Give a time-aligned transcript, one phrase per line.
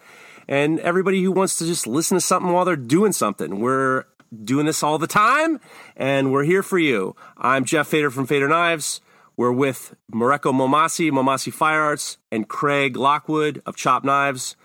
[0.48, 3.60] and everybody who wants to just listen to something while they're doing something.
[3.60, 4.04] We're
[4.42, 5.60] doing this all the time,
[5.94, 7.14] and we're here for you.
[7.36, 9.02] I'm Jeff Fader from Fader Knives.
[9.36, 14.56] We're with Mareko Maumasi, Maumasi Fire Arts, and Craig Lockwood of Chop Knives.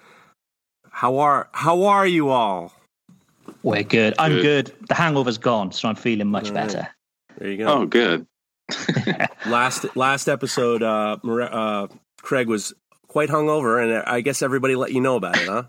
[0.89, 2.71] How are how are you all?
[3.63, 4.13] We're good.
[4.17, 4.71] I'm good.
[4.87, 6.67] The hangover's gone, so I'm feeling much All right.
[6.67, 6.87] better.
[7.37, 7.65] There you go.
[7.65, 8.25] Oh, good.
[9.45, 11.87] last last episode, uh, Mare- uh,
[12.21, 12.73] Craig was
[13.13, 15.63] quite hungover, and I guess everybody let you know about it, huh?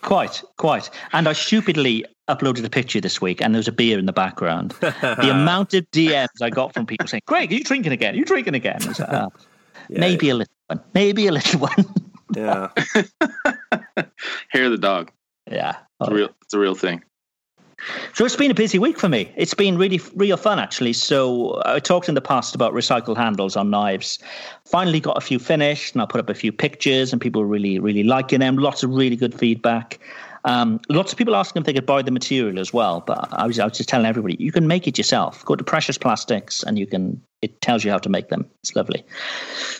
[0.00, 0.88] Quite, quite.
[1.12, 4.14] And I stupidly uploaded a picture this week, and there was a beer in the
[4.14, 4.70] background.
[4.80, 8.14] the amount of DMs I got from people saying, "Greg, are you drinking again?
[8.14, 9.28] Are you drinking again?" Like, "Oh, uh,
[9.90, 11.84] Yeah, maybe a little one, maybe a little one.
[12.34, 12.68] Yeah.
[14.48, 15.10] Hair of the dog.
[15.50, 15.76] yeah.
[16.00, 16.30] It's a real.
[16.42, 17.02] It's a real thing.
[18.14, 19.32] So it's been a busy week for me.
[19.36, 20.92] It's been really, real fun actually.
[20.92, 24.18] So uh, I talked in the past about recycled handles on knives.
[24.64, 27.78] Finally got a few finished, and I put up a few pictures, and people really,
[27.78, 28.56] really liking them.
[28.56, 29.98] Lots of really good feedback.
[30.44, 33.02] Um, lots of people asking if they could buy the material as well.
[33.06, 35.44] But I was, I was just telling everybody you can make it yourself.
[35.44, 37.20] Go to Precious Plastics, and you can.
[37.42, 38.46] It tells you how to make them.
[38.62, 39.02] It's lovely.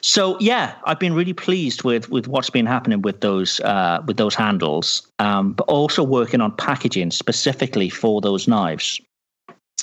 [0.00, 4.16] So yeah, I've been really pleased with with what's been happening with those uh, with
[4.16, 9.00] those handles, um, but also working on packaging specifically for those knives.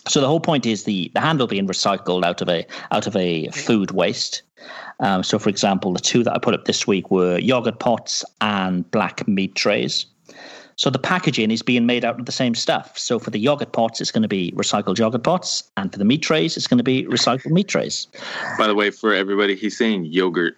[0.07, 3.15] So the whole point is the the handle being recycled out of a out of
[3.15, 4.43] a food waste.
[4.99, 8.25] Um, so for example, the two that I put up this week were yogurt pots
[8.41, 10.07] and black meat trays.
[10.77, 12.97] So the packaging is being made out of the same stuff.
[12.99, 16.05] So for the yogurt pots, it's going to be recycled yogurt pots, and for the
[16.05, 18.07] meat trays, it's going to be recycled meat trays.
[18.59, 20.55] By the way, for everybody, he's saying yogurt.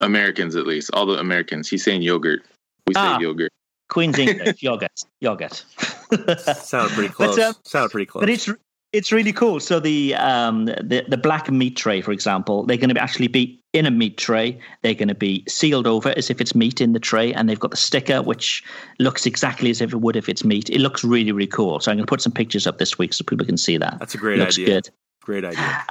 [0.00, 2.42] Americans, at least, all the Americans, he's saying yogurt.
[2.86, 3.18] We say Ah.
[3.18, 3.50] yogurt.
[3.88, 5.64] Queen's English yogurt, yogurt.
[6.56, 7.34] Sounded pretty close.
[7.34, 8.22] But, um, Sounded pretty close.
[8.22, 8.48] But it's
[8.92, 9.60] it's really cool.
[9.60, 13.60] So the um the the black meat tray, for example, they're going to actually be
[13.74, 14.58] in a meat tray.
[14.82, 17.60] They're going to be sealed over as if it's meat in the tray, and they've
[17.60, 18.64] got the sticker which
[18.98, 20.70] looks exactly as if it would if it's meat.
[20.70, 21.80] It looks really really cool.
[21.80, 23.98] So I'm going to put some pictures up this week so people can see that.
[23.98, 24.66] That's a great looks idea.
[24.66, 24.90] good.
[25.22, 25.84] Great idea.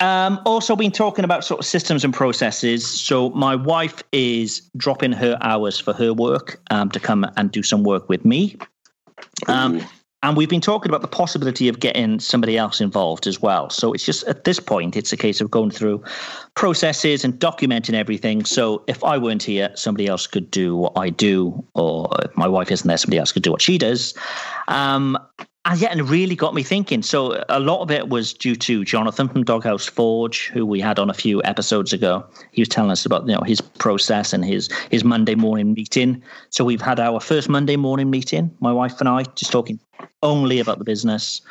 [0.00, 2.86] Um, also, been talking about sort of systems and processes.
[2.86, 7.64] So, my wife is dropping her hours for her work um, to come and do
[7.64, 8.56] some work with me.
[9.48, 9.84] Um, Ooh.
[10.22, 13.70] And we've been talking about the possibility of getting somebody else involved as well.
[13.70, 16.02] So, it's just at this point, it's a case of going through
[16.54, 18.44] processes and documenting everything.
[18.44, 22.48] So, if I weren't here, somebody else could do what I do, or if my
[22.48, 24.14] wife isn't there, somebody else could do what she does.
[24.66, 25.18] Um,
[25.68, 27.02] and yeah, and it really got me thinking.
[27.02, 30.98] So a lot of it was due to Jonathan from Doghouse Forge, who we had
[30.98, 32.24] on a few episodes ago.
[32.52, 36.22] He was telling us about you know his process and his his Monday morning meeting.
[36.48, 39.78] So we've had our first Monday morning meeting, my wife and I, just talking
[40.22, 41.42] only about the business.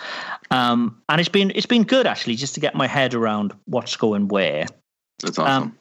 [0.50, 3.96] Um, and it's been it's been good actually, just to get my head around what's
[3.96, 4.66] going where.
[5.22, 5.64] That's awesome.
[5.64, 5.78] Um,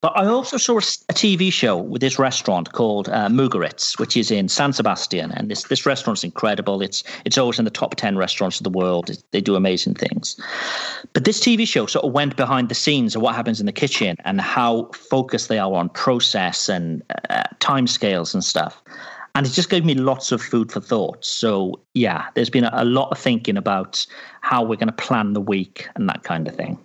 [0.00, 4.30] but I also saw a TV show with this restaurant called uh, Mugaritz, which is
[4.30, 6.80] in San Sebastian, and this this restaurant's incredible.
[6.82, 9.10] It's it's always in the top ten restaurants of the world.
[9.32, 10.40] They do amazing things.
[11.12, 13.72] But this TV show sort of went behind the scenes of what happens in the
[13.72, 18.82] kitchen and how focused they are on process and uh, timescales and stuff.
[19.34, 21.24] And it just gave me lots of food for thought.
[21.24, 24.04] So yeah, there's been a, a lot of thinking about
[24.40, 26.78] how we're going to plan the week and that kind of thing.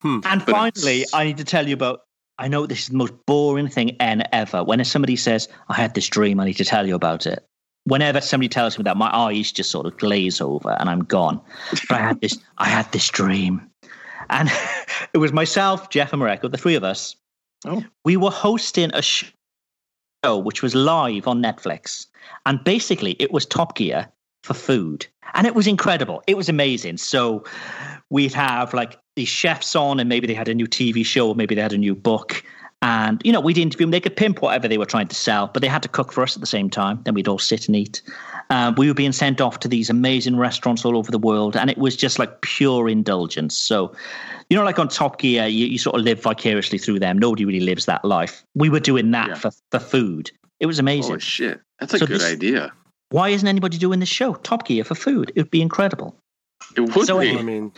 [0.00, 0.20] Hmm.
[0.24, 2.02] And finally, it's- I need to tell you about.
[2.38, 4.64] I know this is the most boring thing n ever.
[4.64, 7.46] When somebody says, "I had this dream," I need to tell you about it.
[7.84, 11.40] Whenever somebody tells me that, my eyes just sort of glaze over, and I'm gone.
[11.88, 12.38] But I had this.
[12.58, 13.70] I had this dream,
[14.30, 14.50] and
[15.14, 17.16] it was myself, Jeff, and Mareko, the three of us.
[17.66, 17.84] Oh.
[18.04, 22.06] We were hosting a show which was live on Netflix,
[22.46, 24.08] and basically it was Top Gear
[24.44, 26.22] for food, and it was incredible.
[26.26, 26.98] It was amazing.
[26.98, 27.44] So
[28.10, 31.34] we'd have like these chefs on, and maybe they had a new TV show, or
[31.34, 32.44] maybe they had a new book,
[32.82, 33.92] And, you know, we'd interview them.
[33.92, 36.22] They could pimp whatever they were trying to sell, but they had to cook for
[36.22, 37.00] us at the same time.
[37.04, 38.02] Then we'd all sit and eat.
[38.50, 41.56] Uh, we were being sent off to these amazing restaurants all over the world.
[41.56, 43.56] And it was just like pure indulgence.
[43.56, 43.94] So,
[44.50, 47.18] you know, like on Top Gear, you, you sort of live vicariously through them.
[47.18, 48.44] Nobody really lives that life.
[48.54, 49.34] We were doing that Yeah.
[49.36, 50.30] for, for food.
[50.60, 51.14] It was amazing.
[51.14, 52.70] Oh shit, that's a So good this- idea.
[53.10, 54.34] Why isn't anybody doing this show?
[54.34, 55.30] Top Gear for food.
[55.34, 56.16] It would be incredible.
[56.76, 57.36] It would So be.
[57.38, 57.72] I mean,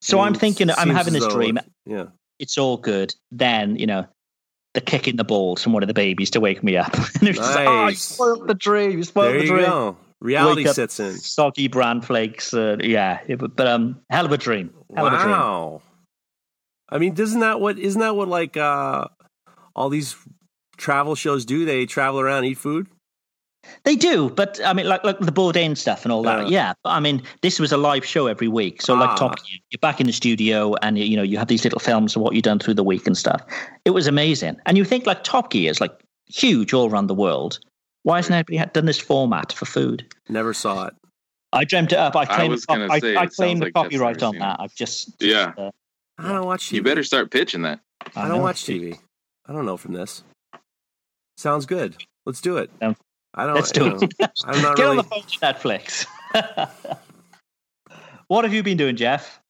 [0.00, 1.58] So I I'm mean, thinking, I'm having this dream.
[1.58, 2.06] it- Yeah.
[2.38, 3.14] It's all good.
[3.30, 4.06] Then, you know,
[4.74, 6.92] the kick in the balls from one of the babies to wake me up.
[7.20, 8.98] and it's just like, oh, you spoiled the dream.
[8.98, 9.64] You spoiled There the you dream.
[9.66, 9.96] go.
[10.20, 11.18] Reality Wake up, sets in.
[11.18, 12.54] Soggy bran flakes.
[12.54, 13.20] Uh, yeah.
[13.26, 14.72] It, but, but, um, hell of a dream.
[14.96, 15.30] Hell of a dream.
[15.30, 15.82] Wow.
[16.88, 19.06] I mean, isn't that what isn't that what like uh
[19.74, 20.14] all these
[20.76, 21.64] travel shows do?
[21.64, 22.86] They travel around, eat food.
[23.84, 26.48] They do, but I mean, like like the Bourdain stuff and all that.
[26.48, 26.68] Yeah.
[26.68, 29.00] Yeah, but I mean, this was a live show every week, so Ah.
[29.00, 31.78] like Top Gear, you're back in the studio, and you know you have these little
[31.80, 33.40] films of what you've done through the week and stuff.
[33.84, 35.92] It was amazing, and you think like Top Gear is like
[36.26, 37.58] huge all around the world.
[38.04, 40.04] Why hasn't anybody had done this format for food?
[40.28, 40.94] Never saw it.
[41.52, 42.16] I dreamt it up.
[42.16, 44.56] I claim, was the, I, say, I it claim the like copyright on that.
[44.58, 45.52] I've just Yeah.
[45.56, 45.70] uh,
[46.18, 46.72] I don't watch TV.
[46.76, 47.78] You better start pitching that.
[48.16, 48.42] I I don't know.
[48.42, 48.98] watch TV.
[49.46, 50.24] I don't know from this.
[51.36, 51.96] Sounds good.
[52.26, 52.70] Let's do it.
[52.80, 52.96] Um,
[53.34, 53.54] I don't.
[53.54, 54.14] Let's do know, it.
[54.44, 54.90] I'm not Get really.
[54.90, 56.06] on the phone to Netflix.
[58.28, 59.40] what have you been doing, Jeff?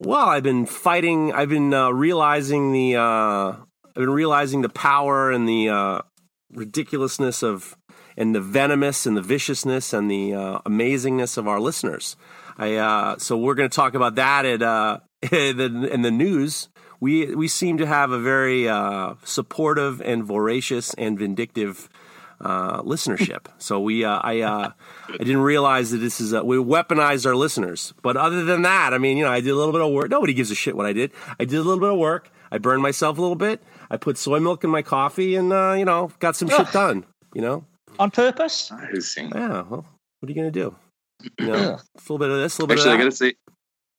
[0.00, 1.32] Well, I've been fighting.
[1.32, 2.96] I've been uh, realizing the.
[2.96, 6.00] Uh, I've been realizing the power and the uh,
[6.52, 7.76] ridiculousness of,
[8.16, 12.16] and the venomous and the viciousness and the uh, amazingness of our listeners.
[12.56, 12.76] I.
[12.76, 15.00] Uh, so we're going to talk about that at uh,
[15.32, 16.68] in the, in the news.
[17.00, 21.88] We we seem to have a very uh, supportive and voracious and vindictive
[22.40, 23.46] uh, listenership.
[23.58, 24.70] So we, uh, I, uh,
[25.08, 27.94] I didn't realize that this is uh we weaponized our listeners.
[28.02, 30.10] But other than that, I mean, you know, I did a little bit of work.
[30.10, 31.12] Nobody gives a shit what I did.
[31.40, 32.30] I did a little bit of work.
[32.50, 33.62] I burned myself a little bit.
[33.90, 37.04] I put soy milk in my coffee, and uh, you know, got some shit done.
[37.34, 37.64] You know,
[37.98, 38.70] On purpose?
[38.72, 39.22] I see.
[39.34, 39.62] yeah.
[39.68, 39.84] Well,
[40.20, 40.74] what are you gonna do?
[41.40, 43.04] You know, a little bit of this, a little bit Actually, I of that.
[43.04, 43.34] gotta say,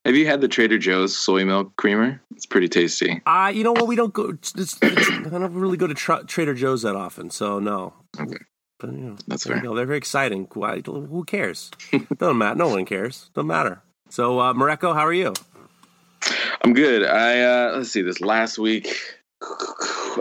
[0.06, 2.22] have you had the Trader Joe's soy milk creamer?
[2.36, 3.22] It's pretty tasty.
[3.26, 3.88] Uh, you know what?
[3.88, 4.30] We don't go.
[4.30, 7.94] It's, it's, I don't really go to tra- Trader Joe's that often, so no.
[8.20, 8.38] Okay.
[8.80, 9.60] But you know, That's fair.
[9.62, 10.48] They're very exciting.
[10.54, 11.70] Why, who cares?
[12.18, 12.56] Doesn't matter.
[12.56, 13.30] No one cares.
[13.34, 13.82] Doesn't matter.
[14.10, 15.34] So, uh, Mareko, how are you?
[16.64, 17.04] I'm good.
[17.04, 18.02] I uh let's see.
[18.02, 18.88] This last week,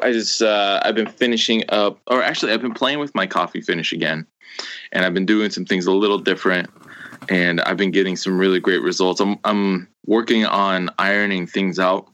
[0.02, 3.60] I just uh I've been finishing up, or actually, I've been playing with my coffee
[3.60, 4.26] finish again,
[4.92, 6.68] and I've been doing some things a little different,
[7.28, 9.20] and I've been getting some really great results.
[9.20, 12.08] I'm I'm working on ironing things out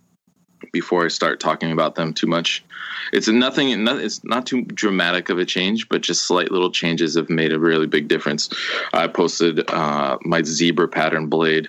[0.73, 2.65] before I start talking about them too much.
[3.13, 3.87] It's nothing.
[3.87, 7.59] It's not too dramatic of a change, but just slight little changes have made a
[7.59, 8.49] really big difference.
[8.93, 11.69] I posted uh, my zebra pattern blade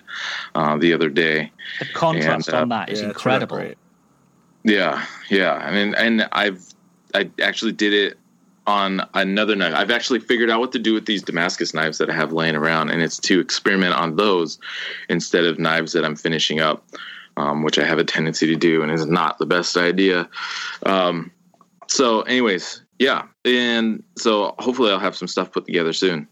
[0.54, 3.72] uh, the other day, The contrast And, uh, on that is Yeah, incredible.
[4.64, 5.52] Yeah, yeah.
[5.52, 6.64] I mean, and I've
[7.14, 8.18] I actually did it
[8.66, 9.74] on another knife.
[9.74, 12.56] I've actually figured out what to do with these Damascus knives that I have laying
[12.56, 14.58] around, and it's to experiment on those
[15.08, 16.84] instead of knives that I'm finishing up,
[17.36, 20.28] um, which I have a tendency to do, and is not the best idea.
[20.84, 21.30] Um,
[21.88, 26.26] so, anyways, yeah, and so hopefully I'll have some stuff put together soon.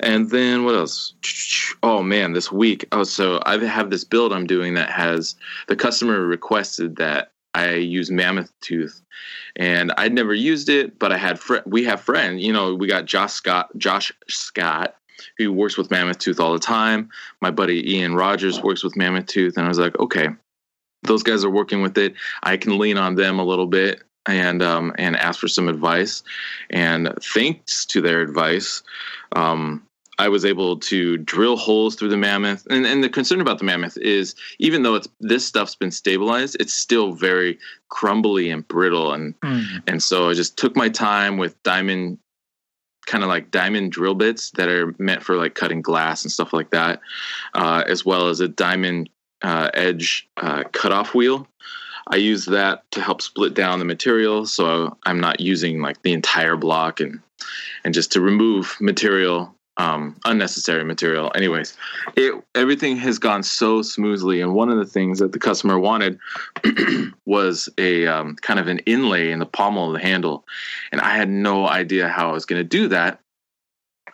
[0.00, 1.14] And then what else?
[1.82, 2.86] Oh man, this week.
[2.92, 5.34] Oh, so I have this build I'm doing that has
[5.66, 9.02] the customer requested that I use Mammoth Tooth,
[9.56, 12.42] and I'd never used it, but I had fr- we have friends.
[12.42, 14.96] You know, we got Josh Scott, Josh Scott,
[15.38, 17.08] who works with Mammoth Tooth all the time.
[17.40, 20.28] My buddy Ian Rogers works with Mammoth Tooth, and I was like, okay,
[21.04, 22.14] those guys are working with it.
[22.42, 26.22] I can lean on them a little bit and um, and ask for some advice.
[26.70, 28.82] And thanks to their advice,
[29.36, 29.86] um,
[30.18, 32.66] I was able to drill holes through the mammoth.
[32.70, 36.56] And, and the concern about the mammoth is even though it's this stuff's been stabilized,
[36.60, 39.12] it's still very crumbly and brittle.
[39.12, 39.82] And Mm.
[39.86, 42.18] and so I just took my time with diamond
[43.06, 46.52] kind of like diamond drill bits that are meant for like cutting glass and stuff
[46.52, 47.00] like that,
[47.54, 49.10] uh, as well as a diamond
[49.42, 51.46] uh, edge uh, cutoff wheel.
[52.06, 56.12] I use that to help split down the material, so I'm not using like the
[56.12, 57.20] entire block and
[57.84, 61.32] and just to remove material, um, unnecessary material.
[61.34, 61.76] Anyways,
[62.16, 66.18] it everything has gone so smoothly, and one of the things that the customer wanted
[67.26, 70.44] was a um, kind of an inlay in the pommel of the handle,
[70.92, 73.20] and I had no idea how I was going to do that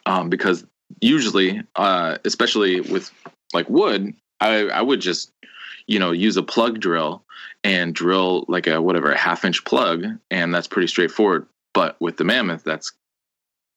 [0.06, 0.64] um, because
[1.00, 3.10] usually, uh, especially with
[3.52, 5.30] like wood, I, I would just
[5.86, 7.22] you know use a plug drill
[7.64, 11.46] and drill like a whatever a half inch plug, and that's pretty straightforward.
[11.72, 12.92] But with the mammoth, that's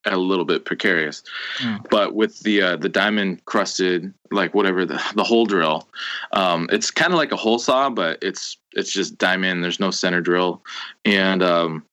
[0.06, 1.24] a little bit precarious.
[1.60, 1.90] Mm.
[1.90, 5.88] But with the uh, the diamond crusted like whatever the the hole drill,
[6.32, 9.64] um, it's kind of like a hole saw, but it's it's just diamond.
[9.64, 10.62] There's no center drill,
[11.06, 11.86] and um,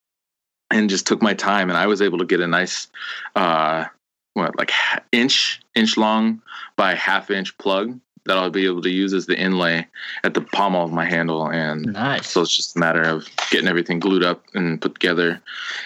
[0.71, 2.88] and just took my time, and I was able to get a nice,
[3.37, 3.85] uh,
[4.35, 4.73] what like
[5.12, 6.43] inch inch long
[6.76, 9.87] by half inch plug that I'll be able to use as the inlay
[10.25, 11.49] at the pommel of my handle.
[11.50, 12.31] And Nice.
[12.31, 15.40] so it's just a matter of getting everything glued up and put together.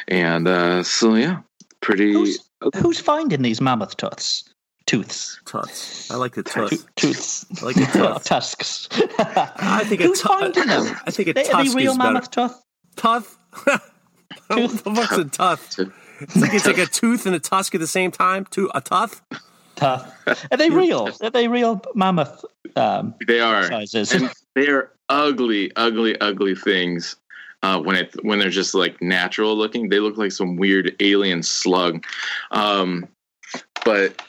[0.08, 1.40] And uh, so yeah,
[1.84, 2.12] pretty.
[2.12, 2.38] Who's,
[2.76, 4.44] who's finding these mammoth tooths?
[4.86, 5.40] Tooths.
[5.46, 6.10] Tuts.
[6.10, 6.84] I like the tuts.
[6.96, 7.46] Tooths.
[7.62, 8.24] I like the tuts.
[8.28, 8.88] Tusks.
[9.18, 10.96] I think a Who's tu- finding them?
[11.06, 12.12] I think a Are they tusk real is better.
[12.12, 12.60] mammoth tooth?
[12.96, 13.38] Tuth.
[14.48, 15.90] what the fuck's a tuth?
[16.20, 18.44] It's like it's like a tooth and a tusk at the same time.
[18.50, 19.22] To a tuth.
[19.76, 20.12] Tuth.
[20.50, 21.08] Are they real?
[21.22, 22.44] Are they real mammoth
[22.76, 23.64] um, They are.
[23.66, 24.12] sizes?
[24.12, 27.16] and they are ugly, ugly, ugly things.
[27.64, 31.42] Uh, when it when they're just like natural looking, they look like some weird alien
[31.42, 32.04] slug.
[32.50, 33.08] Um,
[33.86, 34.20] but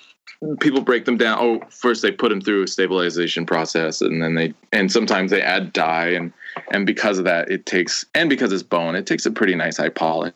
[0.62, 1.40] people break them down.
[1.42, 5.42] Oh, first they put them through a stabilization process, and then they and sometimes they
[5.42, 6.32] add dye, and
[6.72, 9.76] and because of that, it takes and because it's bone, it takes a pretty nice
[9.76, 10.32] high polish.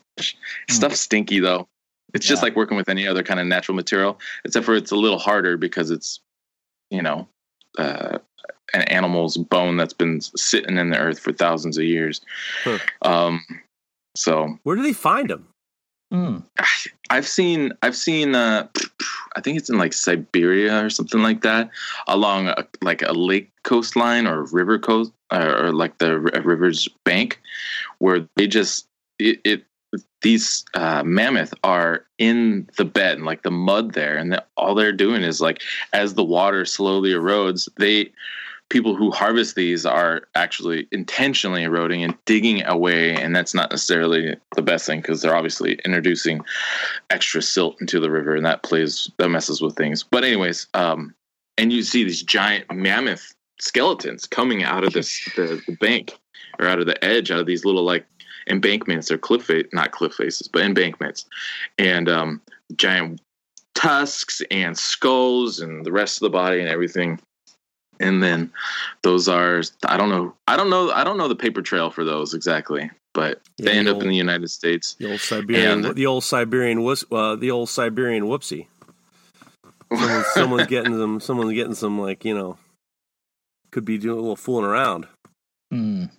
[0.68, 1.68] Stuff's stinky though.
[2.12, 4.96] It's just like working with any other kind of natural material, except for it's a
[4.96, 6.20] little harder because it's
[6.90, 7.26] you know
[7.78, 8.18] uh,
[8.74, 12.20] an animal's bone that's been sitting in the earth for thousands of years.
[12.64, 12.78] Huh.
[13.02, 13.44] Um,
[14.16, 15.48] so Where do they find them?
[16.12, 16.44] Mm.
[17.10, 18.68] I've seen, I've seen, uh,
[19.36, 21.70] I think it's in like Siberia or something like that,
[22.08, 27.40] along a, like a lake coastline or river coast or, or like the river's bank,
[27.98, 28.86] where they just
[29.18, 29.40] it.
[29.44, 29.64] it
[30.22, 34.74] these uh, mammoth are in the bed and like the mud there, and the, all
[34.74, 35.62] they're doing is like
[35.92, 38.12] as the water slowly erodes, they
[38.70, 44.36] people who harvest these are actually intentionally eroding and digging away and that's not necessarily
[44.54, 46.40] the best thing because they're obviously introducing
[47.10, 50.02] extra silt into the river and that plays that messes with things.
[50.02, 51.14] But anyways um
[51.58, 56.16] and you see these giant mammoth skeletons coming out of this the, the bank
[56.58, 58.06] or out of the edge out of these little like
[58.48, 59.10] embankments.
[59.10, 61.26] Or cliff face not cliff faces but embankments.
[61.76, 62.40] And um
[62.76, 63.20] giant
[63.74, 67.18] tusks and skulls and the rest of the body and everything
[68.00, 68.50] and then
[69.02, 72.02] those are i don't know i don't know i don't know the paper trail for
[72.04, 75.84] those exactly but they Yeah, end the up in the united states The old Siberian,
[75.84, 78.66] And- the old Siberian, wuss- uh, the old Siberian whoopsie.
[79.92, 81.20] Someone's, someone's getting them.
[81.20, 82.56] Someone's getting some like you know,
[83.72, 85.06] could be doing a little fooling around.
[85.74, 86.10] Mm.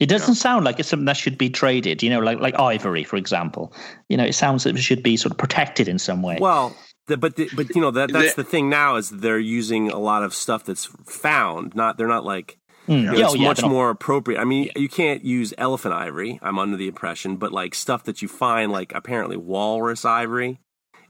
[0.00, 3.04] It doesn't sound like it's something that should be traded, you know, like like ivory,
[3.04, 3.72] for example.
[4.08, 6.38] You know, it sounds like it should be sort of protected in some way.
[6.40, 6.74] Well,
[7.10, 9.90] the, but the, but you know that that's The- the thing now is they're using
[9.90, 11.74] a lot of stuff that's found.
[11.74, 12.56] Not they're not like
[12.88, 13.02] Mm.
[13.02, 14.40] you know, Yeah, it's oh, yeah, much more appropriate.
[14.40, 16.40] I mean, you can't use elephant ivory.
[16.42, 20.58] I'm under the impression, but like stuff that you find, like apparently walrus ivory,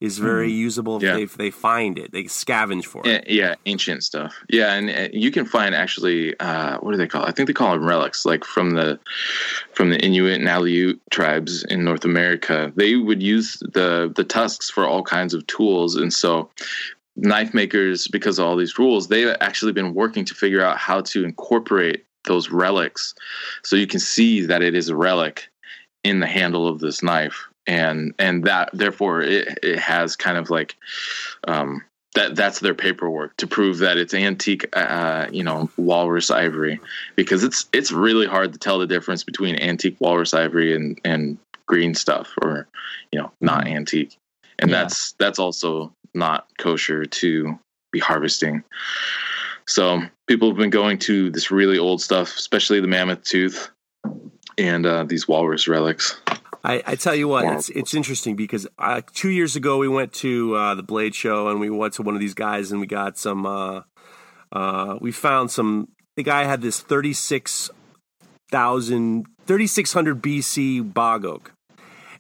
[0.00, 1.14] is very usable if Yeah.
[1.16, 2.10] they if they find it.
[2.12, 3.28] They scavenge for yeah, it.
[3.30, 7.24] yeah ancient stuff yeah and uh, you can find actually uh what do they call
[7.24, 7.28] it?
[7.28, 8.98] i think they call them relics like from the
[9.74, 14.70] from the inuit and aleut tribes in north america they would use the the tusks
[14.70, 16.48] for all kinds of tools and so
[17.16, 21.00] knife makers because of all these rules they've actually been working to figure out how
[21.02, 23.14] to incorporate those relics
[23.62, 25.48] so you can see that it is a relic
[26.04, 30.50] in the handle of this knife and and that therefore it, it has kind of
[30.50, 30.76] like
[31.46, 31.82] um
[32.14, 36.80] that that's their paperwork to prove that it's antique uh you know walrus ivory.
[37.16, 41.38] Because it's it's really hard to tell the difference between antique walrus ivory and and
[41.66, 42.66] green stuff or
[43.12, 44.16] you know not antique.
[44.58, 44.82] And Yeah.
[44.82, 47.58] that's that's also not kosher to
[47.92, 48.64] be harvesting.
[49.66, 53.70] So people have been going to this really old stuff especially the mammoth tooth
[54.58, 56.20] and uh, these walrus relics
[56.62, 57.54] I, I tell you what, Yeah.
[57.56, 61.48] it's it's interesting because uh, two years ago we went to uh, the Blade Show
[61.48, 63.46] and we went to one of these guys and we got some.
[63.46, 63.82] Uh,
[64.52, 65.88] uh, we found some.
[66.16, 71.52] The guy had this 36,000 3600 BC bog oak,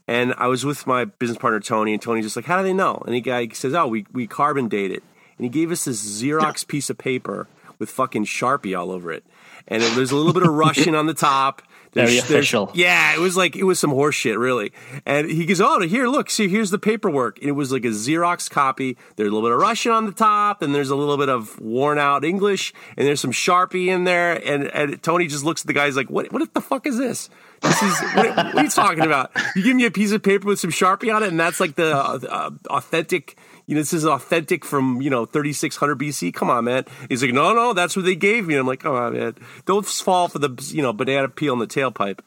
[0.08, 2.72] and I was with my business partner Tony, and Tony's just like, "How do they
[2.72, 5.02] know?" And the guy says, "Oh, we we carbon date it,"
[5.36, 7.46] and he gave us this Xerox piece of paper
[7.78, 9.24] with fucking Sharpie all over it,
[9.68, 11.62] and it, there's a little bit of Russian on the top.
[11.92, 12.70] Very There's- there's- official.
[12.74, 14.72] yeah, it was like it was some horse shit, really.
[15.04, 17.88] And he goes, "Oh, here, look, see, here's the paperwork." And it was like a
[17.88, 18.96] Xerox copy.
[19.16, 21.58] There's a little bit of Russian on the top, and there's a little bit of
[21.60, 24.34] worn out English, and there's some Sharpie in there.
[24.34, 26.32] And, and Tony just looks at the guys like, "What?
[26.32, 27.28] What the fuck is this?
[27.60, 29.32] This is what, what are you talking about?
[29.56, 31.74] You give me a piece of paper with some Sharpie on it, and that's like
[31.74, 33.36] the uh, uh, authentic."
[33.70, 36.34] You know, this is authentic from, you know, 3600 BC.
[36.34, 36.86] Come on, man.
[37.08, 38.56] He's like, no, no, that's what they gave me.
[38.56, 39.36] I'm like, come on, man.
[39.64, 42.18] Don't fall for the, you know, banana peel in the tailpipe.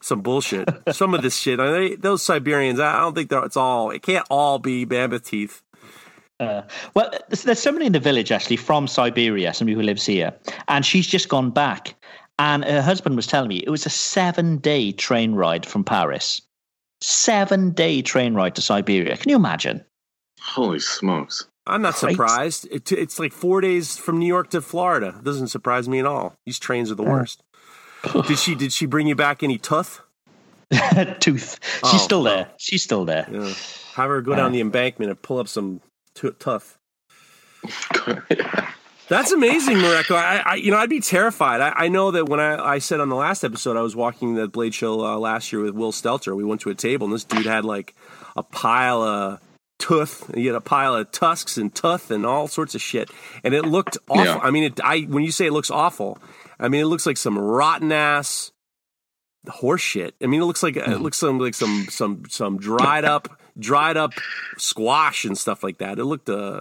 [0.00, 0.68] Some bullshit.
[0.92, 1.58] Some of this shit.
[1.58, 5.24] I mean, those Siberians, I don't think that it's all, it can't all be mammoth
[5.24, 5.64] teeth.
[6.38, 6.62] Uh,
[6.94, 10.32] well, there's, there's somebody in the village actually from Siberia, somebody who lives here,
[10.68, 11.96] and she's just gone back.
[12.38, 16.42] And her husband was telling me it was a seven day train ride from Paris.
[17.00, 19.16] Seven day train ride to Siberia.
[19.16, 19.84] Can you imagine?
[20.40, 21.46] Holy smokes.
[21.66, 22.12] I'm not Great.
[22.12, 22.68] surprised.
[22.70, 25.14] It, it's like four days from New York to Florida.
[25.18, 26.34] It doesn't surprise me at all.
[26.44, 27.42] These trains are the worst.
[28.26, 30.00] did she did she bring you back any tooth?
[31.20, 31.60] Tooth.
[31.82, 32.34] Oh, She's still well.
[32.34, 32.50] there.
[32.56, 33.28] She's still there.
[33.30, 33.52] Yeah.
[33.94, 35.82] Have her go down the embankment and pull up some
[36.14, 36.78] t- tough.
[39.08, 40.16] That's amazing, Mareko.
[40.16, 41.60] I, I, you know, I'd be terrified.
[41.60, 44.34] I, I know that when I, I said on the last episode, I was walking
[44.34, 46.34] the Blade Show uh, last year with Will Stelter.
[46.34, 47.94] We went to a table, and this dude had like
[48.34, 49.40] a pile of
[49.82, 50.30] tooth.
[50.36, 53.10] You had a pile of tusks and tooth and all sorts of shit,
[53.42, 54.24] and it looked awful.
[54.24, 54.38] Yeah.
[54.38, 56.18] I mean, it, I when you say it looks awful,
[56.60, 58.52] I mean it looks like some rotten ass
[59.48, 60.14] horse shit.
[60.22, 63.96] I mean, it looks like it looks some like some some some dried up dried
[63.96, 64.12] up
[64.56, 65.98] squash and stuff like that.
[65.98, 66.60] It looked uh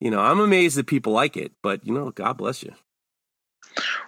[0.00, 2.74] you know, I'm amazed that people like it, but you know, God bless you.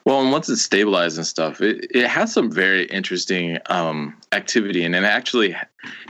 [0.04, 4.84] Well, and once it's stabilized and stuff, it, it has some very interesting um, activity,
[4.84, 5.56] and it actually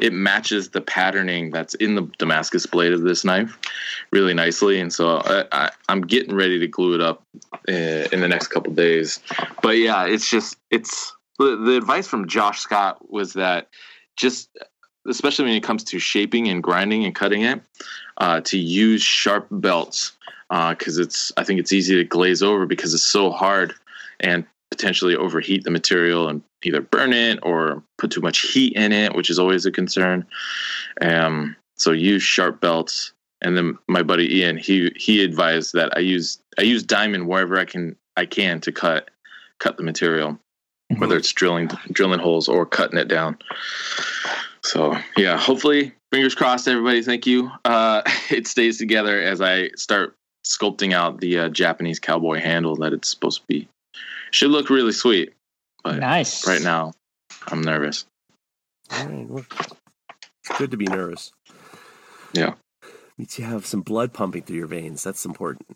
[0.01, 3.59] it matches the patterning that's in the Damascus blade of this knife
[4.11, 4.81] really nicely.
[4.81, 5.23] And so
[5.53, 7.23] I, I'm getting ready to glue it up
[7.69, 7.73] uh,
[8.13, 9.21] in the next couple days.
[9.63, 13.69] But yeah, it's just it's the, the advice from Josh Scott was that
[14.17, 14.51] just
[15.09, 17.61] especially when it comes to shaping and grinding and cutting it,
[18.19, 20.13] uh, to use sharp belts
[20.49, 23.75] because it's I think it's easy to glaze over because it's so hard
[24.21, 28.93] and potentially overheat the material and either burn it or put too much heat in
[28.93, 30.27] it, which is always a concern.
[31.01, 33.13] Um, so use sharp belts.
[33.43, 37.59] And then my buddy Ian, he he advised that I use I use diamond wherever
[37.59, 39.11] I can I can to cut
[39.61, 40.39] cut the material,
[40.99, 43.39] whether it's drilling drilling holes or cutting it down.
[44.63, 47.03] So yeah, hopefully, fingers crossed, everybody.
[47.03, 47.51] Thank you.
[47.65, 52.93] Uh, it stays together as I start sculpting out the uh, Japanese cowboy handle that
[52.93, 53.69] it's supposed to be.
[54.31, 55.33] Should look really sweet,
[55.83, 56.47] but Nice.
[56.47, 56.93] right now,
[57.49, 58.07] I'm nervous.
[58.91, 59.45] All right, well,
[60.45, 61.33] it's good to be nervous.
[62.33, 62.55] Yeah.
[63.19, 65.03] Means you have some blood pumping through your veins.
[65.03, 65.67] That's important.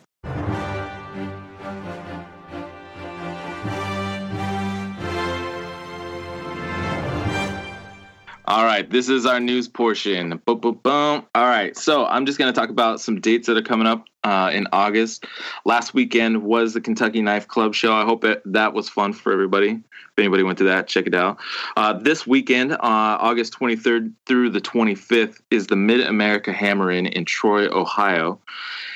[8.50, 10.42] All right, this is our news portion.
[10.44, 11.24] Boom, boom, boom.
[11.36, 14.06] All right, so I'm just going to talk about some dates that are coming up
[14.24, 15.24] uh, in August.
[15.64, 17.92] Last weekend was the Kentucky Knife Club show.
[17.92, 19.68] I hope it, that was fun for everybody.
[19.68, 21.38] If anybody went to that, check it out.
[21.76, 27.06] Uh, this weekend, uh, August 23rd through the 25th, is the Mid America Hammer In
[27.06, 28.40] in Troy, Ohio.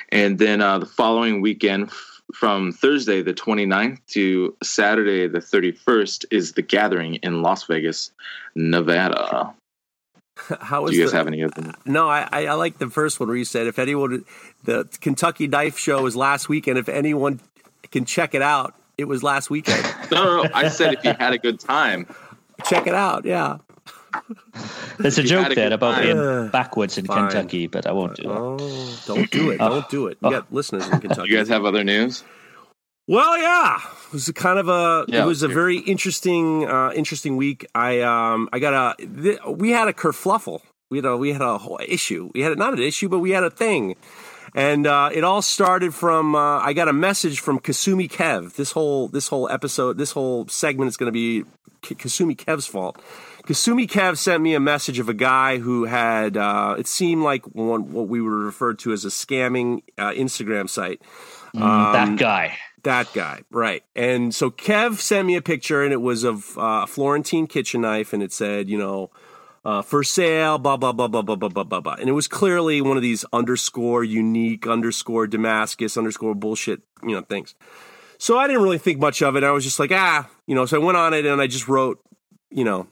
[0.08, 1.92] And then uh, the following weekend,
[2.32, 8.12] from Thursday the 29th to Saturday the 31st, is the Gathering in Las Vegas,
[8.54, 9.54] Nevada.
[10.60, 11.72] How Do you guys the, have any other?
[11.84, 14.24] No, I, I, I like the first one where you said if anyone,
[14.64, 16.78] the Kentucky Knife Show was last weekend.
[16.78, 17.40] If anyone
[17.92, 19.84] can check it out, it was last weekend.
[20.10, 20.50] No, no, no.
[20.54, 22.06] I said if you had a good time.
[22.64, 23.24] check it out.
[23.24, 23.58] Yeah.
[24.98, 26.02] There's a joke a there about time.
[26.16, 27.30] being backwards in Fine.
[27.30, 28.36] Kentucky, but I won't do it.
[28.36, 29.58] Oh, don't do it.
[29.58, 30.18] Don't do it.
[30.22, 31.28] We got listeners in Kentucky.
[31.30, 32.22] You guys have other news?
[33.06, 35.54] Well, yeah, it was a kind of a Yeah, it was a here.
[35.54, 37.66] very interesting uh, interesting week.
[37.74, 40.60] I um I got a th- we had a kerfluffle.
[40.90, 42.30] We had a we had a whole issue.
[42.34, 43.96] We had a, not an issue, but we had a thing,
[44.54, 48.54] and uh, it all started from uh, I got a message from Kasumi Kev.
[48.54, 51.44] This whole this whole episode, this whole segment is going to be
[51.82, 53.00] K- Kasumi Kev's fault.
[53.44, 57.44] Kasumi Kev sent me a message of a guy who had uh, it seemed like
[57.54, 61.02] one, what we would refer to as a scamming uh, Instagram site.
[61.54, 62.56] Mm, that guy.
[62.84, 63.82] That guy, right.
[63.96, 67.80] And so Kev sent me a picture, and it was of uh, a Florentine kitchen
[67.80, 69.10] knife, and it said, you know,
[69.64, 71.94] uh, for sale, blah, blah, blah, blah, blah, blah, blah, blah, blah.
[71.94, 77.22] And it was clearly one of these underscore unique, underscore Damascus, underscore bullshit, you know,
[77.22, 77.54] things.
[78.18, 79.44] So I didn't really think much of it.
[79.44, 81.68] I was just like, ah, you know, so I went on it and I just
[81.68, 82.00] wrote,
[82.50, 82.86] you know,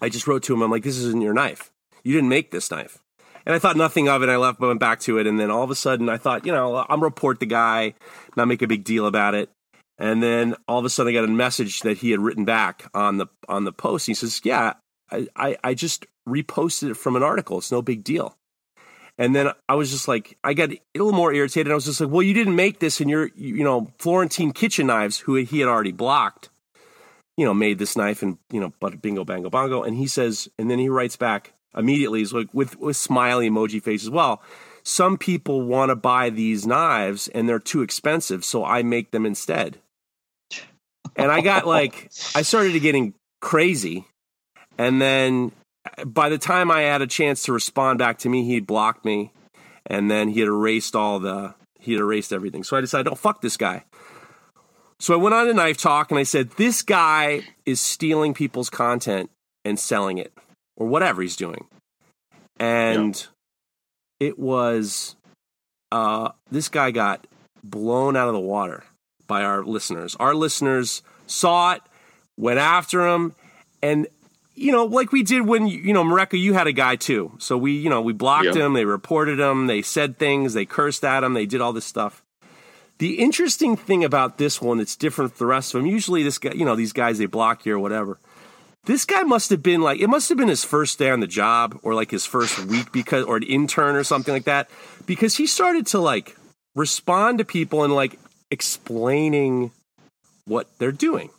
[0.00, 1.72] I just wrote to him, I'm like, this isn't your knife.
[2.04, 2.98] You didn't make this knife.
[3.46, 4.28] And I thought nothing of it.
[4.28, 6.52] I left, went back to it, and then all of a sudden, I thought, you
[6.52, 7.94] know, I'm report the guy,
[8.36, 9.50] not make a big deal about it.
[9.98, 12.90] And then all of a sudden, I got a message that he had written back
[12.92, 14.06] on the on the post.
[14.06, 14.74] He says, "Yeah,
[15.10, 17.58] I, I, just reposted it from an article.
[17.58, 18.36] It's no big deal."
[19.18, 21.72] And then I was just like, I got a little more irritated.
[21.72, 24.88] I was just like, "Well, you didn't make this, and you're, you know, Florentine Kitchen
[24.88, 26.50] Knives, who he had already blocked,
[27.36, 30.48] you know, made this knife, and you know, but bingo, bango, bongo." And he says,
[30.58, 34.42] and then he writes back immediately, he's like with with smiley emoji face as well.
[34.82, 39.26] Some people want to buy these knives, and they're too expensive, so I make them
[39.26, 39.78] instead.
[41.16, 44.04] And I got like, I started getting crazy.
[44.78, 45.52] And then
[46.04, 49.04] by the time I had a chance to respond back to me, he had blocked
[49.04, 49.32] me.
[49.86, 52.64] And then he had erased all the, he had erased everything.
[52.64, 53.84] So I decided, oh, fuck this guy.
[54.98, 58.70] So I went on to Knife Talk and I said, this guy is stealing people's
[58.70, 59.30] content
[59.64, 60.32] and selling it
[60.76, 61.66] or whatever he's doing.
[62.58, 63.26] And
[64.18, 65.16] it was,
[65.92, 67.26] uh, this guy got
[67.62, 68.84] blown out of the water
[69.26, 70.16] by our listeners.
[70.16, 71.82] Our listeners saw it,
[72.38, 73.34] went after him,
[73.82, 74.06] and
[74.56, 77.32] you know, like we did when you know, Mareko, you had a guy too.
[77.38, 78.56] So we, you know, we blocked Yep.
[78.56, 81.84] him, they reported him, they said things, they cursed at him, they did all this
[81.84, 82.22] stuff.
[82.98, 86.38] The interesting thing about this one that's different from the rest of them, usually this
[86.38, 88.18] guy, you know, these guys they block you or whatever.
[88.86, 91.26] This guy must have been like it must have been his first day on the
[91.26, 94.70] job or like his first week because or an intern or something like that
[95.06, 96.36] because he started to like
[96.74, 98.18] respond to people and like
[98.50, 99.72] explaining
[100.46, 101.30] what they're doing.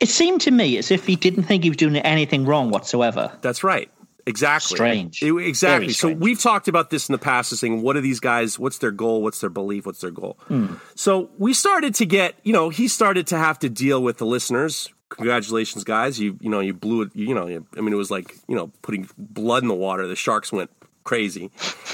[0.00, 3.32] It seemed to me as if he didn't think he was doing anything wrong whatsoever.
[3.42, 3.90] That's right.
[4.26, 4.76] Exactly.
[4.76, 5.22] Strange.
[5.22, 5.86] It- exactly.
[5.86, 8.58] Very So we've talked about this in the past, is saying, what are these guys?
[8.58, 9.22] What's their goal?
[9.22, 9.86] What's their belief?
[9.86, 10.36] What's their goal?
[10.48, 10.74] Hmm.
[10.94, 14.26] So we started to get, you know, he started to have to deal with the
[14.26, 14.90] listeners.
[15.08, 16.20] Congratulations, guys!
[16.20, 17.10] You, you know, you blew it.
[17.16, 20.06] You know, you- I mean, it was like, you know, putting blood in the water.
[20.06, 20.70] The sharks went
[21.02, 21.50] crazy,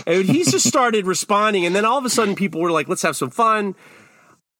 [0.06, 1.64] and he just started responding.
[1.64, 3.74] And then all of a sudden, people were like, "Let's have some fun."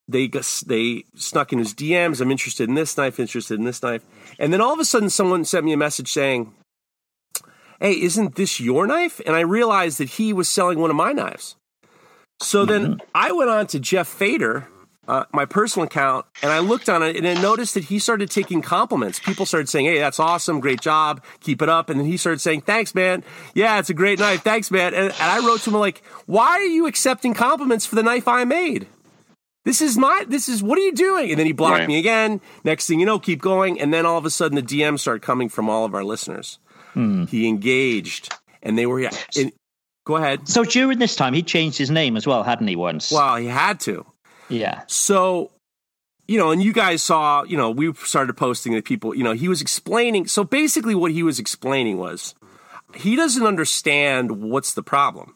[0.07, 0.27] They
[0.65, 2.21] they snuck in his DMs.
[2.21, 3.19] I'm interested in this knife.
[3.19, 4.03] Interested in this knife.
[4.39, 6.53] And then all of a sudden, someone sent me a message saying,
[7.79, 9.19] hey, isn't this your knife?
[9.25, 11.55] And I realized that he was selling one of my knives.
[12.39, 14.67] So then I went on to Jeff Fader,
[15.07, 18.29] uh, my personal account, and I looked on it and I noticed that he started
[18.29, 19.19] taking compliments.
[19.19, 20.59] People started saying, hey, that's awesome.
[20.59, 21.23] Great job.
[21.39, 21.89] Keep it up.
[21.89, 23.23] And then he started saying, thanks, man.
[23.55, 24.43] Yeah, it's a great knife.
[24.43, 24.93] Thanks, man.
[24.93, 28.27] And, and I wrote to him like, why are you accepting compliments for the knife
[28.27, 28.87] I made?
[29.67, 31.29] This is my, this is, what are you doing?
[31.29, 31.87] And then he blocked Right.
[31.89, 32.39] me again.
[32.63, 33.81] Next thing you know, keep going.
[33.81, 36.57] And then all of a sudden the DMs started coming from all of our listeners.
[36.93, 37.25] Hmm.
[37.25, 39.51] He engaged and they were, and,
[40.05, 40.47] go ahead.
[40.47, 42.77] So during this time, he changed his name as well, hadn't he?
[42.77, 43.11] Once.
[43.11, 44.05] Well, he had to.
[44.47, 44.83] Yeah.
[44.87, 45.51] So,
[46.29, 49.33] you know, and you guys saw, you know, we started posting that people, you know,
[49.33, 50.27] he was explaining.
[50.27, 52.35] So basically, what he was explaining was
[52.95, 55.35] he doesn't understand what's the problem.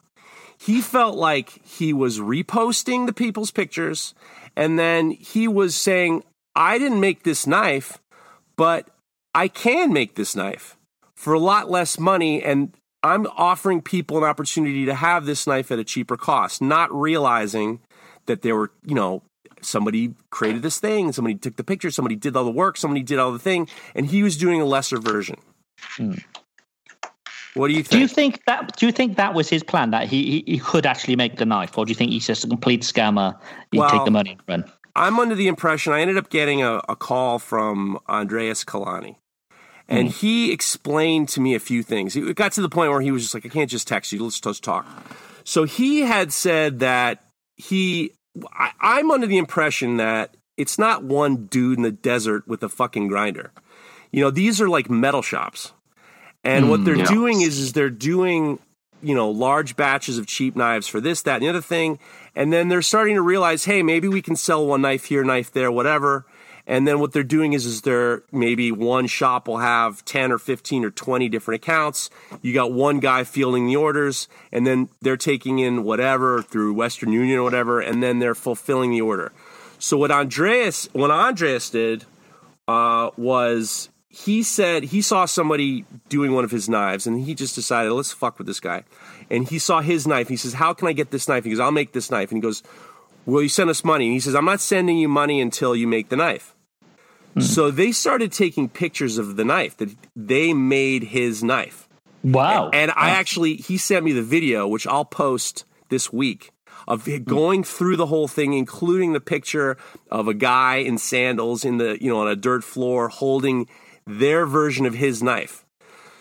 [0.62, 4.13] He felt like he was reposting the people's pictures,
[4.56, 6.24] and then he was saying,
[6.56, 7.97] I didn't make this knife,
[8.58, 8.88] but
[9.34, 10.78] I can make this knife
[11.15, 12.43] for a lot less money.
[12.43, 16.93] And I'm offering people an opportunity to have this knife at a cheaper cost, not
[16.93, 17.80] realizing
[18.28, 19.24] that there were, you know,
[19.62, 23.17] somebody created this thing, somebody took the picture, somebody did all the work, somebody did
[23.17, 25.39] all the thing, and he was doing a lesser version.
[25.97, 26.13] Hmm.
[27.54, 27.90] What do you Hmm.
[27.90, 28.36] Do you think?
[28.36, 28.78] think that?
[28.78, 29.92] Do you think that was his plan?
[29.92, 32.44] That he he, he could actually make the knife, or do you think he's just
[32.46, 33.38] a complete scammer?
[33.72, 34.72] He'd Well- take the money and run.
[34.96, 39.16] I'm under the impression I ended up getting a, a call from Andreas Kalani.
[39.88, 42.16] And he explained to me a few things.
[42.16, 44.22] It got to the point where he was just like, I can't just text you.
[44.24, 44.86] Let's just talk.
[45.44, 47.24] So he had said that
[47.58, 48.12] he,
[48.54, 52.70] I, I'm under the impression that it's not one dude in the desert with a
[52.70, 53.52] fucking grinder.
[54.12, 55.72] You know, these are like metal shops.
[56.44, 57.06] And what they're yeah.
[57.06, 58.60] doing is, is they're doing,
[59.02, 62.00] you know, large batches of cheap knives for this, that, and the other thing.
[62.36, 65.52] And then they're starting to realize, hey, maybe we can sell one knife here, knife
[65.52, 66.26] there, whatever.
[66.68, 70.38] And then what they're doing is, is they're maybe one shop will have 10 or
[70.38, 72.10] 15 or 20 different accounts.
[72.42, 77.12] You got one guy fielding the orders, and then they're taking in whatever through Western
[77.12, 79.32] Union or whatever, and then they're fulfilling the order.
[79.80, 82.06] So what Andreas, what Andreas did
[82.68, 87.56] uh, was he said he saw somebody doing one of his knives and he just
[87.56, 88.84] decided let's fuck with this guy.
[89.30, 91.45] And he saw his knife he says how can i get this knife?
[91.45, 92.30] He goes i'll make this knife.
[92.32, 92.62] And he goes
[93.26, 94.08] will you send us money?
[94.08, 96.54] And he says i'm not sending you money until you make the knife.
[97.34, 97.39] Hmm.
[97.39, 101.88] So they started taking pictures of the knife that they made his knife.
[102.24, 102.69] Wow.
[102.71, 106.52] and I actually, he sent me the video, which I'll post this week,
[106.88, 107.30] of it hmm.
[107.30, 109.78] going through the whole thing, including the picture
[110.12, 113.67] of a guy in sandals in the, you know, on a dirt floor holding
[114.19, 115.65] their version of his knife.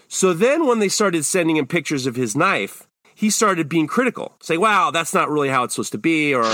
[0.09, 4.35] So then when they started sending him pictures of his knife, he started being critical,
[4.41, 6.45] say, wow, that's not really how it's supposed to be, or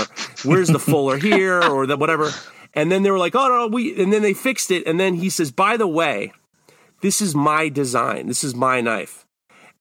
[0.43, 2.31] where's the fuller here, or the whatever.
[2.73, 4.85] And then they were like, oh, no, we, and then they fixed it.
[4.85, 6.33] And then he says, by the way,
[7.01, 8.27] this is my design.
[8.27, 9.25] This is my knife.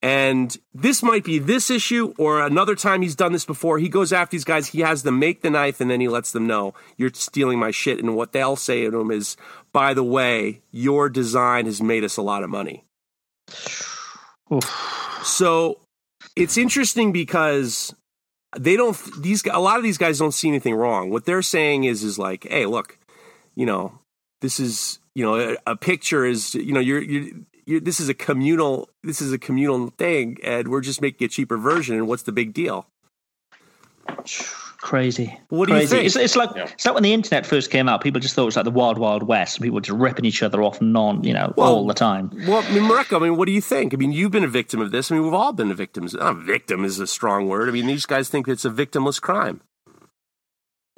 [0.02, 3.78] And this might be this issue or another time he's done this before.
[3.78, 6.32] He goes after these guys, he has them make the knife, and then he lets
[6.32, 7.98] them know, you're stealing my shit.
[7.98, 9.36] And what they'll say to him is,
[9.76, 12.82] by the way, your design has made us a lot of money.
[15.22, 15.80] So
[16.34, 17.94] it's interesting because
[18.56, 21.10] they don't, these, a lot of these guys don't see anything wrong.
[21.10, 22.98] What they're saying is, is like, hey, look,
[23.54, 23.98] you know,
[24.40, 27.34] this is, you know, a, a picture is, you know, you're, you're,
[27.66, 31.28] you're, this is a communal this is a communal thing and we're just making a
[31.28, 32.86] cheaper version and what's the big deal
[34.78, 35.38] Crazy.
[35.48, 36.04] What do you think?
[36.04, 36.64] It's, it's like Yeah.
[36.64, 38.02] it's like when the internet first came out.
[38.02, 40.24] People just thought it was like the wild, wild west, and people were just ripping
[40.24, 42.30] each other off non, you know, Well, all the time.
[42.46, 43.94] Well, I mean, Mareko, I mean, what do you think?
[43.94, 45.10] I mean, you've been a victim of this.
[45.10, 46.14] I mean, we've all been a victims.
[46.14, 47.68] Not victim is a strong word.
[47.68, 49.60] I mean, these guys think it's a victimless crime.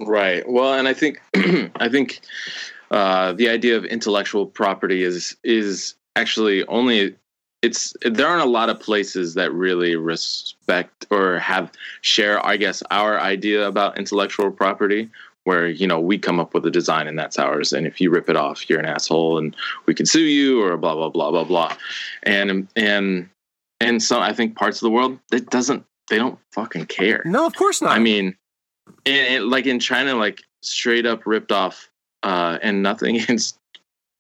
[0.01, 0.49] Right.
[0.49, 1.21] Well, and I think
[1.77, 2.21] I think
[2.91, 7.17] uh, the idea of intellectual property is is actually only
[7.63, 12.83] it's there aren't a lot of places that really respect or have share I guess
[12.91, 15.11] our idea about intellectual property
[15.45, 18.11] where you know we come up with a design and that's ours and if you
[18.11, 21.31] rip it off you're an asshole and we can sue you or blah blah blah
[21.31, 21.77] blah blah
[22.23, 23.29] and and
[23.81, 27.47] and so I think parts of the world it doesn't they don't fucking care No,
[27.47, 27.93] of course not.
[27.93, 28.37] I mean,
[29.07, 31.89] and, and like in China, like straight up ripped off,
[32.23, 33.55] uh, and nothing is.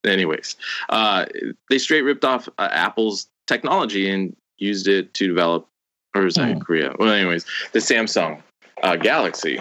[0.04, 0.56] Anyways,
[0.90, 1.26] uh,
[1.70, 5.66] they straight ripped off uh, Apple's technology and used it to develop,
[6.14, 6.62] or is that in Hmm.
[6.62, 6.92] Korea?
[6.98, 8.40] Well, anyways, the Samsung
[8.82, 9.58] uh, Galaxy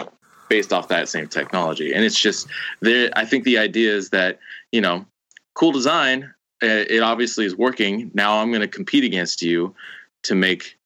[0.48, 2.46] based off that same technology, and it's just
[2.80, 3.10] there.
[3.16, 4.38] I think the idea is that
[4.72, 5.04] you know,
[5.54, 6.32] cool design.
[6.62, 8.10] uh, It obviously is working.
[8.14, 9.74] Now I'm going to compete against you
[10.24, 10.78] to make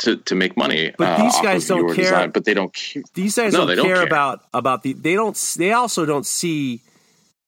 [0.00, 0.92] to to make money.
[0.98, 2.04] But uh, these guys don't care.
[2.04, 3.02] Design, but they don't care.
[3.14, 4.06] these guys No, don't, they don't care, care.
[4.06, 4.92] about about the.
[4.94, 5.36] They don't.
[5.56, 6.82] They also don't see.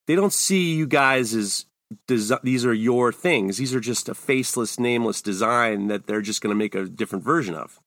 [0.08, 1.66] They don't see you guys as.
[2.06, 3.56] Desi- these are your things.
[3.56, 7.24] These are just a faceless, nameless design that they're just going to make a different
[7.24, 7.80] version of.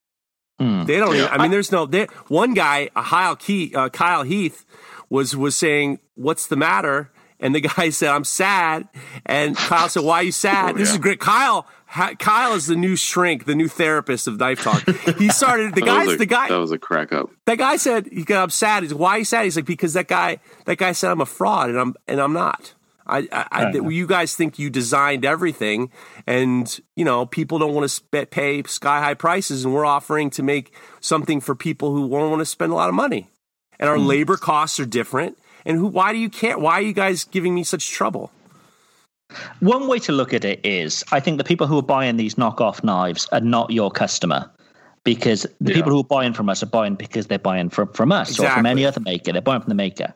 [0.60, 0.86] Hmm.
[0.86, 1.16] They don't.
[1.16, 1.26] Yeah.
[1.26, 1.86] Even, I mean, there's no.
[1.86, 4.66] They, one guy, Kyle, Key, uh, Kyle Heath,
[5.10, 8.88] was was saying, "What's the matter?" And the guy said, "I'm sad."
[9.26, 10.94] And Kyle said, "Why are you sad?" Oh, This yeah.
[10.96, 11.20] is great.
[11.20, 14.88] Kyle, ha, Kyle is the new shrink, the new therapist of Knife Talk.
[15.18, 15.76] He started.
[15.76, 16.48] The guy's a, the guy.
[16.48, 17.30] That was a crack up.
[17.46, 18.84] That guy said he got upset.
[18.84, 21.26] He's "Why are you sad?" He's like, "Because that guy, that guy said I'm a
[21.26, 22.74] fraud, and I'm and I'm not.
[23.08, 23.92] I, I, I Right.
[23.92, 25.92] you guys think you designed everything,
[26.26, 30.30] and you know people don't want to sp- pay sky high prices, and we're offering
[30.32, 33.30] to make something for people who won't want to spend a lot of money,
[33.80, 34.06] and our hmm.
[34.06, 35.38] labor costs are different.
[35.66, 35.88] And who?
[35.88, 36.58] Why do you care?
[36.58, 38.32] Why are you guys giving me such trouble?
[39.60, 42.36] One way to look at it is I think the people who are buying these
[42.36, 44.50] knockoff knives are not your customer
[45.04, 45.76] because the Yeah.
[45.78, 48.48] people who are buying from us are buying because they're buying from, from us or
[48.50, 49.32] from any other maker.
[49.32, 50.14] They're buying from the maker.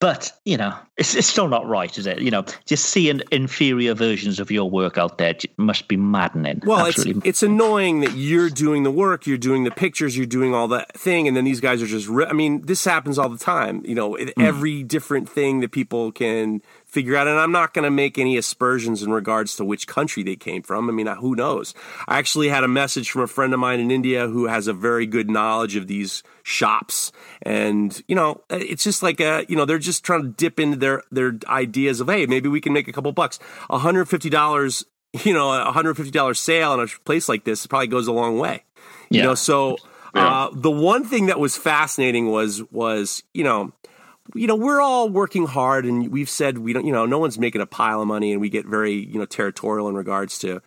[0.00, 2.18] But, you know, it's, it's still not right, is it?
[2.20, 6.60] You know, just seeing inferior versions of your work out there must be maddening.
[6.66, 7.28] Well, it's Absolutely.
[7.28, 10.92] it's annoying that you're doing the work, you're doing the pictures, you're doing all that
[10.98, 12.08] thing, and then these guys are just.
[12.08, 13.84] Ri- I mean, this happens all the time.
[13.84, 14.42] You know, it- hmm.
[14.42, 17.26] every different thing that people can figure out.
[17.26, 20.62] And I'm not going to make any aspersions in regards to which country they came
[20.62, 20.88] from.
[20.88, 21.74] I mean, who knows?
[22.06, 24.72] I actually had a message from a friend of mine in India who has a
[24.72, 29.64] very good knowledge of these shops, and you know, it's just like a you know
[29.64, 32.88] they're just trying to dip into their their ideas of hey, maybe we can make
[32.88, 34.84] a couple bucks, 150 dollars
[35.24, 38.12] you know, a hundred fifty dollars sale in a place like this probably goes a
[38.12, 38.64] long way.
[39.10, 39.26] You Yeah.
[39.26, 39.76] know, so
[40.14, 40.26] Yeah.
[40.44, 43.72] uh, the one thing that was fascinating was was you know,
[44.34, 47.38] you know, we're all working hard, and we've said we don't, you know, no one's
[47.38, 50.60] making a pile of money, and we get very you know territorial in regards to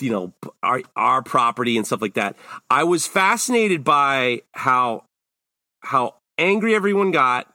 [0.00, 0.32] you know
[0.62, 2.36] our our property and stuff like that.
[2.70, 5.04] I was fascinated by how
[5.80, 7.52] how angry everyone got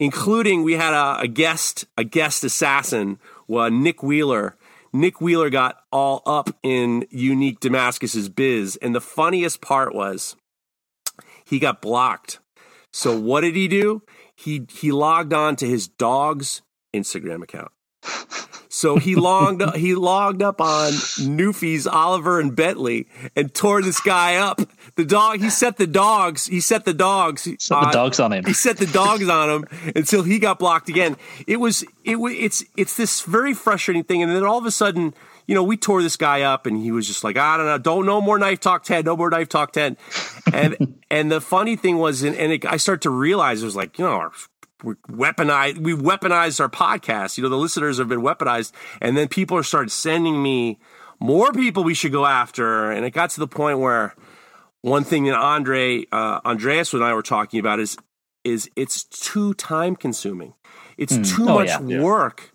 [0.00, 4.56] including we had a, a guest a guest assassin uh, nick wheeler.
[4.92, 10.34] Nick wheeler got all up in unique damascus's biz and the funniest part was
[11.44, 12.40] he got blocked.
[12.92, 14.02] So what did he do
[14.40, 16.62] he he logged on to his dog's
[16.94, 17.70] instagram account
[18.72, 24.36] so he logged he logged up on Newfies, Oliver, and Bentley and tore this guy
[24.36, 24.60] up.
[24.94, 28.32] The dog he set the dogs he set the dogs Set the uh, dogs on
[28.32, 28.44] him.
[28.44, 31.16] he set the dogs on him until he got blocked again.
[31.46, 35.14] It was it it's it's this very frustrating thing, and then all of a sudden,
[35.50, 37.76] you know, we tore this guy up, and he was just like, I don't know,
[37.78, 39.96] don't no more knife talk ten, no more knife talk ten,
[40.52, 43.74] and and the funny thing was, and, and it, I start to realize it was
[43.76, 44.12] like, you know.
[44.12, 44.32] Our,
[44.82, 49.28] we weaponized we weaponized our podcast you know the listeners have been weaponized and then
[49.28, 50.78] people are started sending me
[51.20, 54.14] more people we should go after and it got to the point where
[54.80, 57.98] one thing that Andre uh, Andreas and I were talking about is
[58.42, 60.54] is it's too time consuming.
[60.96, 61.82] It's too Oh, much yeah.
[61.86, 62.00] Yeah.
[62.00, 62.52] work.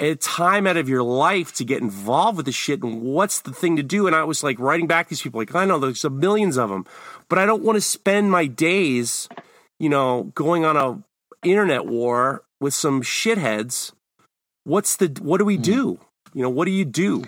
[0.00, 3.52] A time out of your life to get involved with the shit and what's the
[3.52, 4.06] thing to do.
[4.06, 6.70] And I was like writing back these people like I know there's a millions of
[6.70, 6.86] them
[7.28, 9.28] but I don't want to spend my days
[9.78, 11.02] you know going on a
[11.46, 13.92] internet war with some shitheads.
[14.64, 15.98] What's the what do we do?
[16.34, 17.24] You know what do you do?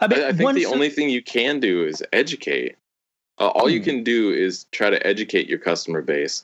[0.00, 2.76] I, mean, I, I think the thing- only thing you can do is educate.
[3.38, 3.84] Uh, all you Hmm.
[3.84, 6.42] can do is try to educate your customer base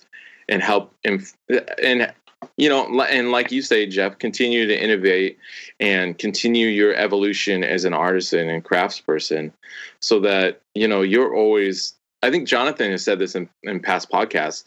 [0.48, 1.35] and help inf-
[1.83, 2.12] and
[2.57, 5.38] you know and like you say Jeff continue to innovate
[5.80, 9.52] and continue your evolution as an artisan and craftsperson
[10.00, 14.11] so that you know you're always I think Jonathan has said this in, in past
[14.11, 14.64] podcasts,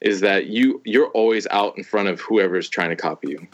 [0.00, 3.48] is that you you're always out in front of whoever's trying to copy you.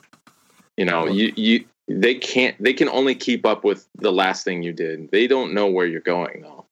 [0.77, 4.63] You know, you you they can't they can only keep up with the last thing
[4.63, 5.11] you did.
[5.11, 6.67] They don't know where you're going though.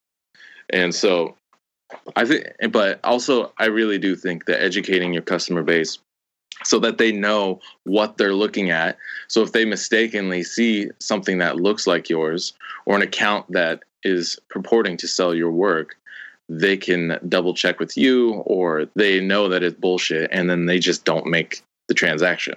[0.69, 1.35] And so
[2.15, 5.97] I think but also I really do think that educating your customer base
[6.63, 8.97] so that they know what they're looking at.
[9.27, 12.53] So if they mistakenly see something that looks like yours
[12.85, 15.95] or an account that is purporting to sell your work,
[16.47, 20.79] they can double check with you or they know that it's bullshit and then they
[20.79, 22.55] just don't make the transaction.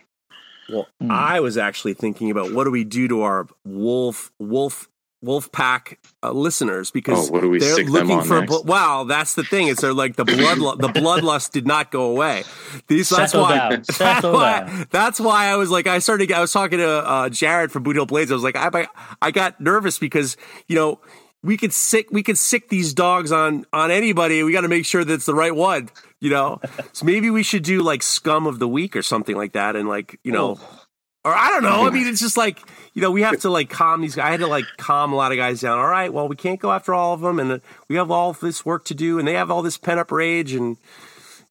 [0.69, 1.11] Well, mm.
[1.11, 4.89] I was actually thinking about what do we do to our wolf wolf
[5.21, 8.65] wolf pack uh, listeners because oh, they're looking for next?
[8.65, 12.45] wow that's the thing it's they're like the blood the bloodlust did not go away
[12.87, 16.79] these that's why that's why that's why I was like I started I was talking
[16.79, 18.87] to uh, Jared from Boot Hill Blades I was like I
[19.21, 20.37] I got nervous because
[20.69, 21.01] you know
[21.43, 24.87] we could sick we could sick these dogs on on anybody we got to make
[24.87, 25.89] sure that it's the right one
[26.21, 26.61] you know
[26.93, 29.89] so maybe we should do like scum of the week or something like that and
[29.89, 30.85] like you know Oh.
[31.25, 31.87] or I don't know.
[31.87, 32.61] I mean, it's just like
[32.99, 34.27] you know, we have to like calm these guys.
[34.27, 35.79] I had to like calm a lot of guys down.
[35.79, 38.67] All right, well, we can't go after all of them, and we have all this
[38.67, 40.77] work to do, and they have all this pent up rage, and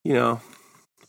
[0.04, 0.42] you know.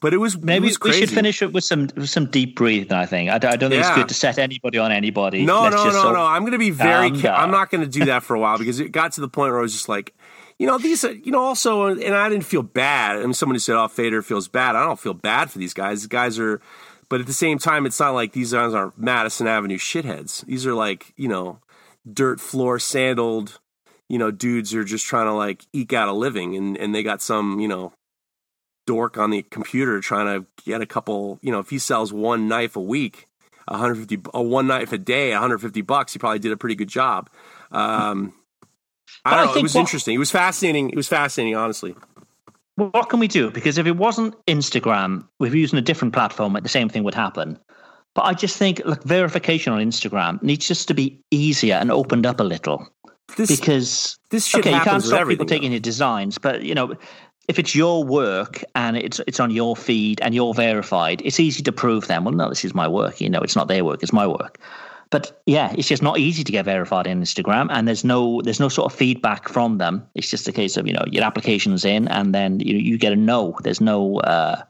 [0.00, 2.54] But it was Maybe it was we should finish it with some with some deep
[2.54, 2.92] breathing.
[2.92, 3.30] I think.
[3.30, 3.88] I, don't- I don't think Yeah.
[3.90, 5.44] it's good to set anybody on anybody.
[5.44, 6.24] No, Let's no, just no, no.
[6.24, 7.10] I'm going to be very.
[7.20, 9.28] Ca- I'm not going to do that for a while because it got to the
[9.28, 10.14] point where I was just like,
[10.56, 13.16] you know, these, are, you know, also, and I didn't feel bad.
[13.16, 16.02] I mean, somebody said, "Oh, Fader feels bad." I don't feel bad for these guys.
[16.02, 16.60] These guys are,
[17.10, 20.44] but at the same time, it's not like these guys are Madison Avenue shitheads.
[20.46, 21.60] These are like, you know,
[22.10, 23.60] dirt floor sandaled,
[24.08, 26.94] you know, dudes who are just trying to like eke out a living, and and
[26.94, 27.92] they got some, you know.
[28.86, 32.48] Dork on the computer trying to get a couple, you know, if he sells one
[32.48, 33.26] knife a week,
[33.66, 37.28] 150 a one knife a day 150 bucks he probably did a pretty good job.
[37.70, 38.32] Um
[39.26, 39.50] i don't know.
[39.50, 40.14] It think was what- interesting.
[40.14, 40.88] It was fascinating.
[40.88, 41.94] It was fascinating honestly
[42.78, 43.50] What can we do?
[43.50, 47.14] Because if it wasn't Instagram, we were using a different platform, the same thing would
[47.14, 47.58] happen.
[48.14, 52.24] But I just think, like, verification on Instagram needs just to be easier and opened
[52.24, 52.86] up a little.
[53.36, 56.94] this Because this shit okay, you can't stop people taking your designs, but you know,
[57.48, 61.64] if it's your work and it's it's on your feed and you're verified, it's easy
[61.64, 62.24] to prove them.
[62.24, 63.20] Well, no, this is my work.
[63.20, 64.60] You know, it's not their work; it's my work.
[65.10, 68.60] But yeah, it's just not easy to get verified in Instagram, and there's no there's
[68.60, 70.06] no sort of feedback from them.
[70.14, 73.12] It's just a case of you know your application's in, and then you you get
[73.12, 73.56] a no.
[73.62, 74.62] There's no uh,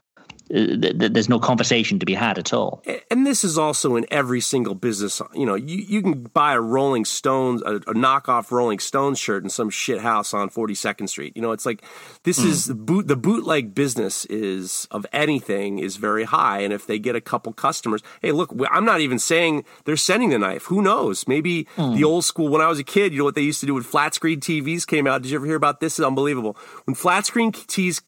[0.54, 2.82] Uh, there's no conversation to be had at all.
[3.10, 6.60] and this is also in every single business you know you, you can buy a
[6.60, 11.32] rolling stones a, a knockoff rolling stones shirt in some shit house on 42nd street.
[11.36, 11.84] You know it's like
[12.22, 16.60] this is the boot the bootleg business is of anything is very high.
[16.60, 20.30] And if they get a couple customers hey look i'm not even saying they're sending
[20.30, 20.64] the knife.
[20.64, 21.28] Who knows?
[21.28, 21.96] Maybe mm.
[21.96, 23.74] the old school when i was a kid you know what they used to do
[23.74, 25.22] when flat screen tvs came out?
[25.22, 25.98] Did you ever hear about this?
[25.98, 26.56] is unbelievable.
[26.84, 28.00] When flat screen TVs,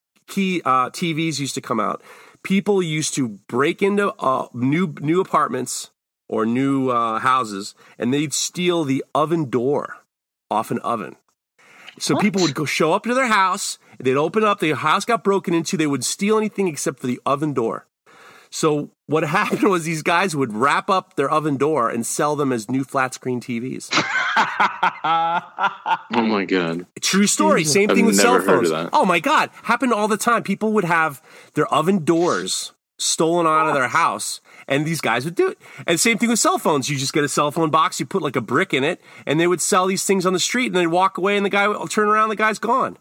[0.65, 2.03] uh, tvs used to come out
[2.43, 5.91] people used to break into uh, new new apartments
[6.29, 9.99] or new uh, houses, and they'd steal the oven door
[10.51, 11.17] off an oven.
[11.99, 15.23] So people would go show up to their house, they'd open up, the house got
[15.23, 17.87] broken into, they would steal anything except for the oven door.
[18.49, 22.53] So what happened was these guys would wrap up their oven door and sell them
[22.53, 23.91] as new flat screen TVs.
[26.13, 26.87] Oh my god.
[27.01, 27.65] True story.
[27.65, 28.85] Same I've thing with cell never heard of phones.
[28.85, 28.91] that.
[28.93, 30.43] Oh my god, happened all the time.
[30.43, 31.23] People would have
[31.55, 35.59] their oven doors stolen out of their house, and these guys would do it.
[35.87, 36.89] And same thing with cell phones.
[36.91, 39.41] You just get a cell phone box, you put like a brick in it, and
[39.41, 41.67] they would sell these things on the street, and they'd walk away, and the guy
[41.69, 42.99] would turn around, the guy's gone.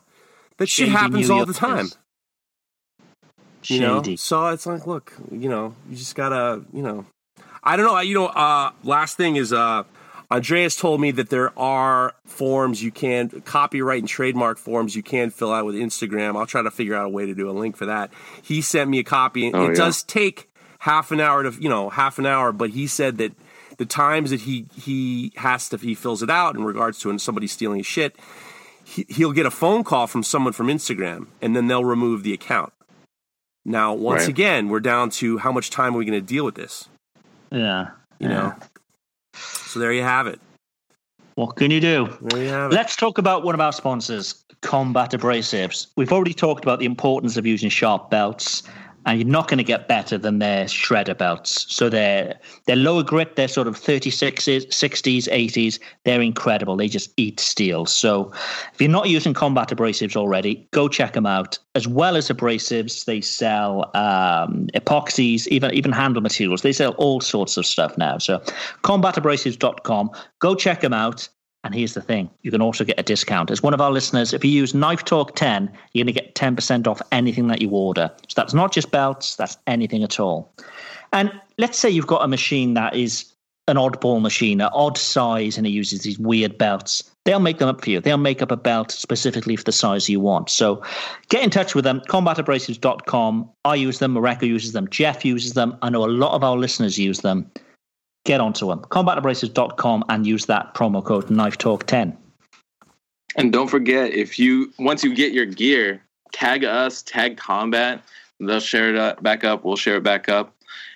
[0.58, 1.58] That shit Shady happens all the Yorkers.
[1.58, 1.88] time.
[3.66, 7.06] You know, so it's like, look, you know, you just gotta, you know,
[7.62, 8.00] I don't know.
[8.00, 9.84] You know, uh, last thing is, uh,
[10.32, 15.32] Andreas told me that there are forms you can copyright and trademark forms you can
[15.32, 16.38] fill out with Instagram.
[16.38, 18.12] I'll try to figure out a way to do a link for that.
[18.44, 19.52] He sent me a copy.
[19.52, 19.74] Oh, it yeah.
[19.76, 20.48] does take
[20.80, 23.32] half an hour to, you know, half an hour, but he said that
[23.78, 27.48] the times that he he has to he fills it out in regards to somebody
[27.48, 28.16] stealing his shit,
[28.84, 32.34] he, he'll get a phone call from someone from Instagram, and then they'll remove the
[32.34, 32.72] account.
[33.66, 34.30] Now, once Right.
[34.30, 36.88] again, we're down to how much time are we going to deal with this?
[37.52, 37.90] Yeah,
[38.20, 38.54] You know.
[39.40, 40.40] So there you have it.
[41.36, 42.18] What can you do?
[42.22, 42.76] There you have it.
[42.76, 45.88] Let's talk about one of our sponsors, Combat Abrasives.
[45.96, 48.64] We've already talked about the importance of using sharp belts,
[49.06, 51.66] and you're not going to get better than their shredder belts.
[51.74, 55.80] So they're they're lower grit, they're sort of 36s, 60s, 80s.
[56.06, 56.76] They're incredible.
[56.76, 57.86] They just eat steel.
[57.86, 58.32] So
[58.74, 61.58] if you're not using Combat Abrasives already, go check them out.
[61.76, 66.62] As well as abrasives, they sell um, epoxies, even even handle materials.
[66.62, 68.18] They sell all sorts of stuff now.
[68.18, 68.40] So
[68.84, 70.12] combatabrasives.com.
[70.40, 71.30] Go check them out.
[71.64, 73.52] And here's the thing you can also get a discount.
[73.52, 76.36] As one of our listeners, if you use Knife Talk 10, you're going to get
[76.36, 78.10] 10% off anything that you order.
[78.28, 80.54] So that's not just belts, that's anything at all.
[81.12, 83.34] And let's say you've got a machine that is
[83.68, 87.04] an oddball machine, an odd size, and it uses these weird belts.
[87.26, 88.00] They'll make them up for you.
[88.00, 90.50] They'll make up a belt specifically for the size you want.
[90.50, 90.82] So
[91.28, 93.50] get in touch with them, combatabrasives.com.
[93.66, 95.78] I use them, Mareko uses them, Jeff uses them.
[95.82, 97.52] I know a lot of our listeners use them
[98.30, 98.82] get onto them.
[98.82, 102.16] Combatabrasives.com and use that promo code Knife Talk 10
[103.36, 108.04] And don't forget, if you once you get your gear, tag us, tag Combat.
[108.40, 109.66] They'll share it back up.
[109.66, 110.56] We'll share it back up,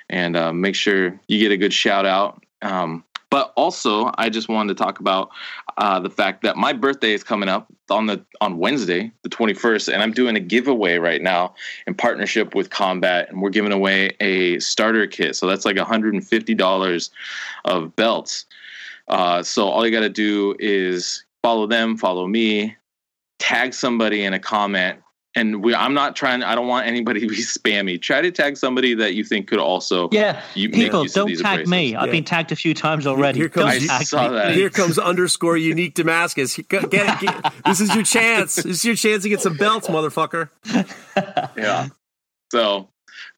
[0.09, 2.41] and uh, make sure you get a good shout out.
[2.61, 3.03] Um,
[3.33, 5.31] but also, I just wanted to talk about
[5.79, 9.91] uh, the fact that my birthday is coming up on the on Wednesday, the 21st,
[9.91, 11.55] and I'm doing a giveaway right now
[11.87, 15.35] in partnership with Combat, and we're giving away a starter kit.
[15.35, 17.09] So that's like $150
[17.65, 18.45] of belts.
[19.07, 22.77] Uh, so all you got to do is follow them, follow me,
[23.39, 24.99] tag somebody in a comment
[25.35, 26.43] and we, I'm not trying.
[26.43, 28.01] I don't want anybody to be spammy.
[28.01, 30.09] Try to tag somebody that you think could also.
[30.11, 31.95] Yeah, you, people don't tag me.
[31.95, 33.39] I've been tagged a few times already.
[33.39, 34.35] Here comes, I saw me.
[34.35, 34.53] that.
[34.53, 36.55] Here comes underscore unique Damascus.
[36.55, 38.55] Get, get, get, this is your chance.
[38.55, 40.49] This is your chance to get some belts, motherfucker.
[41.57, 41.87] yeah.
[42.51, 42.89] So,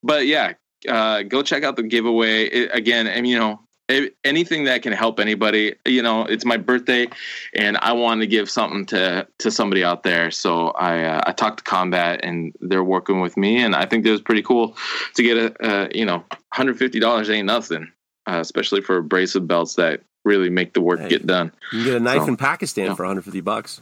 [0.03, 0.53] but yeah,
[0.87, 3.07] uh, go check out the giveaway it, again.
[3.07, 7.07] And you know, anything that can help anybody you know it's my birthday
[7.53, 10.31] and i want to give something to to somebody out there.
[10.31, 14.05] So i uh, i talked to combat and they're working with me and i think
[14.05, 14.75] it was pretty cool
[15.13, 16.23] to get a, you know
[16.53, 17.91] $150 ain't nothing
[18.27, 21.51] uh, especially for abrasive belts that really make the work hey, get done.
[21.71, 22.95] you can get a knife so, in pakistan yeah.
[22.95, 23.81] for 150 bucks.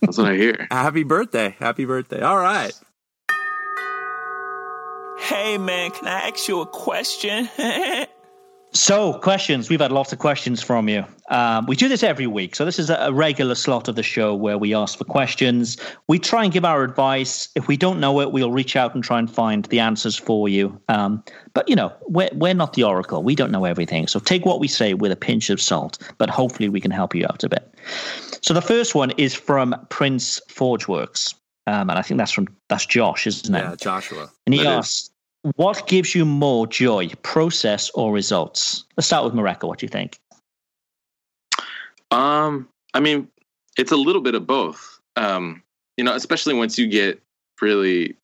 [0.00, 0.66] That's what i hear.
[0.70, 2.20] Happy birthday happy birthday.
[2.20, 2.72] All right.
[5.20, 7.48] Hey man, can I ask you a question?
[8.74, 9.68] So, questions.
[9.68, 11.04] We've had lots of questions from you.
[11.28, 12.56] Um, we do this every week.
[12.56, 15.76] So, this is a regular slot of the show where we ask for questions.
[16.08, 17.50] We try and give our advice.
[17.54, 20.48] If we don't know it, we'll reach out and try and find the answers for
[20.48, 20.80] you.
[20.88, 23.22] Um, but, you know, we're, we're not the oracle.
[23.22, 24.06] We don't know everything.
[24.06, 27.14] So, take what we say with a pinch of salt, but hopefully we can help
[27.14, 27.74] you out a bit.
[28.40, 31.34] So, the first one is from Prince Forgeworks.
[31.66, 33.58] Um, and I think that's from that's Josh, isn't it?
[33.58, 34.30] Yeah, Joshua.
[34.46, 35.11] And he asks,
[35.56, 38.84] what gives you more joy, process or results?
[38.96, 39.68] Let's start with Mareko.
[39.68, 40.18] What do you think?
[42.10, 43.28] Um, I mean,
[43.78, 45.00] it's a little bit of both.
[45.16, 45.62] Um,
[45.96, 47.20] you know, especially once you get
[47.60, 48.16] really,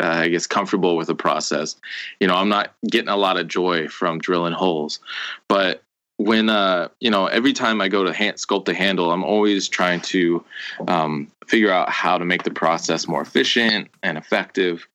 [0.00, 1.76] uh, I guess, comfortable with the process.
[2.20, 5.00] You know, I'm not getting a lot of joy from drilling holes,
[5.48, 5.82] but
[6.18, 9.68] when uh, you know, every time I go to hand, sculpt a handle, I'm always
[9.68, 10.42] trying to
[10.88, 14.86] um, figure out how to make the process more efficient and effective.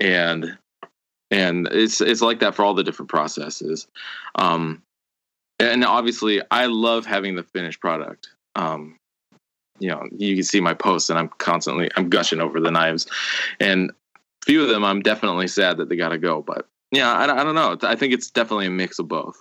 [0.00, 0.58] And
[1.30, 3.86] and it's it's like that for all the different processes.
[4.36, 4.82] Um,
[5.60, 8.28] and obviously i love having the finished product.
[8.56, 8.98] Um,
[9.80, 13.06] you know you can see my posts and i'm constantly i'm gushing over the knives.
[13.60, 17.24] And a few of them i'm definitely sad that they gotta go but yeah i,
[17.24, 17.76] I don't know.
[17.82, 19.36] I think it's definitely a mix of both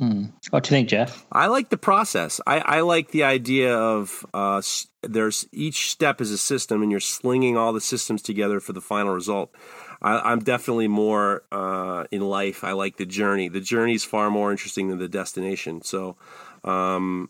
[0.00, 0.28] Hmm.
[0.48, 1.26] What do you think, Jeff?
[1.30, 2.40] I like the process.
[2.46, 4.62] I, I like the idea of uh,
[5.02, 8.80] there's each step is a system, and you're slinging all the systems together for the
[8.80, 9.54] final result.
[10.00, 12.64] I, am definitely more uh, in life.
[12.64, 13.50] I like the journey.
[13.50, 15.82] The journey is far more interesting than the destination.
[15.82, 16.16] So
[16.64, 17.28] um,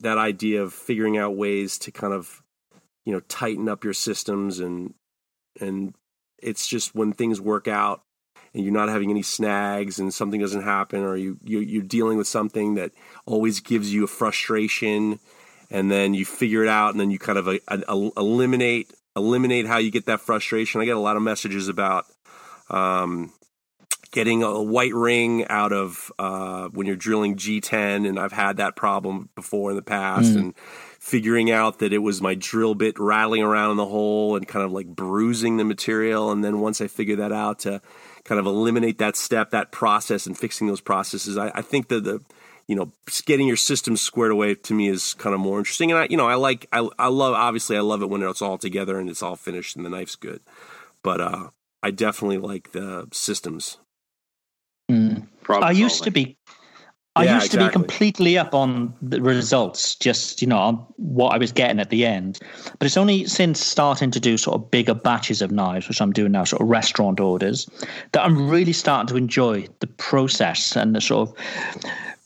[0.00, 2.42] that idea of figuring out ways to kind of
[3.06, 4.94] you know tighten up your systems and
[5.60, 5.94] and
[6.42, 8.02] it's just when things work out
[8.54, 12.18] and you're not having any snags and something doesn't happen or you, you are dealing
[12.18, 12.92] with something that
[13.26, 15.20] always gives you a frustration
[15.70, 18.92] and then you figure it out and then you kind of a, a, a eliminate
[19.16, 22.06] eliminate how you get that frustration i get a lot of messages about
[22.70, 23.32] um,
[24.12, 28.76] getting a white ring out of uh, when you're drilling g10 and i've had that
[28.76, 30.38] problem before in the past mm.
[30.38, 30.54] and
[30.98, 34.64] figuring out that it was my drill bit rattling around in the hole and kind
[34.64, 37.80] of like bruising the material and then once i figured that out to
[38.24, 41.38] kind of eliminate that step, that process, and fixing those processes.
[41.38, 42.20] I, I think that the
[42.66, 42.92] you know
[43.26, 45.90] getting your system squared away to me is kind of more interesting.
[45.90, 48.42] And I you know I like I I love obviously I love it when it's
[48.42, 50.40] all together and it's all finished and the knife's good.
[51.02, 51.50] But uh,
[51.82, 53.78] I definitely like the systems.
[54.90, 55.26] Mm.
[55.48, 56.36] I used to be
[57.20, 57.66] I yeah, used exactly.
[57.66, 61.78] to be completely up on the results, just you know, on what I was getting
[61.78, 62.38] at the end.
[62.78, 66.12] But it's only since starting to do sort of bigger batches of knives, which I'm
[66.12, 67.68] doing now, sort of restaurant orders,
[68.12, 71.36] that I'm really starting to enjoy the process and the sort of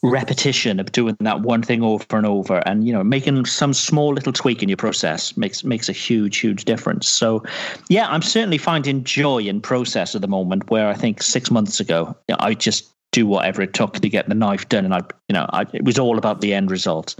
[0.05, 4.13] repetition of doing that one thing over and over and you know making some small
[4.13, 7.43] little tweak in your process makes makes a huge huge difference so
[7.89, 11.81] yeah i'm certainly finding joy in process at the moment where i think six months
[11.81, 14.85] ago i just do whatever it took to get the knife done.
[14.85, 17.15] And I, you know, I, it was all about the end result.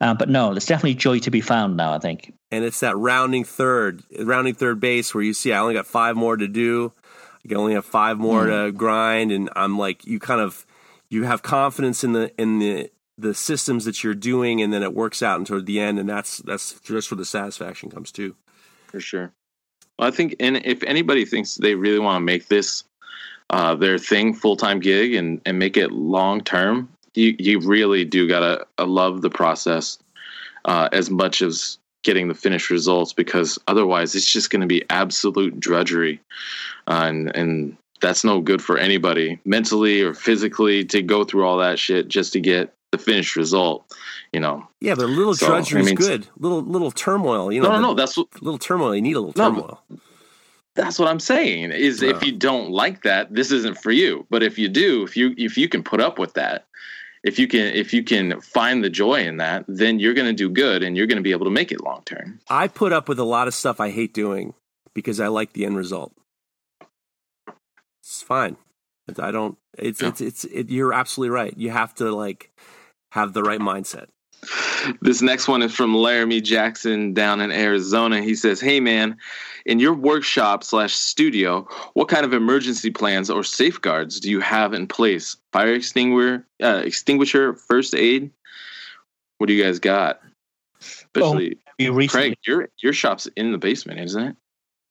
[0.00, 1.92] Uh, but no, there's definitely joy to be found now.
[1.92, 2.32] I think.
[2.50, 6.16] And it's that rounding third, rounding third base where you see I only got five
[6.16, 6.92] more to do.
[7.48, 8.66] I only have five more mm.
[8.66, 10.64] to grind, and I'm like, you kind of,
[11.10, 14.94] you have confidence in the in the the systems that you're doing, and then it
[14.94, 18.34] works out until the end, and that's that's just where the satisfaction comes too.
[18.86, 19.32] For sure.
[19.98, 22.84] Well, I think, and if anybody thinks they really want to make this
[23.50, 28.04] uh, their thing, full time gig, and and make it long term, you you really
[28.04, 29.98] do gotta uh, love the process
[30.64, 34.84] uh, as much as getting the finished results, because otherwise it's just going to be
[34.90, 36.20] absolute drudgery,
[36.86, 41.56] uh, and and that's no good for anybody mentally or physically to go through all
[41.58, 43.84] that shit just to get the finished result.
[44.32, 44.66] You know.
[44.80, 46.26] Yeah, but a little so, drudgery I mean, is good.
[46.38, 47.52] Little little turmoil.
[47.52, 47.68] You know.
[47.68, 47.94] No, no, no.
[47.94, 48.94] That's what, little turmoil.
[48.94, 49.80] You need a little turmoil.
[49.88, 49.98] No,
[50.74, 51.70] that's what I'm saying.
[51.72, 54.26] Is if you don't like that, this isn't for you.
[54.30, 56.66] But if you do, if you if you can put up with that,
[57.22, 60.32] if you can if you can find the joy in that, then you're going to
[60.32, 62.40] do good and you're going to be able to make it long term.
[62.48, 64.54] I put up with a lot of stuff I hate doing
[64.94, 66.12] because I like the end result.
[68.02, 68.56] It's fine.
[69.18, 69.56] I don't.
[69.78, 70.08] It's yeah.
[70.08, 70.44] it's it's.
[70.44, 71.54] It, you're absolutely right.
[71.56, 72.50] You have to like
[73.12, 74.06] have the right mindset.
[75.00, 78.22] This next one is from Laramie Jackson down in Arizona.
[78.22, 79.16] He says, "Hey man,
[79.66, 84.72] in your workshop slash studio, what kind of emergency plans or safeguards do you have
[84.74, 85.36] in place?
[85.52, 88.30] Fire extinguisher, uh, extinguisher, first aid.
[89.38, 90.20] What do you guys got?
[90.80, 91.58] Especially,
[92.08, 94.36] Craig, your your shop's in the basement, isn't it?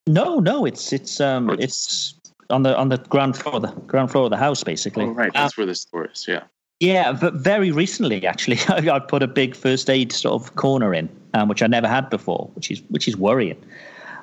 [0.07, 2.15] No, no, it's it's um it's
[2.49, 5.05] on the on the ground floor, the ground floor of the house, basically.
[5.05, 6.25] Oh, right, that's um, where the store is.
[6.27, 6.43] Yeah.
[6.79, 11.07] Yeah, but very recently, actually, I put a big first aid sort of corner in,
[11.33, 13.63] um, which I never had before, which is which is worrying.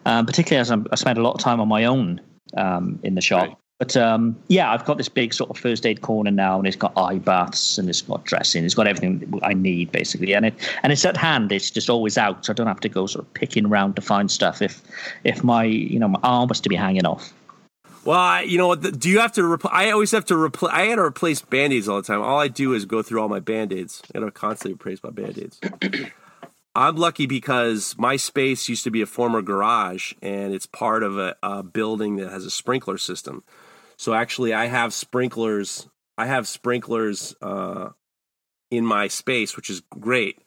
[0.06, 2.20] Um, particularly as I'm, i spent a lot of time on my own
[2.56, 3.48] um, in the shop.
[3.48, 3.56] Right.
[3.78, 6.76] But um, yeah, I've got this big sort of first aid corner now, and it's
[6.76, 8.62] got eye baths and it's got dressing.
[8.62, 11.50] It's got everything I need basically, and it and it's at hand.
[11.50, 14.02] It's just always out, so I don't have to go sort of picking around to
[14.02, 14.82] find stuff if
[15.24, 17.32] if my you know my arm was to be hanging off.
[18.04, 18.74] Well, I, you know?
[18.74, 19.42] Do you have to?
[19.42, 20.72] Repl- I always have to replace.
[20.72, 22.22] I had to replace band aids all the time.
[22.22, 24.02] All I do is go through all my band aids.
[24.14, 25.60] And I got to constantly replace my band aids.
[26.74, 31.18] I'm lucky because my space used to be a former garage, and it's part of
[31.18, 33.42] a, a building that has a sprinkler system.
[33.96, 35.88] So actually, I have sprinklers.
[36.16, 37.90] I have sprinklers uh,
[38.70, 40.38] in my space, which is great.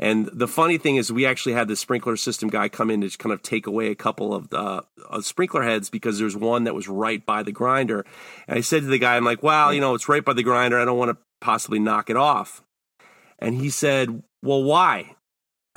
[0.00, 3.18] And the funny thing is, we actually had the sprinkler system guy come in to
[3.18, 6.74] kind of take away a couple of the uh, sprinkler heads because there's one that
[6.74, 8.04] was right by the grinder.
[8.46, 10.44] And I said to the guy, I'm like, well, you know, it's right by the
[10.44, 10.78] grinder.
[10.78, 12.62] I don't want to possibly knock it off.
[13.40, 15.16] And he said, well, why?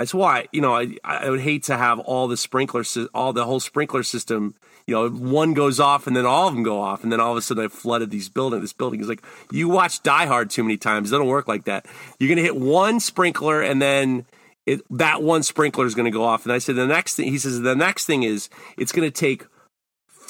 [0.01, 2.83] That's why, you know, I, I would hate to have all the sprinkler,
[3.13, 4.55] all the whole sprinkler system
[4.87, 7.33] you know, one goes off and then all of them go off, and then all
[7.33, 8.61] of a sudden I flooded these building.
[8.61, 11.09] This building is like you watch Die Hard too many times.
[11.09, 11.85] It doesn't work like that.
[12.19, 14.25] You're gonna hit one sprinkler and then
[14.65, 16.45] it, that one sprinkler is gonna go off.
[16.45, 17.27] And I said the next thing.
[17.27, 19.45] He says the next thing is it's gonna take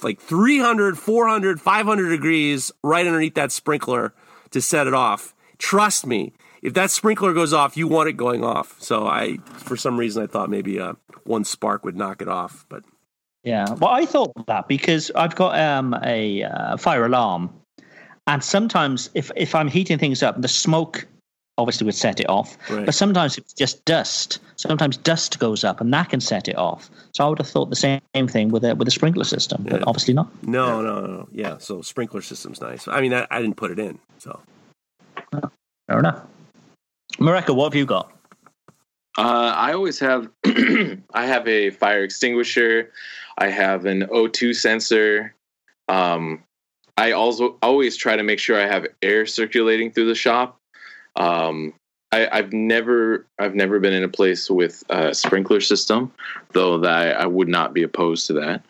[0.03, 4.13] like 300, 400, 500 degrees right underneath that sprinkler
[4.49, 5.33] to set it off.
[5.59, 8.79] Trust me, if that sprinkler goes off, you want it going off.
[8.81, 10.93] So I, for some reason, I thought maybe uh,
[11.23, 12.83] one spark would knock it off, but
[13.43, 17.49] yeah, well, I thought that because I've got um, a uh, fire alarm,
[18.27, 21.07] and sometimes if if I'm heating things up, the smoke
[21.57, 22.55] obviously would set it off.
[22.69, 22.85] Right.
[22.85, 24.37] But sometimes it's just dust.
[24.57, 26.91] Sometimes dust goes up, and that can set it off.
[27.13, 29.71] So I would have thought the same thing with a with a sprinkler system, yeah.
[29.71, 30.29] but obviously not.
[30.43, 31.27] No, no, no.
[31.31, 32.87] Yeah, so sprinkler system's nice.
[32.87, 34.39] I mean, I, I didn't put it in, so
[35.87, 36.21] fair enough.
[37.21, 38.11] Mareko, what have you got?
[39.15, 40.27] Uh, I always have
[41.13, 42.91] I have a fire extinguisher.
[43.37, 45.35] I have an O2 sensor.
[45.87, 46.43] Um,
[46.97, 50.59] I also always try to make sure I have air circulating through the shop.
[51.15, 51.73] Um,
[52.11, 56.11] I, have never I've never been in a place with a sprinkler system,
[56.53, 58.65] though that I, I would not be opposed to that.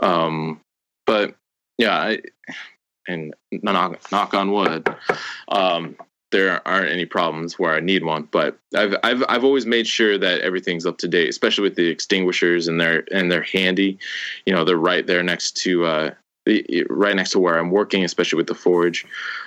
[0.00, 0.60] Um,
[1.06, 1.36] but
[1.78, 2.20] yeah, I,
[3.06, 4.92] and knock knock on wood.
[5.48, 5.96] Um,
[6.32, 8.28] there aren't any problems where I need one.
[8.30, 11.86] But I've I've I've always made sure that everything's up to date, especially with the
[11.86, 13.98] extinguishers and they're and they're handy.
[14.46, 16.10] You know, they're right there next to uh,
[16.90, 19.06] right next to where I'm working, especially with the forge.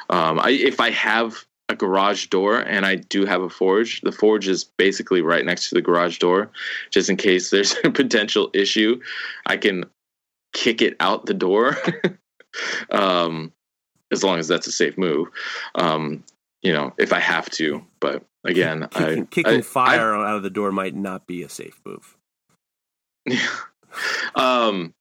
[0.10, 4.12] Um, I, if I have a garage door and I do have a forge, the
[4.12, 6.52] forge is basically right next to the garage door,
[6.92, 9.02] just in case there's a potential issue.
[9.48, 9.86] I can
[10.54, 11.76] kick it out the door.
[12.92, 13.52] um,
[14.12, 15.28] as long as that's a safe move.
[15.76, 16.24] Um,
[16.66, 17.86] you know, if I have to.
[18.00, 21.44] But again, kicking, I, kicking I, fire I, out of the door might not be
[21.44, 22.18] a safe move.
[23.26, 23.48] Yeah.
[24.36, 24.94] um,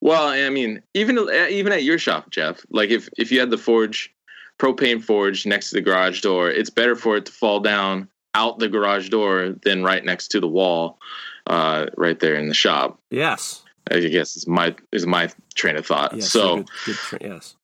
[0.00, 1.18] well, I mean, even
[1.50, 4.12] even at your shop, Jeff, like if if you had the forge
[4.58, 8.58] propane forge next to the garage door, it's better for it to fall down out
[8.58, 10.98] the garage door than right next to the wall,
[11.46, 12.98] uh, right there in the shop.
[13.10, 13.62] Yes.
[13.90, 16.14] I guess is my is my train of thought.
[16.14, 16.30] Yes.
[16.30, 17.56] so, good, good tra- yes.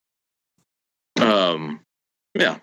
[1.20, 1.80] um,
[2.34, 2.59] yeah,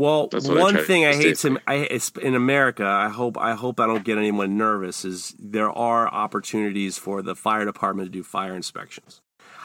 [0.00, 2.86] Well, what I one thing I hate to I, in America.
[2.86, 5.04] I hope I hope I don't get anyone nervous.
[5.04, 9.20] Is there are opportunities for the fire department to do fire inspections.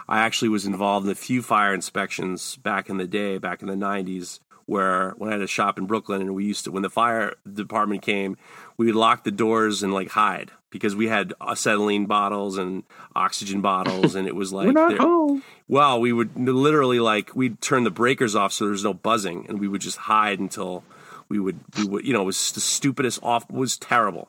[0.10, 3.70] I actually was involved in a few fire inspections back in the day, back in
[3.70, 6.84] the '90s, where when I had a shop in Brooklyn, and we used to when
[6.84, 8.36] the fire department came,
[8.78, 12.84] we would lock the doors and like hide because we had acetylene bottles and
[13.16, 15.44] oxygen bottles, and it was like they're- not home.
[15.68, 19.46] well, we would literally like we'd turn the breakers off so there was no buzzing,
[19.48, 20.84] and we would just hide until
[21.30, 24.28] we would we would you know it was the stupidest off was terrible.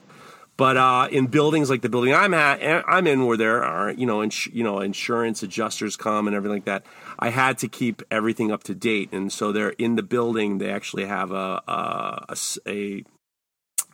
[0.59, 4.07] But uh, in buildings like the building I'm at, I'm in, where there are you
[4.07, 6.87] know ins- you know insurance adjusters come and everything like that,
[7.19, 10.57] I had to keep everything up to date, and so they're in the building.
[10.59, 12.37] They actually have a a, a
[12.67, 13.05] a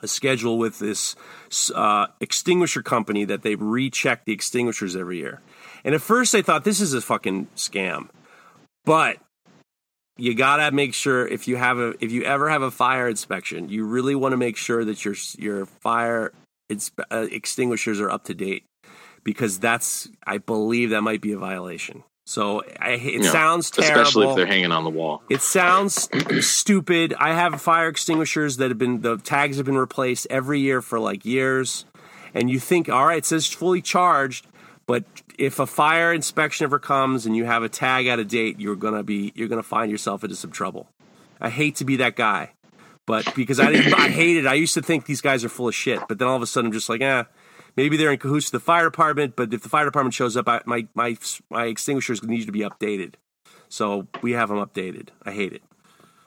[0.03, 1.17] a schedule with this
[1.75, 5.41] uh, extinguisher company that they recheck the extinguishers every year.
[5.85, 8.09] And at first, I thought this is a fucking scam,
[8.85, 9.19] but
[10.17, 13.69] you gotta make sure if you have a if you ever have a fire inspection,
[13.69, 16.33] you really want to make sure that your your fire
[16.71, 18.65] inspe- uh, extinguishers are up to date
[19.25, 22.05] because that's I believe that might be a violation.
[22.25, 24.01] So I, it Yeah, sounds terrible.
[24.01, 25.23] especially if they're hanging on the wall.
[25.29, 26.09] It sounds
[26.47, 27.15] stupid.
[27.19, 31.01] I have fire extinguishers that have been the tags have been replaced every year for
[31.01, 31.85] like years,
[32.33, 34.47] and you think, all right, it says fully charged,
[34.87, 35.05] but
[35.39, 38.77] if a fire inspection ever comes and you have a tag out of date, you're
[38.77, 40.89] gonna be you're gonna find yourself into some trouble.
[41.41, 42.53] I hate to be that guy,
[43.05, 44.47] but because I didn't, I hated.
[44.47, 46.47] I used to think these guys are full of shit, but then all of a
[46.47, 47.25] sudden I'm just like, eh.
[47.77, 50.49] Maybe they're in cahoots with the fire department, but if the fire department shows up,
[50.49, 51.17] I, my my
[51.51, 53.15] my extinguishers need to be updated.
[53.69, 55.09] So we have them updated.
[55.25, 55.63] I hate it.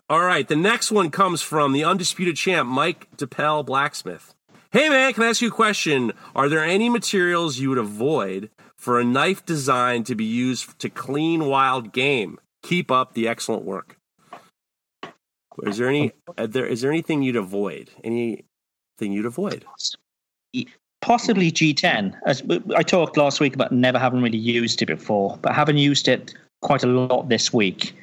[0.09, 4.33] All right, the next one comes from the undisputed champ, Mike DePel Blacksmith.
[4.71, 6.13] Hey man, can I ask you a question?
[6.35, 10.89] Are there any materials you would avoid for a knife designed to be used to
[10.89, 12.39] clean wild game?
[12.61, 13.97] Keep up the excellent work.
[15.63, 16.11] Is there any?
[16.37, 17.89] Is there is there anything you'd avoid?
[18.03, 18.43] Anything
[18.99, 19.65] you'd avoid?
[21.05, 22.15] Possibly G10.
[22.25, 22.41] As
[22.75, 26.33] I talked last week about never having really used it before, but having used it
[26.63, 27.95] quite a lot this week,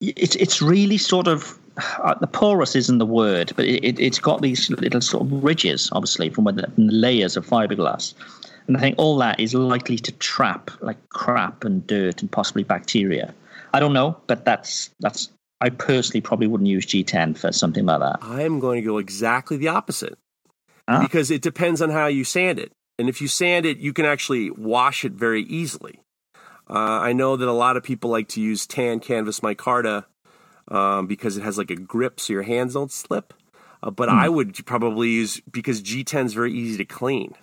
[0.00, 1.56] it's it's really sort of
[2.02, 5.44] uh, the porous isn't the word, but it, it, it's got these little sort of
[5.44, 8.14] ridges, obviously, from, the, from the layers of fiberglass.
[8.66, 12.64] And I think all that is likely to trap like crap and dirt and possibly
[12.64, 13.32] bacteria.
[13.74, 15.30] I don't know, but that's that's.
[15.60, 18.18] I personally probably wouldn't use G10 for something like that.
[18.22, 20.18] I am going to go exactly the opposite
[20.88, 21.00] Huh?
[21.02, 22.72] because it depends on how you sand it.
[22.98, 26.00] And if you sand it, you can actually wash it very easily.
[26.68, 30.04] Uh, I know that a lot of people like to use tan canvas micarta
[30.68, 33.34] um, because it has like a grip so your hands don't slip.
[33.82, 37.34] Uh, but I would probably use because G10 is very easy to clean.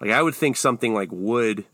[0.00, 1.64] Like I would think something like wood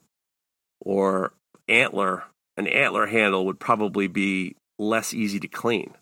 [0.81, 1.33] or
[1.69, 2.25] antler,
[2.57, 5.95] an antler handle would probably be less easy to clean.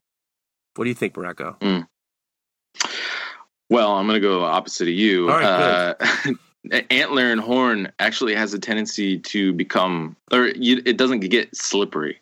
[0.74, 1.56] What do you think, Mareko?
[3.70, 5.28] Well, I'm going to go opposite of you.
[5.28, 5.94] Right, uh,
[6.90, 12.20] antler and horn actually has a tendency to become, or you, it doesn't get slippery.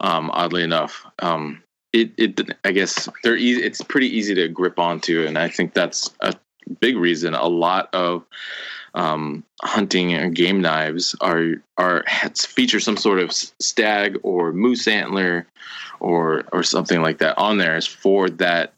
[0.00, 1.62] Um, oddly enough, um,
[1.92, 3.62] it, it, I guess they're easy.
[3.62, 6.34] It's pretty easy to grip onto, and I think that's a
[6.80, 8.24] big reason a lot of
[8.94, 12.04] um, hunting and game knives are are
[12.34, 15.46] feature some sort of stag or moose antler
[16.00, 18.74] or or something like that on there is for that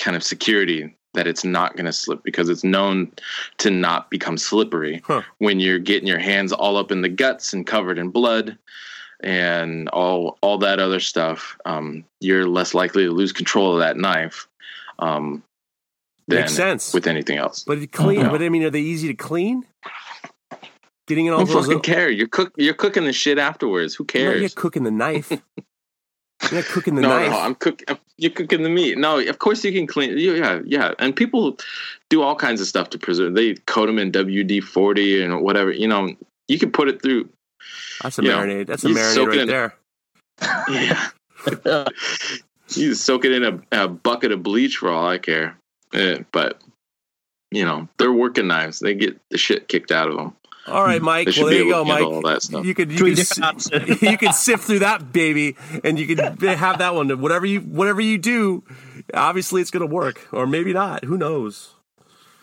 [0.00, 3.10] kind of security that it's not going to slip because it's known
[3.58, 5.22] to not become slippery Huh.
[5.38, 8.56] when you're getting your hands all up in the guts and covered in blood
[9.22, 13.96] and all all that other stuff um, you're less likely to lose control of that
[13.96, 14.46] knife
[15.00, 15.42] um,
[16.28, 16.94] than Makes sense.
[16.94, 18.20] with anything else But it clean.
[18.20, 18.30] Yeah.
[18.30, 19.66] But I mean, are they easy to clean?
[21.08, 21.54] Getting in all Who those.
[21.54, 22.08] fucking Little, care?
[22.08, 22.52] You're cook.
[22.56, 23.96] You're cooking the shit afterwards.
[23.96, 25.32] Who No, you're cooking the knife.
[26.50, 27.30] you're not cooking the no, knife.
[27.30, 27.82] no, I'm cook.
[28.16, 28.98] You're cooking the meat.
[28.98, 30.16] No, of course you can clean.
[30.18, 30.94] Yeah, yeah.
[30.98, 31.56] And people
[32.08, 33.34] do all kinds of stuff to preserve.
[33.34, 35.70] They coat them in WD forty and whatever.
[35.70, 36.14] You know,
[36.48, 37.28] you can put it through.
[38.02, 38.66] That's a you know, marinade.
[38.66, 39.74] That's a marinade right there.
[41.66, 41.88] Yeah.
[42.70, 45.56] you soak it in a, a bucket of bleach for all I care.
[45.92, 46.60] Eh, but
[47.50, 48.78] you know, they're working knives.
[48.78, 50.36] They get the shit kicked out of them.
[50.70, 51.28] All right, Mike.
[51.36, 52.02] Well, there you go, Mike.
[52.04, 52.64] all that stuff.
[52.64, 54.02] You could you Three could, different si- answers.
[54.02, 57.20] you could sift through that baby, and you could have that one.
[57.20, 58.62] Whatever you whatever you do,
[59.14, 61.04] obviously it's going to work, or maybe not.
[61.04, 61.74] Who knows?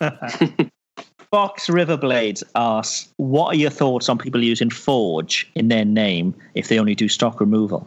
[1.30, 6.68] Fox Riverblades asks, "What are your thoughts on people using Forge in their name if
[6.68, 7.86] they only do stock removal?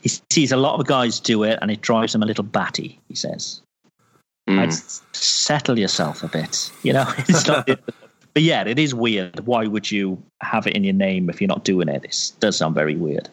[0.00, 3.00] He sees a lot of guys do it, and it drives them a little batty.
[3.08, 3.60] He says,
[4.48, 5.02] Mm.
[5.12, 7.68] Settle yourself a bit." You know, it's not.
[8.36, 9.46] But yeah, it is weird.
[9.46, 12.04] Why would you have it in your name if you're not doing it?
[12.04, 13.30] It does sound very weird.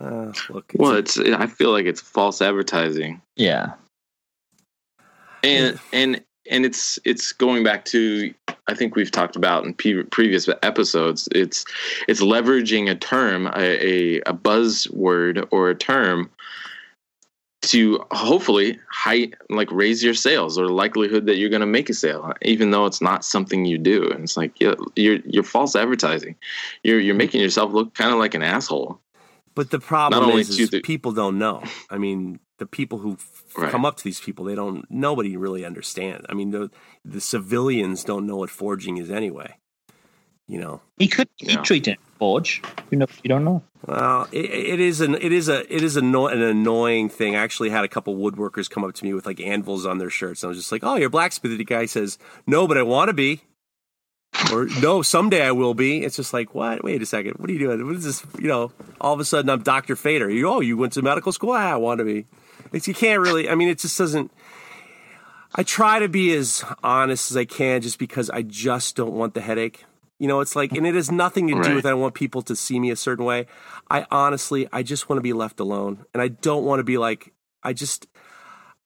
[0.00, 3.20] Uh, look, Well, it's I feel like it's false advertising.
[3.34, 3.72] Yeah,
[5.42, 8.32] and and and it's it's going back to
[8.68, 11.28] I think we've talked about in pre- previous episodes.
[11.32, 11.64] It's
[12.06, 16.30] it's leveraging a term, a, a a buzzword or a term
[17.66, 21.94] to hopefully high like raise your sales or likelihood that you're going to make a
[21.94, 24.10] sale, even though it's not something you do.
[24.10, 26.36] And it's like yeah, you're you're false advertising.
[26.82, 28.98] You're you're making yourself look kind of like an asshole.
[29.54, 31.62] But the problem Not only is, to is the- people don't know.
[31.90, 33.70] I mean, the people who f- Right.
[33.70, 34.84] come up to these people, they don't.
[34.90, 36.26] Nobody really understand.
[36.28, 36.70] I mean, the
[37.04, 39.56] the civilians don't know what forging is anyway.
[40.46, 41.62] You know, he could he Yeah.
[41.62, 42.62] treat it forge.
[42.90, 43.62] You know, you don't know.
[43.86, 47.36] well, it, it is an it is a it is an annoying thing.
[47.36, 50.10] I actually had a couple woodworkers come up to me with like anvils on their
[50.10, 52.82] shirts, and I was just like, "Oh, you're blacksmith." The guy says, "No, but I
[52.82, 53.42] want to be."
[54.52, 56.02] or no, someday I will be.
[56.02, 56.84] It's just like, what?
[56.84, 57.34] Wait a second.
[57.38, 57.84] What are you doing?
[57.86, 58.26] What is this?
[58.38, 59.96] You know, all of a sudden I'm Dr.
[59.96, 60.30] Fader.
[60.30, 61.52] You, oh, you went to medical school?
[61.52, 62.26] Ah, I want to be.
[62.72, 64.30] It's, you can't really, I mean, it just doesn't.
[65.54, 69.34] I try to be as honest as I can just because I just don't want
[69.34, 69.84] the headache.
[70.18, 71.74] You know, it's like, and it has nothing to do Right.
[71.74, 73.46] with I want people to see me a certain way.
[73.90, 76.04] I honestly, I just want to be left alone.
[76.14, 78.06] And I don't want to be like, I just,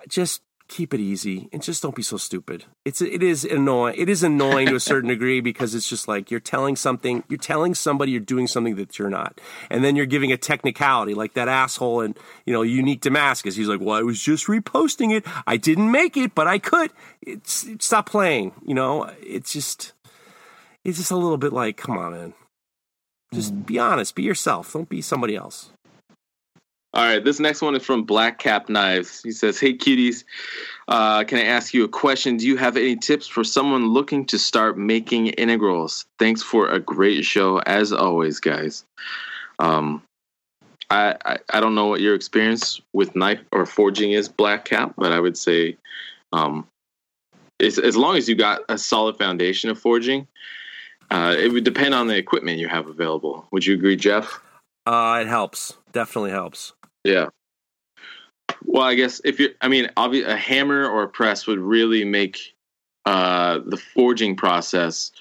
[0.08, 2.64] just keep it easy and just don't be so stupid.
[2.84, 3.96] It's it is annoying.
[3.98, 7.38] It is annoying to a certain degree because it's just like you're telling something, you're
[7.38, 11.34] telling somebody you're doing something that you're not, and then you're giving a technicality like
[11.34, 12.16] that asshole and
[12.46, 13.56] you know unique Damascus.
[13.56, 15.24] He's like, well, I was just reposting it.
[15.46, 16.92] I didn't make it, but I could.
[17.20, 18.52] It's stop playing.
[18.64, 19.92] You know, it's just
[20.84, 22.34] it's just a little bit like, come on, man.
[23.32, 24.14] Just be honest.
[24.14, 24.72] Be yourself.
[24.72, 25.70] Don't be somebody else.
[26.92, 29.22] All right, this next one is from Black Cap Knives.
[29.22, 30.24] He says, "Hey cuties,
[30.88, 32.36] uh, can I ask you a question?
[32.36, 36.04] Do you have any tips for someone looking to start making integrals?
[36.18, 38.84] Thanks for a great show as always, guys.
[39.60, 40.02] Um,
[40.90, 44.94] I, I I don't know what your experience with knife or forging is, Black Cap,
[44.98, 45.76] but I would say,
[46.32, 46.66] um,
[47.60, 50.26] as as long as you got a solid foundation of forging,
[51.10, 53.46] uh, it would depend on the equipment you have available.
[53.52, 54.40] Would you agree, Jeff?"
[54.86, 55.74] Uh, it helps.
[55.92, 56.72] Definitely helps.
[57.04, 57.28] Yeah.
[58.64, 62.04] Well, I guess if you're, I mean, obvi- a hammer or a press would really
[62.04, 62.54] make
[63.06, 65.12] uh, the forging process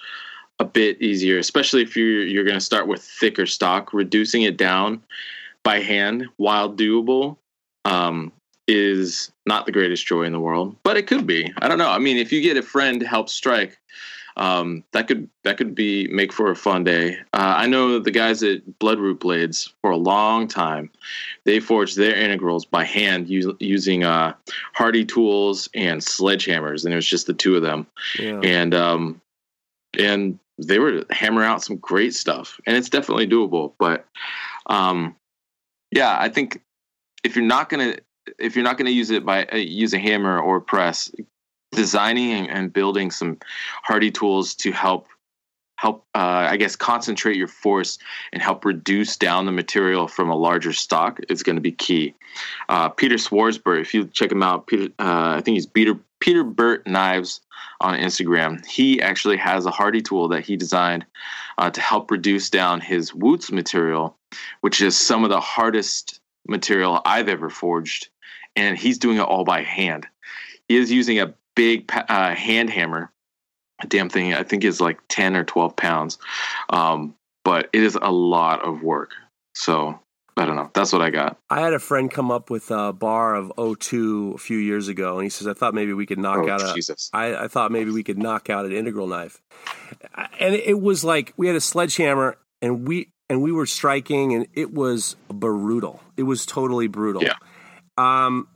[0.60, 3.94] a bit easier, especially if you're you're going to start with thicker stock.
[3.94, 5.02] Reducing it down
[5.64, 7.38] by hand, while doable,
[7.86, 8.32] um,
[8.68, 11.52] is not the greatest joy in the world, but it could be.
[11.60, 11.90] I don't know.
[11.90, 13.80] I mean, if you get a friend to help strike,
[14.40, 17.18] um, that could that could be make for a fun day.
[17.34, 20.90] Uh, I know the guys at Bloodroot Blades for a long time.
[21.44, 24.34] They forged their integrals by hand us- using uh,
[24.74, 27.86] hardy tools and sledgehammers, and it was just the two of them.
[28.18, 28.40] Yeah.
[28.42, 29.22] And um,
[29.98, 33.74] and they were hammering out some great stuff, and it's definitely doable.
[33.78, 34.06] But
[34.68, 35.18] um,
[35.92, 36.62] yeah, I think
[37.26, 37.98] if you're not gonna
[38.38, 41.12] if you're not gonna use it by uh, use a hammer or press,
[41.80, 43.38] designing and, building some
[43.84, 45.08] hardy tools to help
[45.78, 47.98] help uh, i guess concentrate your force
[48.34, 52.14] and help reduce down the material from a larger stock is going to be key.
[52.68, 56.44] Uh, peter Swarz-Burt if you check him out peter uh, i think he's peter peter
[56.44, 57.40] burt knives
[57.80, 58.66] on instagram.
[58.66, 61.06] He actually has a hardy tool that he designed
[61.58, 64.18] uh, to help reduce down his wootz material
[64.60, 68.10] which is some of the hardest material i've ever forged
[68.60, 70.08] and he's doing it all by hand.
[70.68, 73.12] He is using a big uh, hand hammer.
[73.82, 76.18] A damn thing, I think is like ten or twelve pounds,
[76.70, 79.12] um, but it is a lot of work.
[79.56, 79.98] So
[80.36, 80.70] I don't know.
[80.74, 81.38] That's what I got.
[81.50, 85.16] I had a friend come up with a bar of O2 a few years ago,
[85.18, 87.10] and he says, "I thought maybe we could knock Oh, out a Jesus.
[87.14, 89.42] I, I thought maybe we could knock out an integral knife,
[90.40, 94.48] and it was like we had a sledgehammer, and we and we were striking, and
[94.54, 96.02] it was brutal.
[96.18, 97.24] It was totally brutal.
[97.24, 97.36] Yeah.
[97.98, 98.48] Um,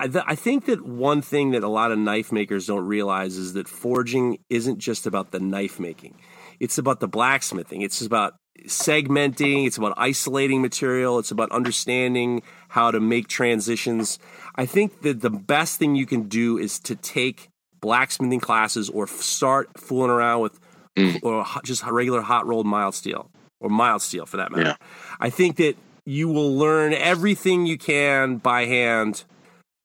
[0.00, 3.36] I, th- I think that one thing that a lot of knife makers don't realize
[3.36, 6.16] is that forging isn't just about the knife making;
[6.58, 7.82] it's about the blacksmithing.
[7.82, 8.34] It's about
[8.66, 9.66] segmenting.
[9.66, 11.18] It's about isolating material.
[11.18, 14.18] It's about understanding how to make transitions.
[14.54, 19.04] I think that the best thing you can do is to take blacksmithing classes or
[19.04, 20.60] f- start fooling around with
[20.96, 21.18] mm.
[21.22, 23.30] or ho- just regular hot rolled mild steel
[23.60, 24.68] or mild steel for that matter.
[24.68, 24.76] Yeah.
[25.18, 25.76] I think that
[26.06, 29.24] you will learn everything you can by hand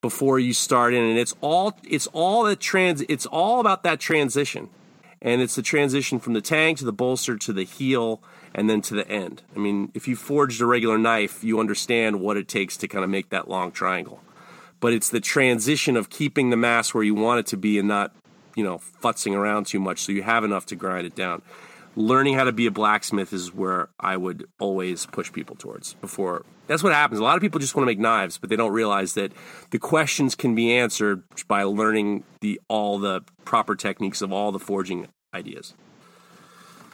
[0.06, 4.00] before you start in and it's all it's all that trans it's all about that
[4.00, 4.70] transition
[5.20, 8.22] and it's the transition from the tang to the bolster to the heel
[8.54, 9.42] and then to the end.
[9.56, 13.04] I mean, if you forged a regular knife, you understand what it takes to kind
[13.04, 14.22] of make that long triangle.
[14.80, 17.88] But it's the transition of keeping the mass where you want it to be and
[17.88, 18.16] not,
[18.56, 21.42] you know, futzing around too much so you have enough to grind it down.
[21.98, 26.44] Learning how to be a blacksmith is where I would always push people towards before.
[26.68, 27.20] That's what happens.
[27.20, 29.32] A lot of people just want to make knives, but they don't realize that
[29.72, 34.60] the questions can be answered by learning the all the proper techniques of all the
[34.60, 35.74] forging ideas.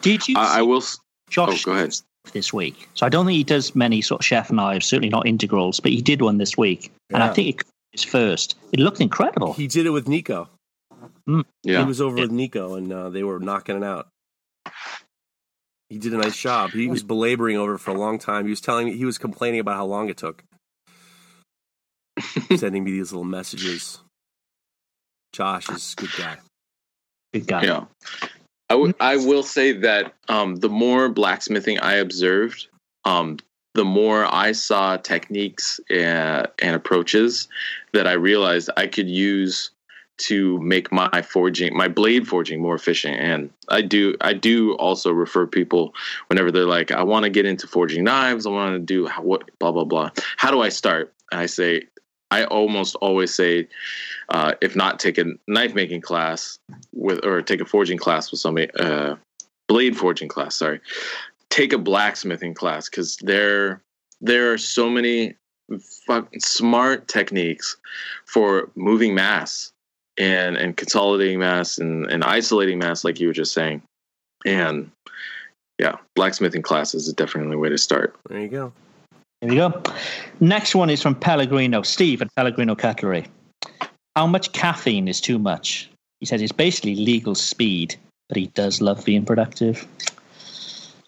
[0.02, 0.36] Did you?
[0.38, 0.78] I, I will.
[0.78, 1.00] s-
[1.30, 1.96] Josh oh, go ahead.
[2.34, 2.90] this week.
[2.94, 5.92] So I don't think he does many sort of chef knives, certainly not integrals, but
[5.92, 8.56] he did one this week, and I think it was first.
[8.74, 9.54] It looked incredible.
[9.54, 10.50] He did it with Nico.
[11.26, 11.86] He Yeah.
[11.86, 14.10] was over with Nico, and uh, they were knocking it out.
[15.92, 16.72] He did a nice job.
[16.72, 18.46] He was belaboring over it for a long time.
[18.46, 20.42] He was telling me he was complaining about how long it took,
[22.56, 24.00] sending me these little messages.
[25.34, 26.38] Josh is a good guy.
[27.34, 27.64] Good guy.
[27.64, 27.86] Yeah.
[28.70, 32.70] I, w- I will say that um, the more blacksmithing I observed,
[33.04, 33.36] um,
[33.74, 37.50] the more I saw techniques uh, and approaches
[37.92, 39.72] that I realized I could use
[40.18, 43.18] to make my forging, my blade forging, more efficient.
[43.20, 45.94] And I do, I do also refer people
[46.28, 48.46] whenever they're like, I want to get into forging knives.
[48.46, 50.12] I want to do how, what, blah blah blah.
[50.38, 51.14] How do I start?
[51.32, 51.84] and I say,
[52.30, 53.68] I almost always say,
[54.30, 56.60] uh, if not take a knife making class
[56.94, 59.16] with or take a forging class with somebody uh
[59.68, 60.80] blade forging class sorry
[61.50, 63.82] take a blacksmithing class because there
[64.22, 65.36] there are so many
[66.40, 67.78] smart techniques
[68.26, 69.71] for moving mass
[70.22, 73.82] and and consolidating mass and, and isolating mass like you were just saying
[74.46, 74.90] and
[75.80, 78.72] yeah blacksmithing classes is definitely a way to start There you go.
[79.42, 79.84] there you go.
[80.40, 83.26] Next one is from Pellegrino, Steve at Pellegrino Cutlery.
[84.16, 85.90] How much caffeine is too much?
[86.20, 87.96] He says it's basically legal speed,
[88.30, 89.88] but he does love being productive.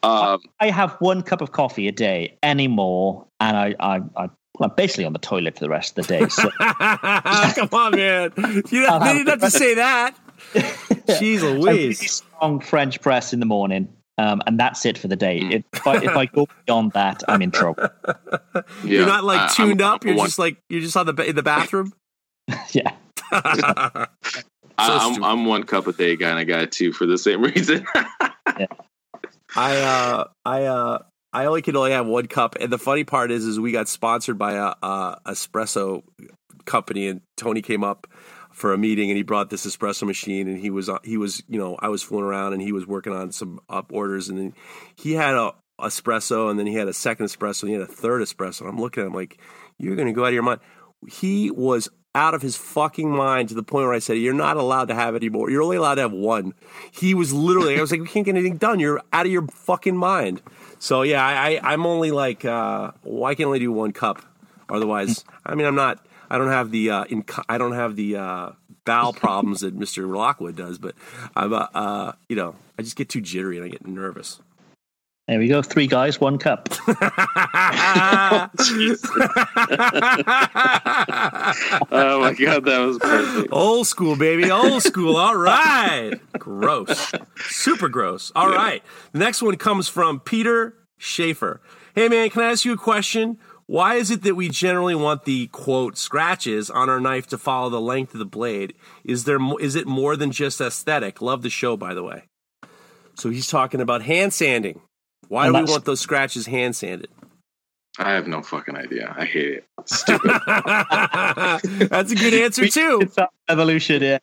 [0.01, 4.29] um I have one cup of coffee a day, anymore, and I, I, I
[4.61, 6.27] I'm basically on the toilet for the rest of the day.
[6.27, 8.31] So Come on, man.
[8.69, 10.15] You I'll don't, have you didn't have to say that.
[10.53, 12.11] Jeez a really Louise.
[12.11, 13.87] strong French press in the morning,
[14.17, 15.39] um, and that's it for the day.
[15.41, 15.51] Hmm.
[15.51, 17.87] If I, if I go beyond that, I'm in trouble.
[18.83, 20.05] You're not like tuned I'm- up.
[20.05, 21.93] You're one- just like you're just on the in the bathroom.
[22.71, 22.91] yeah.
[23.31, 24.07] I,
[24.85, 25.23] So I'm.
[25.23, 27.85] I'm one cup a day kind of guy too for the same reason
[28.59, 28.65] yeah.
[29.55, 30.99] I uh I uh
[31.33, 33.87] I only can only have one cup, and the funny part is, is we got
[33.87, 36.03] sponsored by a, a espresso
[36.65, 38.07] company, and Tony came up
[38.51, 41.43] for a meeting, and he brought this espresso machine, and he was uh, he was
[41.49, 44.37] you know I was fooling around, and he was working on some up orders, and
[44.37, 44.53] then
[44.95, 47.91] he had a espresso, and then he had a second espresso, and he had a
[47.91, 48.61] third espresso.
[48.61, 49.39] And I'm looking at him like,
[49.79, 50.61] you're gonna go out of your mind.
[51.09, 54.57] He was out of his fucking mind to the point where I said, "You're not
[54.57, 55.49] allowed to have any more.
[55.49, 56.53] You're only allowed to have one."
[56.91, 57.75] He was literally.
[57.77, 58.79] I was like, "We can't get anything done.
[58.79, 60.41] You're out of your fucking mind."
[60.83, 64.21] So yeah, I, I I'm only like, uh, well, I can only do one cup.
[64.67, 66.05] Otherwise, I mean, I'm not.
[66.29, 68.49] I don't have the uh, in, I don't have the uh,
[68.83, 70.93] bowel problems that Mister Lockwood does, but
[71.37, 74.41] I'm uh, uh, you know, I just get too jittery and I get nervous.
[75.27, 75.61] There we go.
[75.61, 76.67] Three guys, one cup.
[81.91, 84.51] oh my god that was perfect Old school, baby.
[84.51, 85.15] Old school.
[85.15, 86.13] All right.
[86.37, 87.11] Gross.
[87.37, 88.31] Super gross.
[88.35, 88.83] All right.
[89.13, 91.61] The next one comes from Peter Schaefer.
[91.95, 93.37] Hey, man, can I ask you a question?
[93.65, 97.69] Why is it that we generally want the quote scratches on our knife to follow
[97.69, 98.73] the length of the blade?
[99.05, 101.21] Is there mo- is it more than just aesthetic?
[101.21, 102.23] Love the show, by the way.
[103.15, 104.81] So he's talking about hand sanding.
[105.29, 107.09] Why And do we want those scratches hand sanded?
[107.99, 109.13] I have no fucking idea.
[109.15, 109.65] I hate it.
[109.85, 110.31] Stupid.
[111.89, 113.01] That's a good answer too.
[113.49, 114.17] Evolution, yeah.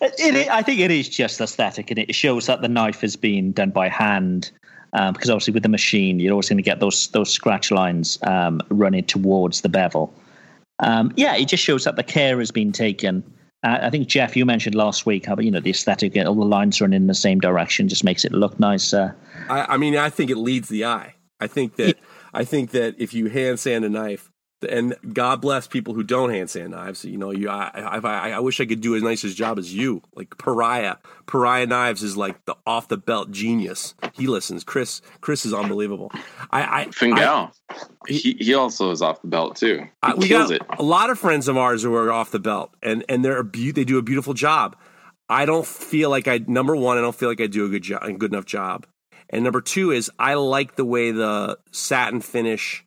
[0.00, 3.16] It, it, I think it is just aesthetic, and it shows that the knife has
[3.16, 4.50] been done by hand.
[4.92, 8.18] Um, because obviously, with the machine, you're always going to get those those scratch lines
[8.22, 10.12] um, running towards the bevel.
[10.78, 13.22] Um, yeah, it just shows that the care has been taken.
[13.62, 16.44] Uh, I think Jeff, you mentioned last week how you know the aesthetic, all the
[16.44, 19.16] lines running in the same direction, just makes it look nicer.
[19.48, 21.14] I, I mean, I think it leads the eye.
[21.40, 21.96] I think that
[22.32, 24.30] I think that if you hand sand a knife,
[24.66, 27.04] and God bless people who don't hand sand knives.
[27.04, 29.58] You know, you I, I, I, I wish I could do as nice a job
[29.58, 30.02] as you.
[30.14, 30.96] Like Pariah,
[31.26, 33.94] Pariah Knives is like the off the belt genius.
[34.14, 34.64] He listens.
[34.64, 36.10] Chris, Chris is unbelievable.
[36.50, 37.52] I, I Fingal.
[38.06, 39.78] He he also is off the belt too.
[39.78, 40.78] He I, we kills got it.
[40.78, 43.44] a lot of friends of ours who are off the belt, and and they're a
[43.44, 44.76] beau- they do a beautiful job.
[45.28, 47.82] I don't feel like I number one, I don't feel like I do a good
[47.82, 48.86] job, a good enough job,
[49.28, 52.85] and number two is I like the way the satin finish,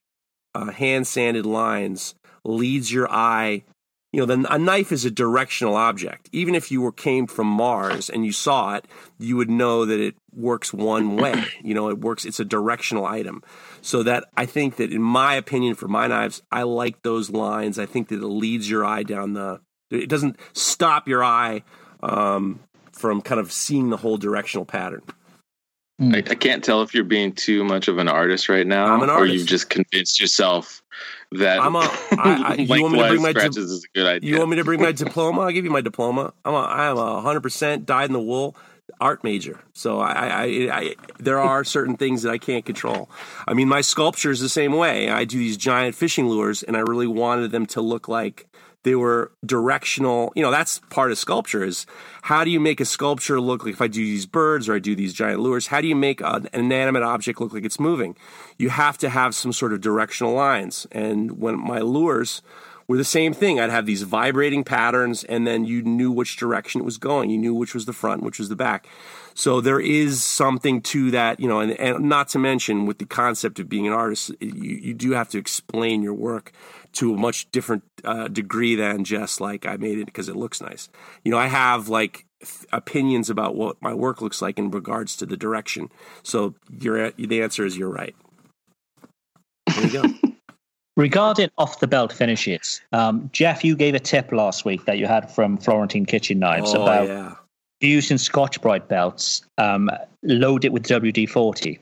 [0.56, 3.64] uh, hand sanded lines leads your eye
[4.12, 6.30] you know, then a knife is a directional object.
[6.32, 8.86] Even if you were came from Mars and you saw it,
[9.20, 11.44] you would know that it works one way.
[11.62, 12.26] You know, it works.
[12.26, 13.44] It's a directional item.
[13.82, 17.78] So that I think that, in my opinion, for my knives, I like those lines.
[17.78, 19.60] I think that it leads your eye down the.
[19.92, 21.64] It doesn't stop your eye
[22.02, 25.02] um, from kind of seeing the whole directional pattern.
[26.00, 26.16] Hmm.
[26.16, 29.02] I, I, can't tell if you're being too much of an artist right now, I'm
[29.04, 30.82] an or you've just convinced yourself
[31.34, 31.80] that I'm a.
[32.12, 34.30] I, I, you want me to bring my di- is a good idea.
[34.30, 35.42] You want me to bring my diploma?
[35.42, 36.34] I'll give you my diploma.
[36.46, 36.58] I'm a.
[36.58, 38.56] I'm a hundred percent dyed in the wool
[39.00, 39.62] art major.
[39.74, 43.10] So I, I, I, there are certain things that I can't control.
[43.48, 45.10] I mean, my sculpture is the same way.
[45.10, 48.48] I do these giant fishing lures, and I really wanted them to look like
[48.84, 50.32] they were directional.
[50.36, 51.86] You know, that's part of sculpture is
[52.24, 54.80] how do you make a sculpture look like if I do these birds or I
[54.80, 58.16] do these giant lures, how do you make an inanimate object look like it's moving?
[58.58, 60.88] You have to have some sort of directional lines.
[60.92, 62.42] And when my lures
[62.88, 66.82] were the same thing, I'd have these vibrating patterns and then you knew which direction
[66.82, 67.30] it was going.
[67.30, 68.88] You knew which was the front, which was the back.
[69.36, 73.06] So there is something to that, you know, and, and not to mention with the
[73.06, 76.52] concept of being an artist, you, you do have to explain your work
[76.94, 80.62] to a much different uh, degree than just like I made it because it looks
[80.62, 80.90] nice.
[81.24, 85.16] You know, I have like th- opinions about what my work looks like in regards
[85.18, 85.90] to the direction.
[86.24, 88.16] So your the answer is you're right.
[89.76, 90.04] There you go.
[90.98, 95.08] Regarding off the belt finishes, um, Jeff, you gave a tip last week that you
[95.08, 97.36] had from Florentine Kitchen Knives oh about yeah.
[97.80, 99.90] using Scotch Brite belts, um,
[100.24, 101.80] load it with WD 40.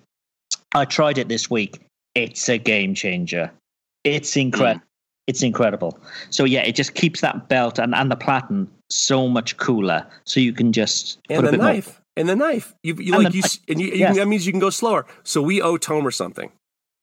[0.75, 1.79] I tried it this week.
[2.13, 3.51] It's a game changer.
[4.03, 4.85] It's incredible.
[5.27, 5.99] It's incredible.
[6.29, 10.07] So yeah, it just keeps that belt and, and the platen so much cooler.
[10.23, 12.01] So you can just And put a the bit more- knife.
[12.15, 12.73] And the knife.
[12.81, 14.15] You, you And like the you, and you, you Yes.
[14.15, 15.05] that means you can go slower.
[15.23, 16.51] So we owe Tomer something.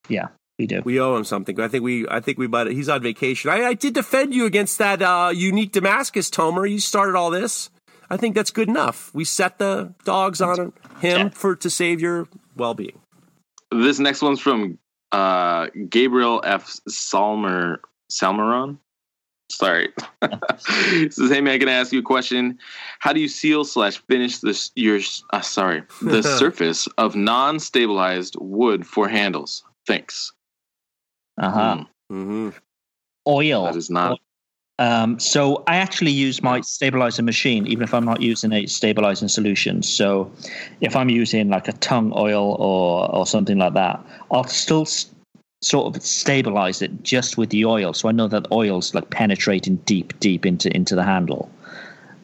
[0.09, 0.83] Yeah, we do.
[0.85, 1.61] We owe him something.
[1.61, 2.05] I think we.
[2.09, 2.49] I think we.
[2.49, 2.72] bought it.
[2.72, 3.49] he's on vacation.
[3.51, 6.68] I, I did defend you against that uh, unique Damascus, Tomer.
[6.68, 7.70] You started all this.
[8.11, 9.12] I think that's good enough.
[9.14, 11.29] We set the dogs on him Yeah.
[11.29, 12.99] for to save your well being.
[13.70, 14.79] This next one's from
[15.12, 16.77] uh, Gabriel F.
[16.89, 17.81] Salmer
[18.21, 18.79] Salmeron.
[19.51, 19.93] Sorry.
[20.23, 22.59] It says, "Hey man, can I ask you a question?
[23.01, 25.01] How do you seal slash finish this your
[25.33, 29.62] uh, sorry the surface of non-stabilized wood for handles?
[29.87, 30.33] Thanks.
[31.39, 31.85] Uh huh.
[32.11, 32.51] Mm-hmm.
[33.27, 33.65] Oil.
[33.65, 34.19] That is not.
[34.79, 39.29] Um, so I actually use my stabilizer machine, even if I'm not using a stabilizing
[39.29, 39.83] solution.
[39.83, 40.33] So
[40.81, 45.07] if I'm using like a tongue oil or or something like that, I'll still s-
[45.65, 49.77] sort of stabilize it just with the oil, so I know that oil's like penetrating
[49.87, 51.51] deep, deep into into the handle.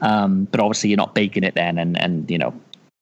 [0.03, 2.53] Um, but obviously, you're not baking it then, and and you know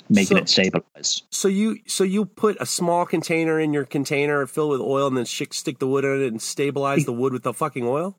[0.08, 1.22] making So- it stabilize.
[1.30, 5.16] So you so you put a small container in your container filled with oil and
[5.16, 8.16] then stick stick the wood in it and stabilize the wood with the fucking oil.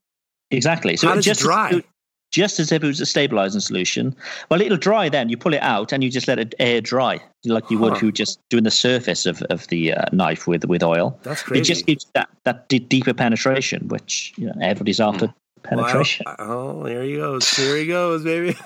[0.51, 0.97] Exactly.
[0.97, 1.69] So How does it just dry?
[1.69, 1.83] As,
[2.31, 4.15] just as if it was a stabilizing solution.
[4.49, 5.29] Well, it'll dry then.
[5.29, 7.95] You pull it out and you just let it air dry, like you would Huh.
[7.95, 11.19] if you were just doing the surface of, of the uh, knife with with oil.
[11.23, 11.61] That's crazy.
[11.61, 15.33] It just gives that that d- deeper penetration, which you know, everybody's after Well,
[15.65, 16.25] I don't- penetration.
[16.39, 17.49] oh, there he goes.
[17.55, 18.55] Here he goes, baby.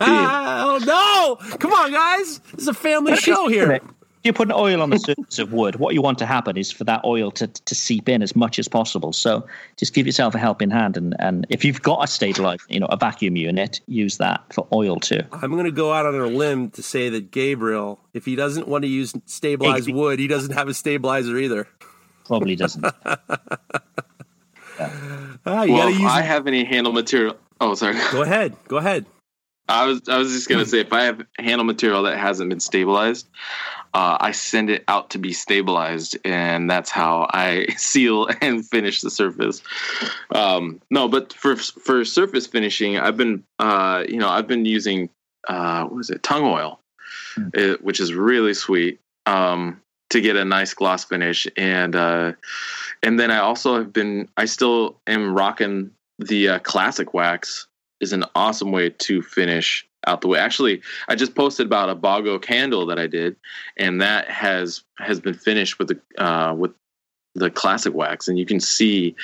[0.00, 1.56] oh no!
[1.58, 2.38] Come on, guys.
[2.52, 3.80] This is a family show here.
[4.22, 6.58] If you put an oil on the surface of wood, what you want to happen
[6.58, 9.14] is for that oil to, to seep in as much as possible.
[9.14, 9.46] So
[9.78, 12.86] just give yourself a helping hand, and, and if you've got a stabilizer, you know,
[12.90, 15.22] a vacuum unit, use that for oil too.
[15.32, 18.68] I'm going to go out on a limb to say that Gabriel, if he doesn't
[18.68, 21.66] want to use stabilized Hey, wood, he doesn't have a stabilizer either.
[22.26, 22.84] Probably doesn't.
[25.46, 26.10] Ah, you well, gotta use.
[26.10, 26.24] I it.
[26.24, 27.36] have any handle material.
[27.60, 27.96] Oh, sorry.
[28.12, 28.56] Go ahead.
[28.66, 29.04] Go ahead.
[29.70, 32.60] I was I was just gonna say if I have handle material that hasn't been
[32.60, 33.28] stabilized,
[33.94, 39.00] uh, I send it out to be stabilized, and that's how I seal and finish
[39.00, 39.62] the surface.
[40.34, 45.08] Um, no, but for for surface finishing, I've been uh, you know I've been using
[45.48, 46.80] uh, what is it tongue oil,
[47.54, 52.32] it, which is really sweet um, to get a nice gloss finish, and uh,
[53.02, 57.66] and then I also have been I still am rocking the uh, classic wax
[58.00, 60.38] is an awesome way to finish out the way.
[60.38, 63.36] Actually, I just posted about a Bago candle that I did,
[63.76, 66.72] and that has has been finished with the uh, with
[67.34, 69.14] the classic wax, and you can see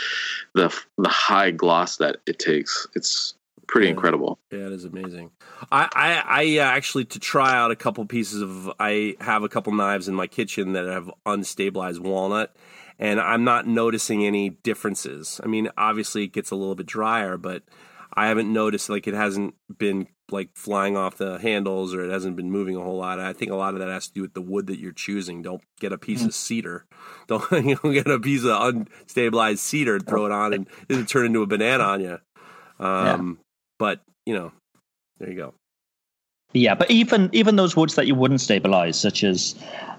[0.55, 0.68] the
[0.99, 2.87] the high gloss that it takes.
[2.95, 3.35] It's
[3.66, 3.95] pretty Yeah.
[3.95, 4.39] incredible.
[4.53, 5.31] Yeah, it is amazing.
[5.72, 8.70] I, I, I uh, actually to try out a couple pieces of.
[8.79, 12.55] I have a couple knives in my kitchen that have unstabilized walnut,
[12.99, 15.41] and I'm not noticing any differences.
[15.43, 17.62] I mean, obviously it gets a little bit drier, but
[18.12, 22.36] I haven't noticed like it hasn't been like flying off the handles or it hasn't
[22.36, 23.20] been moving a whole lot.
[23.20, 25.42] I think a lot of that has to do with the wood that you're choosing.
[25.42, 26.84] Don't get a piece of cedar.
[27.26, 31.04] Don't you don't get a piece of unstabilized cedar and throw it on and it'll
[31.04, 32.18] turn into a banana on you.
[32.78, 33.38] Um,
[33.78, 34.52] But you know,
[35.18, 35.54] there you go.
[36.52, 39.54] Yeah, but even even those woods that you wouldn't stabilize, such as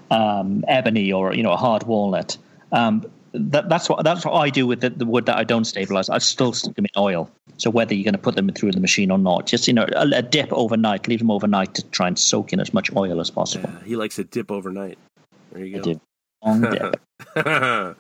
[0.10, 2.38] um, ebony or you know a hard walnut,
[2.72, 3.06] um,
[3.38, 6.10] that, that's what that's what I do with the, the wood that I don't stabilize.
[6.10, 7.30] I still stick them in oil.
[7.58, 9.88] So whether you're going to put them through the machine or not, just you know
[9.96, 13.20] a, a dip overnight, leave them overnight to try and soak in as much oil
[13.20, 13.70] as possible.
[13.70, 14.98] Yeah, he likes a dip overnight.
[15.52, 16.02] There you go.
[16.46, 17.02] Long dip.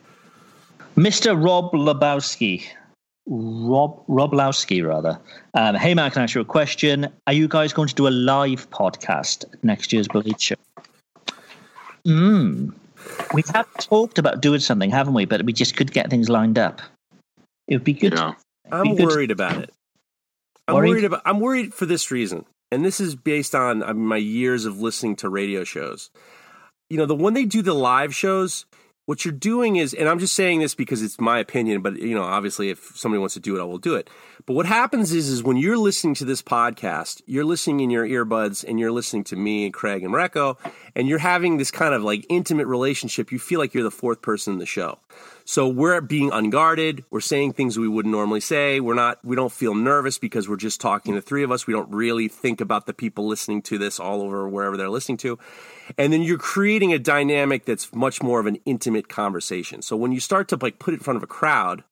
[0.96, 1.42] Mr.
[1.42, 2.66] Rob Lebowski.
[3.30, 5.20] Rob Roblowski, rather.
[5.54, 7.08] Um, hey, man, can I ask you a question?
[7.28, 10.56] Are you guys going to do a live podcast next year's Blade Show?
[13.34, 15.26] We have talked about doing something, haven't we?
[15.26, 16.82] But we just could get things lined up.
[17.68, 18.14] It would be good.
[18.14, 18.34] Yeah.
[18.72, 19.08] I'm Be good.
[19.08, 19.74] worried about it.
[20.68, 20.90] I'm Worried?
[20.90, 21.22] worried about.
[21.26, 25.16] I'm worried for this reason, and this is based on uh, my years of listening
[25.18, 26.10] to radio shows.
[26.90, 28.66] You know, the when they do the live shows,
[29.08, 32.14] what you're doing is, and I'm just saying this because it's my opinion, but you
[32.14, 34.10] know, obviously, if somebody wants to do it, I will do it.
[34.46, 38.06] But what happens is, is when you're listening to this podcast, you're listening in your
[38.06, 40.58] earbuds, and you're listening to me and Craig and Recco,
[40.94, 43.32] and you're having this kind of like intimate relationship.
[43.32, 45.00] You feel like you're the fourth person in the show.
[45.46, 47.06] So we're being unguarded.
[47.10, 48.80] We're saying things we wouldn't normally say.
[48.82, 49.24] We're not.
[49.24, 51.66] We don't feel nervous because we're just talking to three of us.
[51.66, 55.18] We don't really think about the people listening to this all over wherever they're listening
[55.20, 55.40] to.
[55.98, 59.82] And then you're creating a dynamic that's much more of an intimate conversation.
[59.82, 61.84] So when you start to like put it in front of a crowd,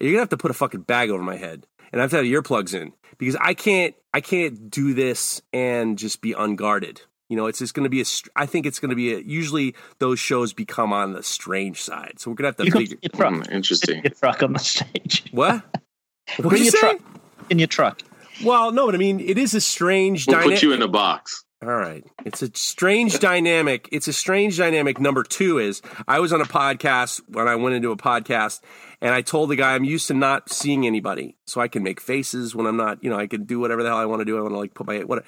[0.00, 2.16] you're gonna have to put a fucking bag over my head, and I have to
[2.18, 3.94] have earplugs in because I can't.
[4.14, 7.00] I can't do this and just be unguarded.
[7.32, 8.04] You know, it's just going to be a.
[8.36, 9.18] I think it's going to be a.
[9.20, 12.70] Usually, those shows become on the strange side, so we're going to have to You
[12.72, 12.98] can figure.
[13.00, 14.02] your truck, Hmm, interesting.
[14.04, 15.24] your truck on the stage.
[15.32, 15.62] What?
[16.36, 16.78] What Bring you your say?
[16.80, 17.00] truck
[17.48, 18.02] in your truck.
[18.44, 20.56] Well, no, but I mean, it is a strange We'll dynamic.
[20.56, 21.42] put you in a box.
[21.62, 22.04] All right.
[22.24, 23.88] It's a strange dynamic.
[23.92, 24.98] It's a strange dynamic.
[25.00, 28.60] Number two is I was on a podcast when I went into a podcast
[29.00, 31.36] and I told the guy I'm used to not seeing anybody.
[31.46, 33.90] So I can make faces when I'm not, you know, I can do whatever the
[33.90, 34.36] hell I want to do.
[34.38, 35.24] I want to like put my, what,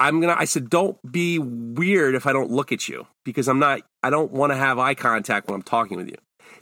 [0.00, 3.46] I'm going to, I said, don't be weird if I don't look at you because
[3.48, 6.16] I'm not, I don't want to have eye contact when I'm talking with you.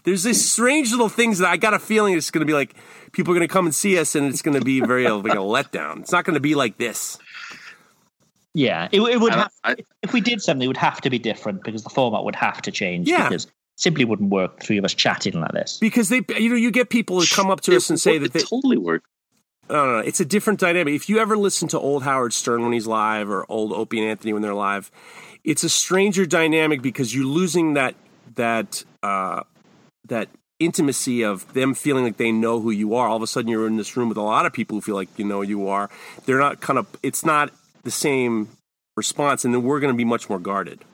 [0.05, 2.74] There's these strange little things that I got a feeling it's going to be like
[3.12, 5.32] people are going to come and see us and it's going to be very like
[5.32, 6.01] a letdown.
[6.01, 7.18] It's not going to be like this.
[8.55, 9.53] Yeah, it, it would have.
[9.64, 12.36] I- if we did something, it would have to be different because the format would
[12.36, 13.09] have to change.
[13.09, 13.28] Yeah.
[13.28, 14.61] because simply wouldn't work.
[14.62, 15.78] Three of us chatting like this.
[15.78, 18.32] because they you know you get people who come up to us and say that
[18.32, 19.05] they totally work.
[19.68, 20.94] No, no, no, it's a different dynamic.
[20.94, 24.10] If you ever listen to old Howard Stern when he's live or old Opie and
[24.10, 24.90] Anthony when they're live,
[25.44, 27.94] it's a stranger dynamic because you're losing that
[28.34, 29.42] that uh,
[30.06, 33.08] that intimacy of them feeling like they know who you are.
[33.08, 34.94] All of a sudden, you're in this room with a lot of people who feel
[34.94, 35.90] like you know who you are.
[36.26, 36.86] They're not kind of.
[37.02, 37.52] It's not
[37.84, 38.48] the same
[38.96, 40.84] response, and then we're going to be much more guarded.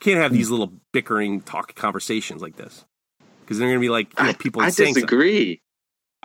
[0.00, 2.84] Can't have these little bickering talk conversations like this
[3.40, 5.08] because they're going to be like you know, people I, I saying something.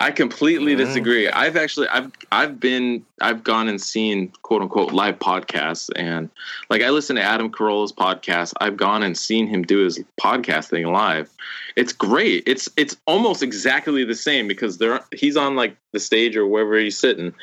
[0.02, 0.78] I completely Yeah.
[0.86, 1.28] disagree.
[1.30, 6.30] I've actually I've I've been I've gone and seen quote unquote live podcasts and
[6.70, 8.54] like I listen to Adam Carolla's podcast.
[8.62, 11.30] I've gone and seen him do his podcast thing live.
[11.76, 12.44] It's great.
[12.48, 16.78] It's it's almost exactly the same because they're he's on like the stage or wherever
[16.78, 17.34] he's sitting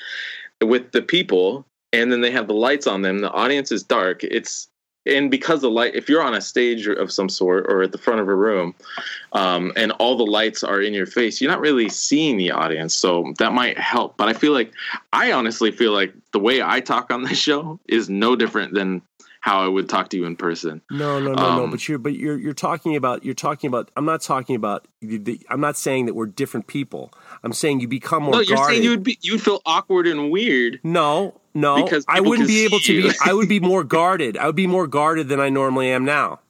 [0.65, 3.19] with the people and then they have the lights on them.
[3.19, 4.25] The audience is dark.
[4.25, 4.69] It's
[5.07, 7.99] and because the light if you're on a stage of some sort or at the
[7.99, 8.75] front of a room
[9.33, 12.95] um, and all the lights are in your face, you're not really seeing the audience.
[12.95, 14.17] So that might help.
[14.17, 14.73] But I feel like,
[15.13, 19.03] I honestly feel like the way I talk on this show is no different than
[19.41, 20.83] how I would talk to you in person.
[20.91, 21.65] No, no, no, no.
[21.65, 23.93] Um, But you're, but you're, you're talking about, you're talking about.
[23.97, 24.89] I'm not talking about.
[25.01, 27.13] you- the- I'm not saying that we're different people.
[27.45, 28.75] I'm saying you become more no, you're guarded.
[28.75, 30.81] saying you would be, you would feel awkward and weird.
[30.83, 31.83] no, no.
[31.83, 33.15] Because I wouldn't be able to be.
[33.25, 34.37] I would be more guarded.
[34.37, 36.41] I would be more guarded than I normally am now.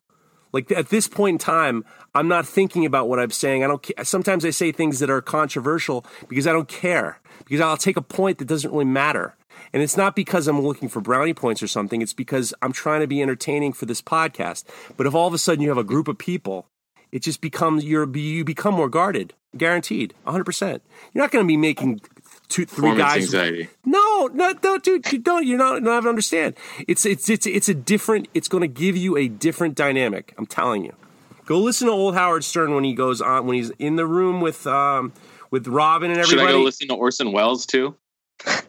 [0.53, 1.85] Like at this point in time,
[2.15, 3.63] I'm not thinking about what I'm saying.
[3.63, 3.93] I don't.
[4.03, 7.21] Sometimes I say things that are controversial because I don't care.
[7.45, 9.37] Because I'll take a point that doesn't really matter.
[9.73, 12.03] And it's not because I'm looking for brownie points or something.
[12.03, 14.65] It's because I'm trying to be entertaining for this podcast.
[14.97, 16.67] But if all of a sudden you have a group of people,
[17.13, 20.45] it just becomes you're you become more guarded, guaranteed, 100.
[20.45, 20.83] percent
[21.13, 22.01] You're not going to be making
[22.49, 23.23] two, three Performance guys.
[23.25, 23.69] anxiety.
[23.85, 25.47] No, no, no, dude, you don't.
[25.47, 25.83] You're not.
[25.83, 26.55] Not understand.
[26.89, 28.29] It's it's it's it's a different.
[28.35, 30.35] It's going to give you a different dynamic.
[30.39, 30.95] I'm telling you.
[31.45, 34.41] Go listen to old Howard Stern when he goes on when he's in the room
[34.41, 35.13] with um
[35.51, 36.55] with Robin and everybody Should everybody.
[36.55, 37.95] I go listen to Orson Welles too?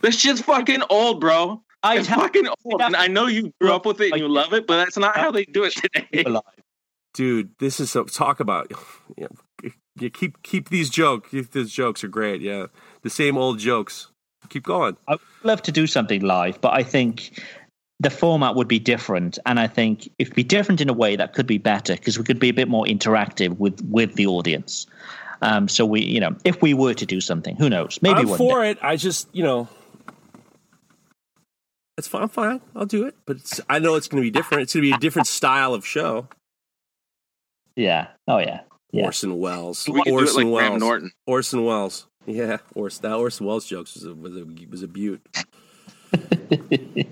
[0.00, 1.62] This shit's fucking old, bro.
[1.82, 2.80] I'd It's have fucking old.
[2.80, 5.16] And I know you grew up with it and you love it, but that's not
[5.16, 6.24] how they do it today.
[7.12, 8.72] Dude, this is so talk about.
[10.00, 11.30] Yeah, keep keep these jokes.
[11.30, 12.40] These jokes are great.
[12.40, 12.66] Yeah,
[13.02, 14.08] the same old jokes.
[14.48, 14.96] Keep going.
[15.06, 17.42] I would love to do something live, but I think
[18.00, 21.34] the format would be different, and I think it'd be different in a way that
[21.34, 24.86] could be better because we could be a bit more interactive with with the audience.
[25.42, 28.00] Um, so we, you know, if we were to do something, who knows?
[28.02, 28.70] Maybe I'm for day.
[28.70, 28.78] it.
[28.82, 29.68] I just, you know,
[31.96, 32.22] it's fine.
[32.22, 32.60] I'm fine.
[32.74, 33.16] I'll do it.
[33.26, 34.62] But it's, I know it's going to be different.
[34.62, 36.28] It's going to be a different style of show.
[37.76, 38.08] Yeah.
[38.26, 38.62] Oh yeah.
[38.90, 39.04] Yeah.
[39.04, 39.86] Orson Welles.
[39.86, 40.68] We could do it Orson like Welles.
[40.68, 41.12] Graham Norton.
[41.26, 42.06] Orson Welles.
[42.26, 43.02] Yeah, Orson.
[43.02, 45.20] That Orson Welles jokes was a, was a was a beaut.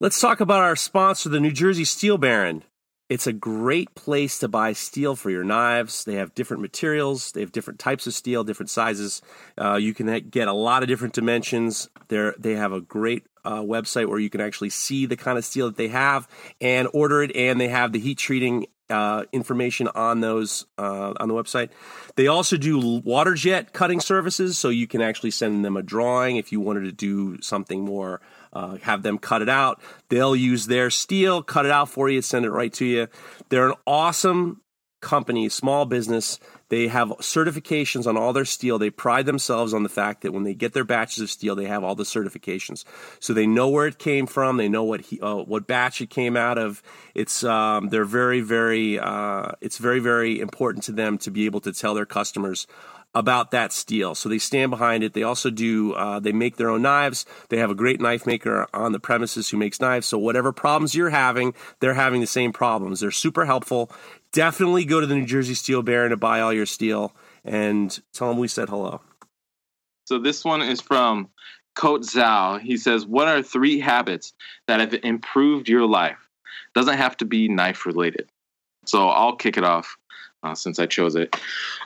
[0.00, 2.62] Let's talk about our sponsor, the New Jersey Steel Baron.
[3.10, 6.04] It's a great place to buy steel for your knives.
[6.04, 7.32] They have different materials.
[7.32, 9.20] They have different types of steel, different sizes.
[9.60, 11.88] Uh, you can get a lot of different dimensions.
[12.08, 15.44] They they have a great uh, website where you can actually see the kind of
[15.44, 16.26] steel that they have
[16.60, 17.36] and order it.
[17.36, 21.70] And they have the heat treating uh, information on those uh, on the website.
[22.14, 26.36] They also do water jet cutting services, so you can actually send them a drawing
[26.36, 28.20] if you wanted to do something more.
[28.52, 29.82] Uh, have them cut it out.
[30.10, 33.08] They'll use their steel, cut it out for you, send it right to you.
[33.48, 34.60] They're an awesome
[35.00, 36.38] company, small business.
[36.68, 38.78] They have certifications on all their steel.
[38.78, 41.66] They pride themselves on the fact that when they get their batches of steel, they
[41.66, 42.84] have all the certifications,
[43.20, 44.56] so they know where it came from.
[44.56, 46.82] They know what he, uh, what batch it came out of.
[47.14, 51.60] It's um, they're very very uh, it's very very important to them to be able
[51.60, 52.66] to tell their customers
[53.14, 54.14] about that steel.
[54.14, 55.12] So they stand behind it.
[55.12, 57.24] They also do, uh, they make their own knives.
[57.48, 60.06] They have a great knife maker on the premises who makes knives.
[60.06, 63.00] So whatever problems you're having, they're having the same problems.
[63.00, 63.90] They're super helpful.
[64.34, 68.28] Definitely go to the New Jersey Steel Baron to buy all your steel and tell
[68.28, 69.00] them we said hello.
[70.06, 71.28] So this one is from
[71.76, 72.60] Coat Zhao.
[72.60, 74.32] He says, What are three habits
[74.66, 76.18] that have improved your life?
[76.74, 78.28] Doesn't have to be knife related.
[78.86, 79.96] So I'll kick it off
[80.42, 81.36] uh, since I chose it.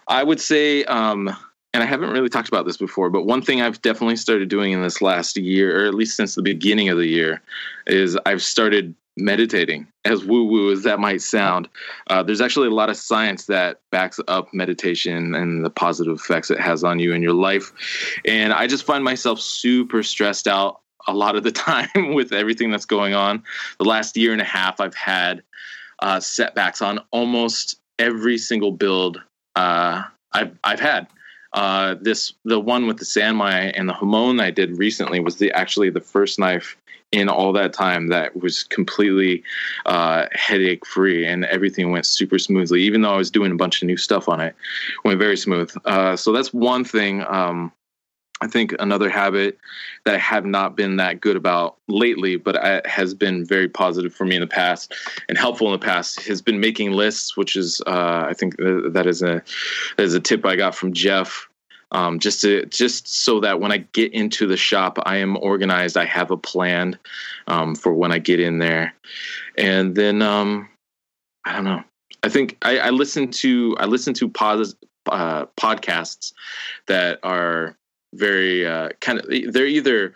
[0.09, 1.29] I would say, um,
[1.75, 4.73] and I haven't really talked about this before, but one thing I've definitely started doing
[4.73, 7.43] in this last year, or at least since the beginning of the year,
[7.87, 9.87] is I've started meditating.
[10.05, 11.69] As woo woo as that might sound,
[12.09, 16.51] uh, there's actually a lot of science that backs up meditation and the positive effects
[16.51, 17.73] it has on you and your life.
[18.25, 22.71] And I just find myself super stressed out a lot of the time with everything
[22.71, 23.43] that's going on.
[23.79, 25.43] The last year and a half, I've had
[26.01, 29.21] uh, setbacks on almost every single build
[29.57, 31.09] uh, I've I've had.
[31.55, 35.51] Uh, this the one with the Sanmai and the Hamon I did recently was the
[35.53, 36.77] actually the first knife
[37.13, 39.43] in all that time that was completely
[39.87, 42.83] uh, headache free and everything went super smoothly.
[42.83, 44.55] Even though I was doing a bunch of new stuff on it,
[45.05, 45.75] went very smooth.
[45.85, 47.25] Uh, so that's one thing.
[47.27, 47.73] Um,
[48.41, 49.59] I think another habit
[50.05, 54.15] that I have not been that good about lately, but I, has been very positive
[54.15, 54.95] for me in the past
[55.29, 57.37] and helpful in the past, has been making lists.
[57.37, 59.43] Which is, uh, I think that is a
[59.97, 61.48] that is a tip I got from Jeff.
[61.91, 65.97] Um, just to just so that when I get into the shop, I am organized.
[65.97, 66.99] I have a plan
[67.47, 68.95] um, for when I get in there,
[69.57, 70.69] and then um,
[71.47, 71.83] I don't know.
[72.23, 74.75] I think I, I listen to I listen to pos,
[75.07, 76.33] uh, podcasts
[76.89, 77.77] that are
[78.15, 80.15] very uh, kind of they're either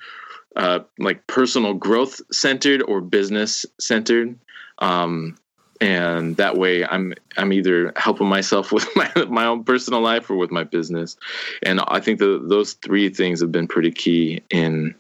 [0.57, 4.39] uh, like personal growth centered or business centered
[4.79, 5.37] um,
[5.83, 10.37] and that way i'm i'm either helping myself with my, my own personal life or
[10.37, 11.17] with my business
[11.63, 14.95] and i think the, those three things have been pretty key in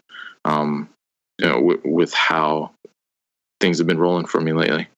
[0.45, 0.89] um,
[1.39, 2.73] you know, w- with how
[3.61, 4.89] things have been rolling for me lately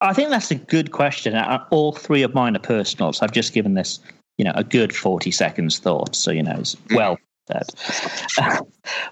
[0.00, 1.36] I think that's a good question.
[1.70, 3.20] All three of mine are personals.
[3.20, 3.98] I've just given this
[4.38, 7.66] you know a good 40 seconds thought so you know it's well said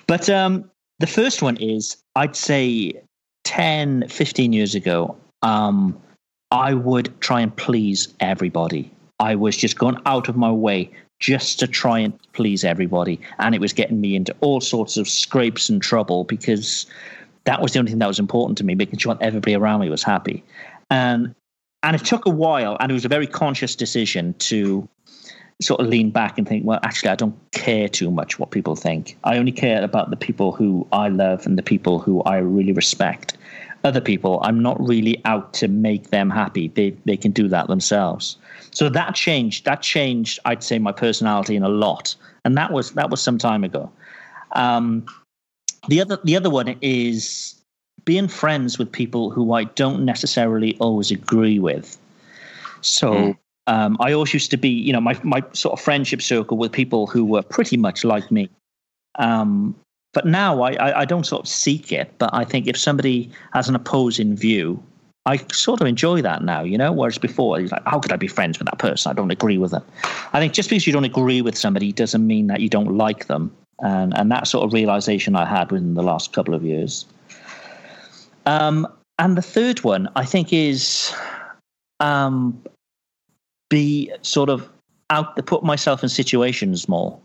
[0.06, 0.70] but um
[1.00, 2.94] the first one is i'd say
[3.46, 5.96] 10 15 years ago um
[6.50, 8.90] i would try and please everybody.
[9.18, 13.18] I was just going out of my way just to try and please everybody.
[13.38, 16.86] And it was getting me into all sorts of scrapes and trouble because
[17.44, 19.88] that was the only thing that was important to me making sure everybody around me
[19.88, 20.44] was happy.
[20.90, 21.34] And
[21.82, 24.88] and it took a while and it was a very conscious decision to
[25.62, 28.76] sort of lean back and think, well, actually, I don't care too much what people
[28.76, 29.16] think.
[29.24, 32.72] I only care about the people who I love and the people who I really
[32.72, 33.36] respect.
[33.84, 36.68] Other people, I'm not really out to make them happy.
[36.68, 38.36] They they can do that themselves.
[38.72, 39.64] So that changed.
[39.64, 40.40] That changed.
[40.44, 42.14] I'd say my personality in a lot,
[42.44, 43.90] and that was that was some time ago.
[44.52, 45.06] Um,
[45.88, 47.54] the other the other one is
[48.04, 51.96] being friends with people who I don't necessarily always agree with.
[52.80, 53.14] So.
[53.14, 56.56] Mm um, I always used to be, you know, my my sort of friendship circle
[56.56, 58.48] with people who were pretty much like me.
[59.16, 59.74] Um,
[60.12, 62.10] but now I, I, I don't sort of seek it.
[62.18, 64.82] But I think if somebody has an opposing view,
[65.26, 66.92] I sort of enjoy that now, you know.
[66.92, 69.10] Whereas before, it's like, how could I be friends with that person?
[69.10, 69.82] I don't agree with them.
[70.32, 73.26] I think just because you don't agree with somebody doesn't mean that you don't like
[73.26, 77.04] them, and and that sort of realization I had within the last couple of years.
[78.46, 78.86] Um,
[79.18, 81.12] and the third one I think is
[81.98, 82.62] um,
[83.68, 84.68] be sort of
[85.10, 87.18] out, put myself in situations more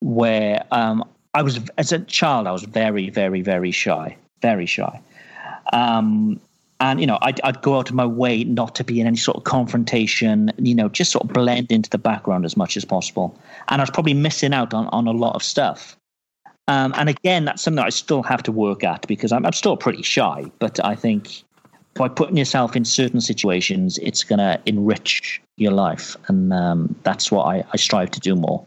[0.00, 5.00] where um, I was, as a child, I was very, very, very shy, very shy.
[5.72, 6.40] Um,
[6.80, 9.16] and you know I'd, I'd go out of my way not to be in any
[9.16, 12.84] sort of confrontation you know just sort of blend into the background as much as
[12.84, 13.38] possible
[13.68, 15.96] and i was probably missing out on, on a lot of stuff
[16.68, 19.52] um, and again that's something that i still have to work at because I'm, I'm
[19.52, 21.44] still pretty shy but i think
[21.94, 27.30] by putting yourself in certain situations it's going to enrich your life and um, that's
[27.32, 28.64] what I, I strive to do more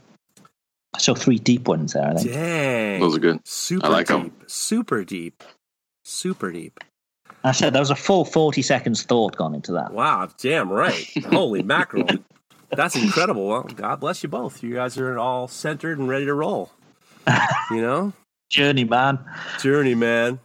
[1.00, 3.00] so three deep ones there i think Dang.
[3.00, 3.40] Those are good.
[3.48, 4.16] Super I like deep.
[4.18, 4.32] 'em.
[4.48, 5.44] Super deep.
[6.04, 6.80] Super deep.
[7.44, 11.08] i said there was a full 40 seconds thought gone into that Wow, damn right.
[11.32, 12.08] Holy mackerel.
[12.70, 13.48] That's incredible.
[13.48, 14.64] Well, God bless you both.
[14.64, 16.72] You guys are all centered and ready to roll.
[17.72, 18.14] You know?
[18.52, 19.20] journey man
[19.60, 20.40] Journey, man.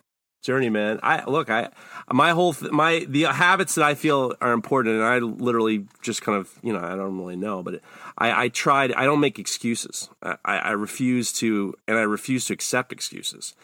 [0.45, 1.01] Journey, man.
[1.03, 1.69] I look, I
[2.13, 6.23] my whole th- my the habits that I feel are important and I literally just
[6.23, 7.81] kind of, you know, I don't really know, but
[8.17, 10.09] I I tried I don't make excuses.
[10.23, 13.55] I I refuse to and I refuse to accept excuses.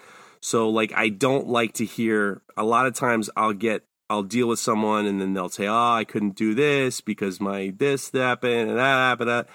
[0.41, 4.49] So like I don't like to hear a lot of times I'll get I'll deal
[4.49, 8.71] with someone and then they'll say, "Oh, I couldn't do this because my this happened
[8.71, 9.49] and that happened." That.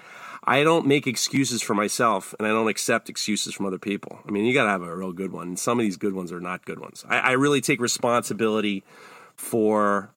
[0.50, 4.18] I don't make excuses for myself, and I don't accept excuses from other people.
[4.26, 5.46] I mean, you got to have a real good one.
[5.46, 7.04] And some of these good ones are not good ones.
[7.08, 8.82] I, I really take responsibility
[9.36, 10.12] for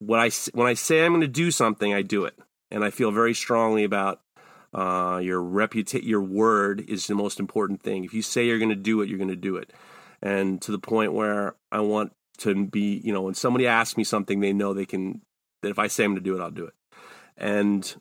[0.00, 2.36] what I when I say I'm going to do something, I do it,
[2.72, 4.22] and I feel very strongly about
[4.74, 8.02] uh, your reputa- Your word is the most important thing.
[8.02, 9.72] If you say you're going to do it, you're going to do it,
[10.20, 14.02] and to the point where I want to be, you know, when somebody asks me
[14.02, 15.20] something, they know they can
[15.62, 16.74] that if I say I'm going to do it, I'll do it,
[17.36, 17.94] and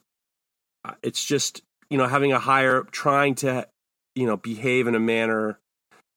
[0.84, 3.68] uh, it's just you know having a higher trying to
[4.16, 5.60] you know behave in a manner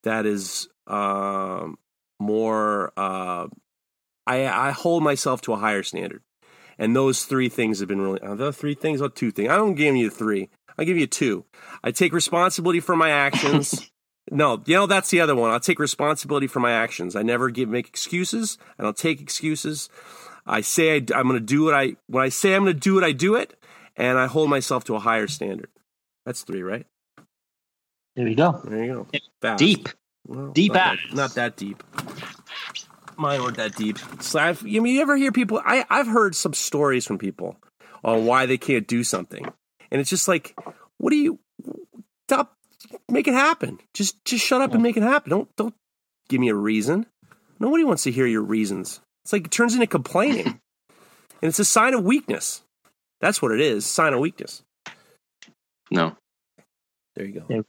[0.04, 1.78] that is um,
[2.20, 3.46] more uh,
[4.28, 6.22] I, I hold myself to a higher standard.
[6.78, 9.48] And those three things have been really uh, the three things or two things?
[9.48, 10.50] I don't give you three.
[10.78, 11.44] I give you two.
[11.82, 13.90] I take responsibility for my actions.
[14.30, 15.50] No you know that's the other one.
[15.50, 17.16] I'll take responsibility for my actions.
[17.16, 19.88] I never give make excuses i don't take excuses.
[20.44, 22.78] I say I, i'm going to do what i when i say i'm going to
[22.78, 23.57] do it i do it
[23.98, 25.68] and I hold myself to a higher standard.
[26.24, 26.86] That's three, right?
[28.16, 29.06] there you go There you go.
[29.42, 29.58] Fast.
[29.58, 29.88] deep
[30.26, 31.14] Well, Deep not that, ass.
[31.14, 31.82] not that deep.
[33.16, 33.98] Mine weren't that deep.
[34.20, 35.60] So I've, you mean, you ever hear people?
[35.64, 37.56] I, I've heard some stories from people
[38.04, 39.44] on why they can't do something,
[39.90, 40.56] and it's just like,
[40.98, 41.38] what do you
[42.28, 42.54] stop?
[43.10, 43.78] Make it happen.
[43.94, 45.30] Just just shut up and make it happen.
[45.30, 45.74] Don't don't
[46.28, 47.06] give me a reason.
[47.58, 49.00] Nobody wants to hear your reasons.
[49.24, 50.46] It's like it turns into complaining,
[51.42, 52.62] and it's a sign of weakness.
[53.20, 53.84] That's what it is.
[53.86, 54.62] Sign of weakness.
[55.90, 56.16] No.
[57.16, 57.46] There you go.
[57.48, 57.62] Yeah.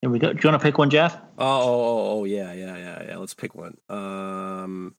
[0.00, 0.32] Here we go.
[0.32, 1.16] Do you want to pick one, Jeff?
[1.38, 3.16] Oh, oh, oh, oh, yeah, yeah, yeah, yeah.
[3.16, 3.78] Let's pick one.
[3.88, 4.94] Um,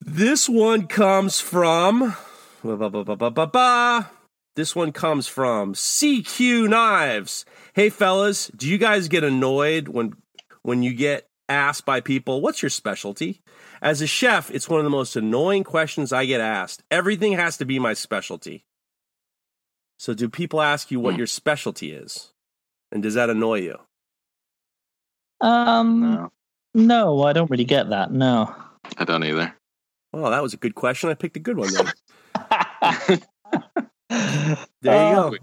[0.00, 2.16] this one comes from.
[2.64, 4.10] Ba, ba, ba, ba, ba, ba, ba.
[4.56, 7.44] This one comes from CQ Knives.
[7.74, 10.14] Hey, fellas, do you guys get annoyed when
[10.62, 13.40] when you get asked by people, "What's your specialty?"
[13.80, 16.82] As a chef, it's one of the most annoying questions I get asked.
[16.90, 18.64] Everything has to be my specialty.
[19.98, 22.32] So, do people ask you what your specialty is,
[22.92, 23.76] and does that annoy you?
[25.40, 26.32] Um, No.
[26.74, 28.10] no, I don't really get that.
[28.12, 28.54] No.
[28.96, 29.54] I don't either.
[30.12, 31.10] Well, that was a good question.
[31.10, 33.20] I picked a good one then.
[34.80, 35.34] There you go.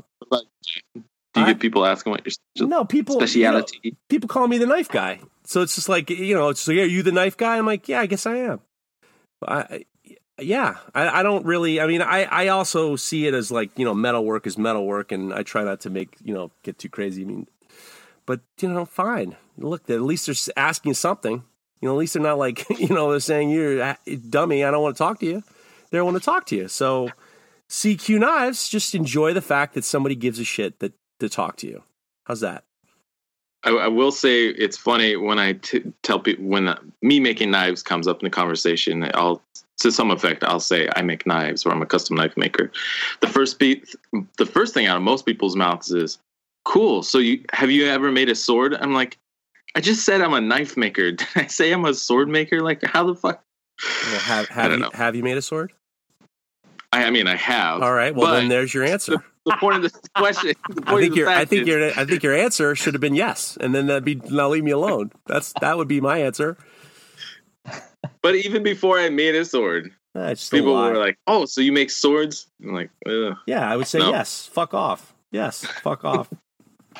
[1.33, 3.21] Do you get people asking what your spe- No, people.
[3.23, 3.65] you know,
[4.09, 5.19] people call me the knife guy.
[5.45, 7.57] So it's just like you know, it's like, are you the knife guy?
[7.57, 8.61] I'm like, yeah, I guess I am.
[9.47, 9.85] I,
[10.39, 11.79] yeah, I, I don't really.
[11.79, 14.85] I mean, I, I also see it as like you know, metal work is metal
[14.85, 17.21] work, and I try not to make you know get too crazy.
[17.21, 17.47] I mean,
[18.25, 19.35] but you know, fine.
[19.57, 21.43] Look, at least they're asking something.
[21.81, 23.97] You know, at least they're not like you know they're saying you're a
[24.29, 24.63] dummy.
[24.63, 25.43] I don't want to talk to you.
[25.91, 26.67] They want to talk to you.
[26.67, 27.09] So
[27.69, 31.67] CQ knives just enjoy the fact that somebody gives a shit that to talk to
[31.67, 31.83] you.
[32.25, 32.63] How's that?
[33.65, 37.51] I, I will say it's funny when I t- tell people when uh, me making
[37.51, 39.09] knives comes up in the conversation.
[39.13, 39.41] I'll
[39.79, 42.71] to some effect I'll say I make knives or I'm a custom knife maker.
[43.19, 43.93] The first beat,
[44.37, 46.19] the first thing out of most people's mouths is,
[46.63, 47.03] "Cool.
[47.03, 49.17] So you have you ever made a sword?" I'm like,
[49.75, 51.11] I just said I'm a knife maker.
[51.13, 52.61] Did I say I'm a sword maker?
[52.61, 53.43] Like how the fuck?
[54.05, 54.91] Well, have have you, know.
[54.93, 55.73] have you made a sword?
[56.93, 57.81] I, I mean, I have.
[57.81, 58.15] All right.
[58.15, 59.23] Well, then there's your answer.
[59.45, 60.53] The point of this question.
[60.69, 63.15] The point I think your I think your I think your answer should have been
[63.15, 65.11] yes, and then that'd be now leave me alone.
[65.25, 66.57] That's that would be my answer.
[68.21, 71.61] But even before I made a sword, ah, That's people a were like, "Oh, so
[71.61, 73.35] you make swords?" I'm like, Ugh.
[73.47, 74.11] yeah, I would say No.
[74.11, 74.47] yes.
[74.51, 75.13] Fuck off.
[75.31, 75.65] Yes.
[75.65, 76.29] Fuck off.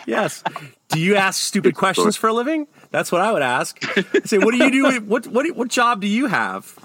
[0.07, 0.43] Yes.
[0.89, 2.67] Do you ask stupid questions for a living?
[2.91, 3.77] That's what I would ask.
[4.15, 4.99] I'd say, what do you do?
[5.01, 6.77] What what what job do you have?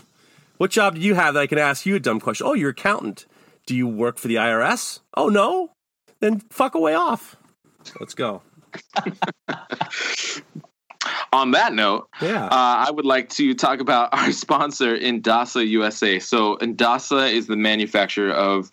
[0.59, 2.47] What job do you have that I can ask you a dumb question?
[2.47, 3.27] Oh, you're accountant.
[3.71, 4.99] Do you work for the IRS?
[5.17, 5.71] Oh no,
[6.19, 7.37] then fuck away off.
[8.01, 8.43] Let's go.
[11.33, 12.47] On that note, Yeah.
[12.47, 16.19] uh, I would like to talk about our sponsor, Indasa USA.
[16.19, 18.73] So, Indasa is the manufacturer of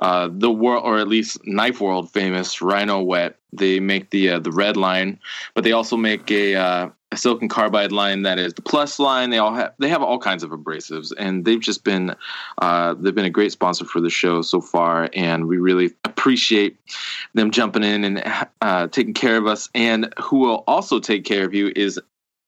[0.00, 3.36] uh, the world, or at least knife world famous Rhynowet.
[3.54, 5.18] They make the uh, the red line,
[5.54, 9.30] but they also make a, uh, a silicon carbide line that is the plus line.
[9.30, 12.14] They all have they have all kinds of abrasives, and they've just been
[12.58, 16.76] uh, they've been a great sponsor for the show so far, and we really appreciate
[17.32, 19.70] them jumping in and uh, taking care of us.
[19.74, 21.98] And who will also take care of you is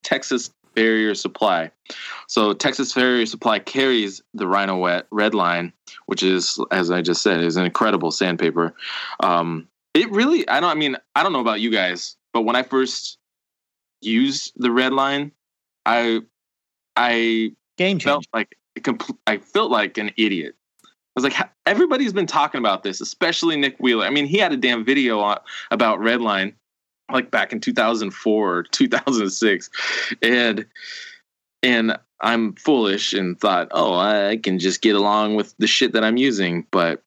[0.03, 1.71] Texas Farrier Supply.
[2.27, 5.73] So Texas Farrier Supply carries the Rhynowet Red Line,
[6.07, 8.75] which is, as I just said, is an incredible sandpaper.
[9.21, 12.57] Um, it really, I don't, I mean, I don't know about you guys, but when
[12.57, 13.16] I first
[14.01, 15.33] used the Red Line,
[15.85, 16.21] I,
[16.97, 18.29] I Game felt change.
[18.33, 20.55] like a compl- I felt like an idiot.
[20.85, 24.05] I was like, everybody's been talking about this, especially Nick Wheeler.
[24.05, 25.39] I mean, he had a damn video on,
[25.71, 26.53] about Redline,
[27.11, 29.71] like back in 2004 or 2006,
[30.23, 30.67] and
[31.63, 36.05] and I'm foolish and thought, oh, I can just get along with the shit that
[36.05, 37.03] I'm using, but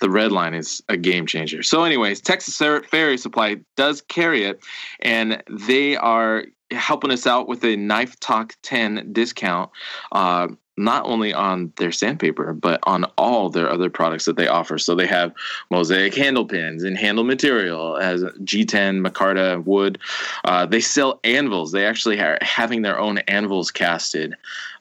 [0.00, 1.62] the red line is a game changer.
[1.62, 4.60] So, anyways, Texas Farrier Supply does carry it,
[5.00, 9.70] and they are helping us out with a Knife Talk 10 discount.
[10.12, 14.78] Uh, not only on their sandpaper, but on all their other products that they offer.
[14.78, 15.32] So they have
[15.70, 19.98] mosaic handle pins and handle material as G10, Micarta wood.
[20.44, 21.72] Uh, they sell anvils.
[21.72, 24.34] They actually are having their own anvils casted.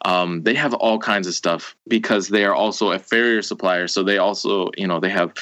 [0.05, 3.87] Um, they have all kinds of stuff because they are also a farrier supplier.
[3.87, 5.33] So they also, you know, they have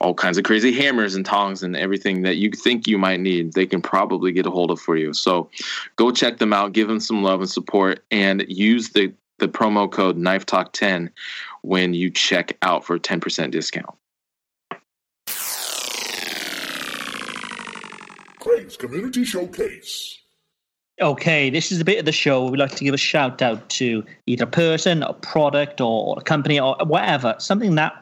[0.00, 3.54] all kinds of crazy hammers and tongs and everything that you think you might need.
[3.54, 5.14] They can probably get a hold of for you.
[5.14, 5.48] So
[5.96, 9.90] go check them out, give them some love and support, and use the the promo
[9.90, 11.10] code Knife Talk 10
[11.62, 13.94] when you check out for a 10% discount.
[18.38, 20.20] Craig's Community Showcase.
[21.00, 23.40] Okay, this is the bit of the show where we like to give a shout
[23.40, 27.94] out to either a person, a product, or a company, or whatever, something that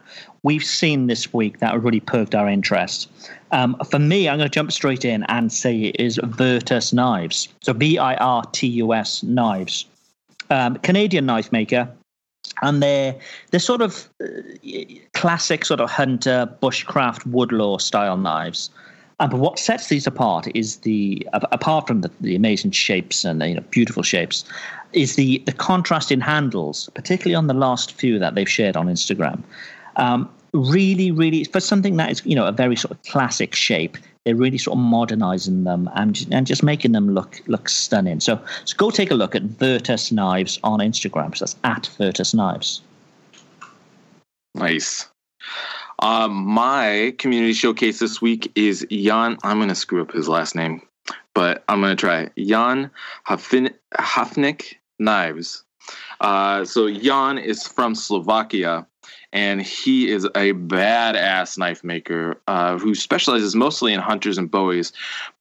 [0.42, 3.08] we've seen this week that really perked our interest.
[3.52, 7.48] Um, for me, I'm going to jump straight in and say it is Virtus Knives.
[7.62, 9.86] So B I R T U S Knives.
[10.50, 11.88] Um, Canadian knife maker.
[12.62, 13.14] And they're
[13.50, 14.28] they're sort of uh,
[15.14, 18.70] classic sort of hunter bushcraft woodlaw style knives.
[19.20, 23.40] And but what sets these apart is the apart from the, the amazing shapes and
[23.40, 24.44] the you know, beautiful shapes,
[24.92, 28.86] is the the contrast in handles, particularly on the last few that they've shared on
[28.86, 29.42] Instagram.
[29.96, 33.98] Um, really, really for something that is you know a very sort of classic shape.
[34.28, 38.20] They're really sort of modernizing them and and just making them look look stunning.
[38.20, 41.34] So so go take a look at Virtus Knives on Instagram.
[41.34, 42.82] So that's at Virtus Knives.
[44.54, 45.08] Nice.
[46.00, 49.38] Um, my community showcase this week is Jan.
[49.44, 50.82] I'm going to screw up his last name,
[51.32, 52.90] but I'm going to try Jan
[53.26, 55.64] Hafnik Knives.
[56.20, 58.86] Uh, so Jan is from Slovakia,
[59.32, 64.92] and he is a badass knife maker uh, who specializes mostly in hunters and bowies,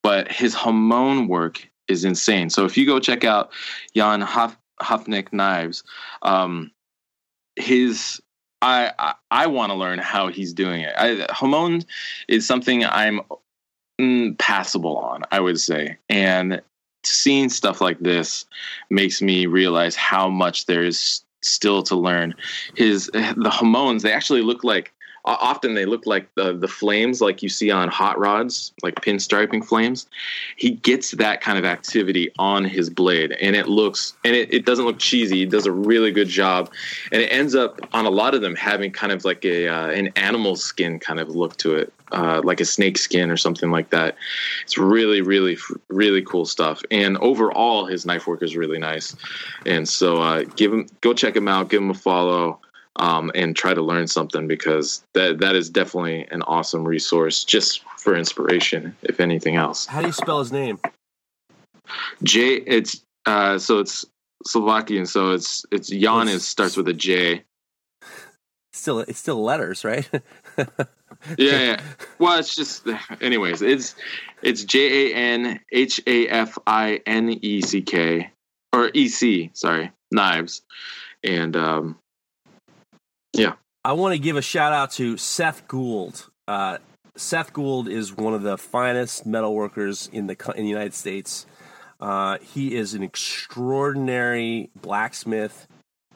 [0.03, 2.49] but his Hamon work is insane.
[2.49, 3.51] So if you go check out
[3.95, 5.83] Jan Haf, Hafnik Knives,
[6.21, 6.71] um,
[7.55, 8.21] his
[8.61, 10.93] I I, I want to learn how he's doing it.
[10.97, 11.83] I, Hamon
[12.27, 13.21] is something I'm
[13.99, 16.61] mm, passable on, I would say, and
[17.03, 18.45] seeing stuff like this
[18.89, 22.35] makes me realize how much there is still to learn.
[22.75, 24.93] His the Hamons they actually look like
[25.27, 29.63] often they look like the the flames like you see on hot rods like pinstriping
[29.63, 30.07] flames.
[30.55, 34.65] He gets that kind of activity on his blade and it looks and it, it
[34.65, 35.37] doesn't look cheesy.
[35.37, 36.71] He does a really good job
[37.11, 39.89] and it ends up on a lot of them having kind of like a uh,
[39.89, 43.69] an animal skin kind of look to it uh, like a snake skin or something
[43.69, 44.15] like that.
[44.63, 45.57] It's really really
[45.89, 49.15] really cool stuff and overall his knife work is really nice.
[49.65, 52.59] And so uh, give him go check him out give him a follow
[52.97, 57.83] um, and try to learn something because that that is definitely an awesome resource just
[57.97, 59.85] for inspiration, if anything else.
[59.85, 60.79] How do you spell his name?
[62.23, 64.05] J, it's uh, so it's
[64.45, 67.43] Slovakian, so it's it's Jan is starts with a J.
[68.73, 70.07] Still, it's still letters, right?
[71.37, 71.81] Yeah, yeah.
[72.19, 72.87] Well, it's just,
[73.21, 73.95] anyways, it's
[74.41, 78.29] it's J A N H A F I N E C K
[78.73, 80.61] or E C, sorry, knives,
[81.23, 81.97] and um,
[83.37, 83.53] yeah.
[83.83, 86.29] I want to give a shout out to Seth Gould.
[86.47, 86.77] Uh,
[87.15, 91.45] Seth Gould is one of the finest metal workers in the in the United States.
[91.99, 95.67] Uh, he is an extraordinary blacksmith.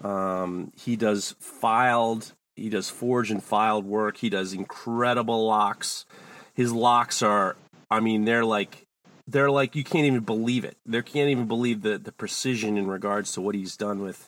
[0.03, 2.33] Um, he does filed.
[2.55, 4.17] he does forge and filed work.
[4.17, 6.05] He does incredible locks.
[6.53, 7.55] His locks are,
[7.89, 8.85] I mean, they're like
[9.27, 10.77] they're like you can't even believe it.
[10.85, 14.27] They can't even believe the the precision in regards to what he's done with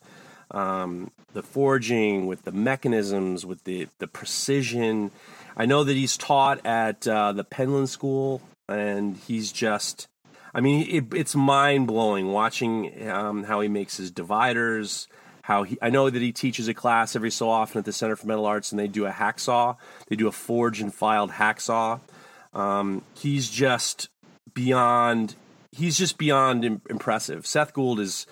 [0.52, 5.12] um, the forging, with the mechanisms, with the the precision.
[5.56, 10.08] I know that he's taught at uh, the Penland School, and he's just.
[10.56, 15.08] I mean, it, it's mind blowing watching um, how he makes his dividers.
[15.42, 18.16] How he, I know that he teaches a class every so often at the Center
[18.16, 19.78] for Metal Arts, and they do a hacksaw.
[20.08, 22.00] They do a forged and filed hacksaw.
[22.54, 24.10] Um, he's just
[24.54, 25.36] beyond.
[25.72, 27.48] He's just beyond Im- impressive.
[27.48, 28.28] Seth Gould is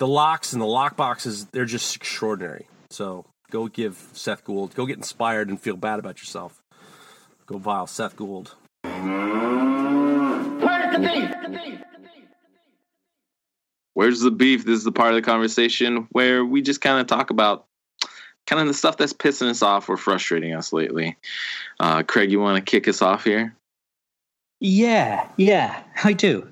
[0.00, 1.46] the locks and the lock boxes.
[1.52, 2.66] They're just extraordinary.
[2.88, 4.74] So go give Seth Gould.
[4.74, 6.60] Go get inspired and feel bad about yourself.
[7.46, 8.56] Go vile Seth Gould.
[13.94, 14.64] Where's the beef?
[14.64, 17.66] This is the part of the conversation where we just kind of talk about
[18.46, 21.18] kind of the stuff that's pissing us off or frustrating us lately.
[21.78, 23.54] Uh, Craig, you want to kick us off here?
[24.60, 26.48] Yeah, yeah, I do.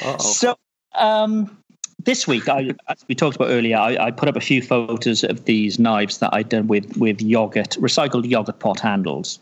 [0.00, 0.18] Uh-oh.
[0.18, 0.56] So,
[0.94, 1.58] um,
[2.04, 5.24] this week, I, as we talked about earlier, I, I, put up a few photos
[5.24, 9.38] of these knives that I'd done with with yogurt, recycled yogurt pot handles,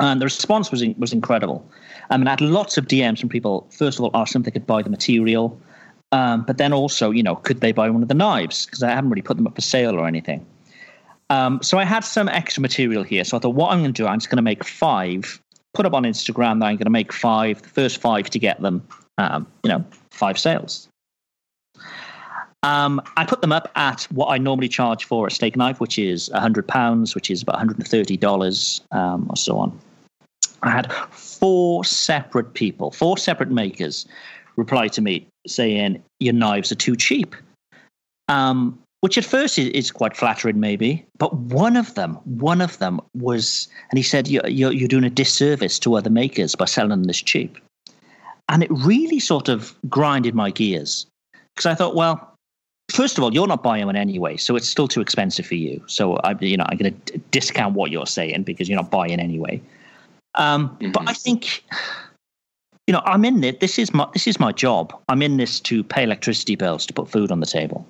[0.00, 1.68] and the response was was incredible.
[2.10, 3.66] I mean, I had lots of DMs from people.
[3.70, 5.58] First of all, asking if they could buy the material,
[6.12, 8.66] um, but then also, you know, could they buy one of the knives?
[8.66, 10.44] Because I haven't really put them up for sale or anything.
[11.30, 13.24] Um, so I had some extra material here.
[13.24, 15.40] So I thought, what I'm going to do, I'm just going to make five,
[15.72, 18.60] put up on Instagram that I'm going to make five, the first five to get
[18.60, 18.86] them,
[19.18, 20.88] um, you know, five sales.
[22.62, 25.98] Um, I put them up at what I normally charge for a steak knife, which
[25.98, 29.78] is £100, which is about $130 um, or so on.
[30.62, 34.06] I had four separate people, four separate makers
[34.56, 37.34] reply to me saying, Your knives are too cheap.
[38.28, 41.04] Um, which at first is, quite flattering, maybe.
[41.18, 45.04] But one of them, one of them was, and he said, you're, you're, you're doing
[45.04, 47.58] a disservice to other makers by selling them this cheap.
[48.48, 51.04] And it really sort of grinded my gears
[51.54, 52.34] because I thought, well,
[52.90, 55.82] first of all, you're not buying one anyway, so it's still too expensive for you.
[55.86, 59.20] So I, you know, I'm going to discount what you're saying because you're not buying
[59.20, 59.60] anyway.
[60.34, 60.92] Um, mm-hmm.
[60.92, 61.64] But I think,
[62.86, 63.60] you know, I'm in it.
[63.60, 64.94] This is my this is my job.
[65.08, 67.86] I'm in this to pay electricity bills to put food on the table.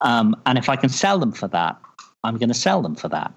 [0.00, 1.78] Um, and if I can sell them for that,
[2.24, 3.32] I'm going to sell them for that.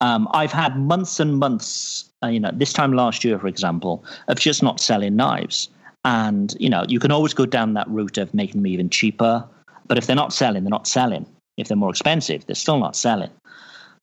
[0.00, 4.04] Um, I've had months and months, uh, you know, this time last year, for example,
[4.28, 5.68] of just not selling knives.
[6.06, 9.44] And, you know, you can always go down that route of making them even cheaper.
[9.86, 11.26] But if they're not selling, they're not selling.
[11.58, 13.30] If they're more expensive, they're still not selling.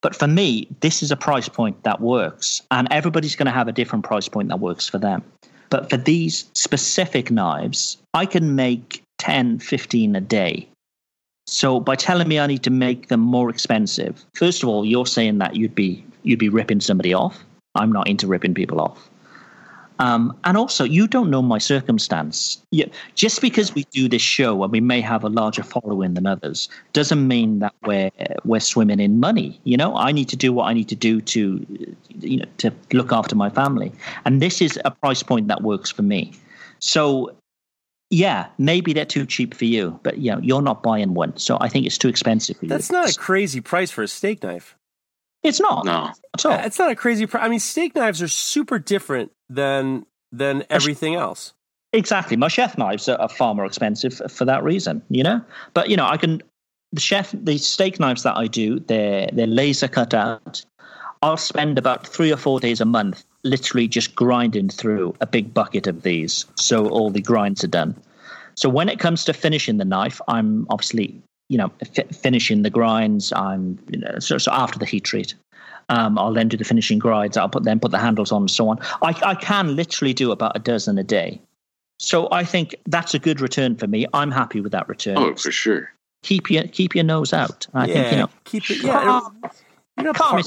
[0.01, 2.61] But for me, this is a price point that works.
[2.69, 5.23] And everybody's going to have a different price point that works for them.
[5.69, 10.67] But for these specific knives, I can make 10, 15 a day
[11.45, 15.05] so by telling me I need to make them more expensive, first of all, you're
[15.05, 17.43] saying that you'd be you'd be ripping somebody off.
[17.75, 19.09] I'm not into ripping people off.
[19.99, 22.61] Um, and also, you don't know my circumstance.
[23.15, 26.69] Just because we do this show and we may have a larger following than others
[26.93, 28.11] doesn't mean that we're
[28.43, 29.59] we're swimming in money.
[29.63, 31.65] You know, I need to do what I need to do to
[32.19, 33.91] you know to look after my family,
[34.25, 36.33] and this is a price point that works for me.
[36.79, 37.35] So
[38.09, 41.35] yeah, maybe they're too cheap for you, but you know, you're not buying one.
[41.37, 42.95] So I think it's too expensive for That's you.
[42.95, 44.75] That's not a crazy price for a steak knife.
[45.43, 45.85] It's not.
[45.85, 46.11] No.
[46.33, 46.53] At all.
[46.53, 47.43] Uh, it's not a crazy price.
[47.43, 51.53] I mean, steak knives are super different than than everything else.
[51.91, 52.37] Exactly.
[52.37, 55.41] My chef knives are, are far more expensive for that reason, you know?
[55.73, 56.41] But you know, I can
[56.91, 60.65] the chef the steak knives that I do, they're they're laser cut out.
[61.21, 65.53] I'll spend about three or four days a month literally just grinding through a big
[65.53, 66.45] bucket of these.
[66.55, 67.95] So all the grinds are done.
[68.55, 71.21] So when it comes to finishing the knife, I'm obviously,
[71.53, 73.31] you know, f- finishing the grinds.
[73.33, 75.35] I'm, you know, so, so after the heat treat.
[75.89, 77.35] Um, I'll then do the finishing grinds.
[77.37, 78.79] I'll put then put the handles on and so on.
[79.01, 81.41] I, I can literally do about a dozen a day.
[81.99, 84.05] So I think that's a good return for me.
[84.13, 85.17] I'm happy with that return.
[85.17, 85.91] Oh, for sure.
[86.23, 87.67] Keep your keep your nose out.
[87.73, 88.29] I yeah, think you know.
[88.45, 88.81] keep it.
[88.81, 89.19] Yeah,
[89.97, 90.41] you know, calm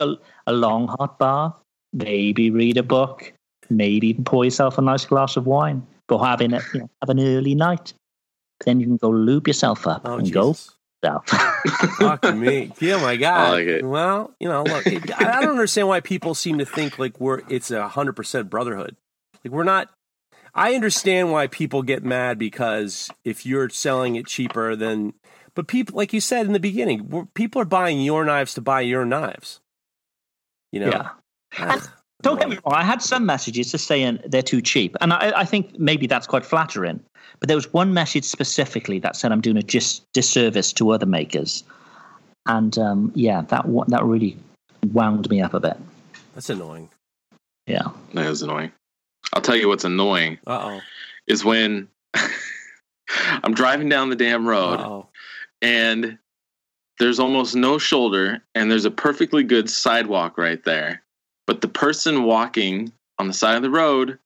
[0.00, 0.14] a,
[0.46, 1.54] a long hot bath
[1.92, 3.32] maybe read a book,
[3.70, 7.10] maybe even pour yourself a nice glass of wine, Go having a, you know, have
[7.10, 7.92] an early night.
[8.64, 10.70] Then you can go lube yourself up oh, and Jesus.
[11.02, 11.22] go.
[11.98, 12.72] Fucking me.
[12.80, 13.52] Yeah, my God.
[13.52, 17.20] Like well, you know, look, it, I don't understand why people seem to think like
[17.20, 18.96] we're it's a hundred percent brotherhood.
[19.44, 19.90] Like we're not.
[20.54, 25.14] I understand why people get mad because if you're selling it cheaper than,
[25.54, 28.80] but people, like you said in the beginning, people are buying your knives to buy
[28.80, 29.60] your knives.
[30.72, 31.10] You know, yeah.
[31.58, 31.88] And
[32.22, 34.96] don't get me wrong, I had some messages just saying they're too cheap.
[35.00, 37.00] And I, I, think maybe that's quite flattering.
[37.38, 41.06] But there was one message specifically that said I'm doing a dis- disservice to other
[41.06, 41.62] makers.
[42.46, 44.36] And um, yeah, that that really
[44.92, 45.76] wound me up a bit.
[46.34, 46.88] That's annoying.
[47.66, 47.88] Yeah.
[48.14, 48.72] That is annoying.
[49.34, 50.80] I'll tell you what's annoying Uh oh.
[51.26, 51.88] is when
[53.42, 55.06] I'm driving down the damn road Oh.
[55.60, 56.18] and
[56.98, 61.02] there's almost no shoulder and there's a perfectly good sidewalk right there.
[61.48, 64.18] But the person walking on the side of the road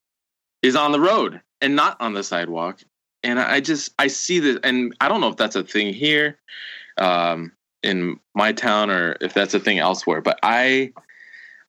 [0.61, 2.81] is on the road and not on the sidewalk.
[3.23, 6.39] And I just I see this and I don't know if that's a thing here
[6.99, 7.53] um
[7.85, 10.93] in my town or if that's a thing elsewhere, but I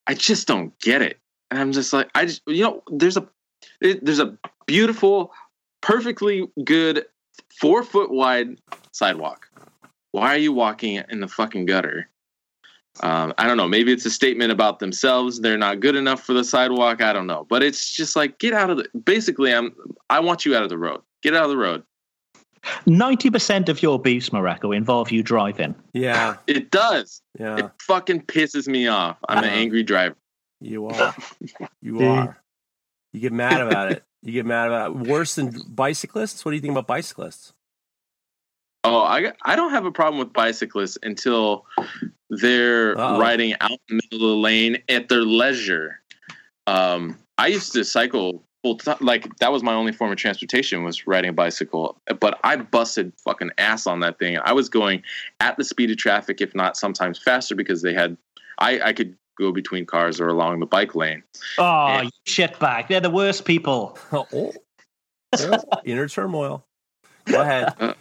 [0.07, 1.19] I just don't get it.
[1.51, 3.27] And I'm just like I just you know there's a
[3.79, 4.35] it, there's a
[4.65, 5.31] beautiful
[5.81, 7.05] perfectly good
[7.61, 8.57] 4 foot wide
[8.91, 9.49] sidewalk
[10.13, 12.07] why are you walking in the fucking gutter?
[13.01, 13.67] Um, I don't know.
[13.67, 15.41] Maybe it's a statement about themselves.
[15.41, 17.01] They're not good enough for the sidewalk.
[17.01, 17.45] I don't know.
[17.49, 18.87] But it's just like get out of the.
[18.99, 19.75] Basically, I'm.
[20.09, 21.01] I want you out of the road.
[21.21, 21.83] Get out of the road.
[22.87, 25.75] 90% of your beefs, Mareko, involve you driving.
[25.93, 26.37] Yeah.
[26.47, 27.21] It does.
[27.37, 27.57] Yeah.
[27.57, 29.17] It fucking pisses me off.
[29.27, 30.15] I'm an angry driver.
[30.61, 31.15] You are.
[31.81, 32.41] You are.
[33.11, 34.03] You get mad about it.
[34.21, 35.07] You get mad about it.
[35.09, 36.45] Worse than bicyclists?
[36.45, 37.53] What do you think about bicyclists?
[38.85, 41.65] Oh, I I don't have a problem with bicyclists until
[42.29, 43.19] they're Uh-oh.
[43.19, 46.01] riding out in the middle of the lane at their leisure.
[46.67, 48.97] Um, I used to cycle full time.
[48.99, 51.97] Like that was my only form of transportation was riding a bicycle.
[52.19, 54.37] But I busted fucking ass on that thing.
[54.43, 55.01] I was going
[55.39, 58.17] at the speed of traffic, if not sometimes faster, because they had.
[58.59, 61.23] I I could go between cars or along the bike lane.
[61.57, 62.01] Oh, Yeah.
[62.03, 62.87] you shitbag.
[62.89, 63.97] They're the worst people.
[64.11, 64.53] Oh,
[65.83, 66.63] inner turmoil.
[67.25, 67.95] Go ahead.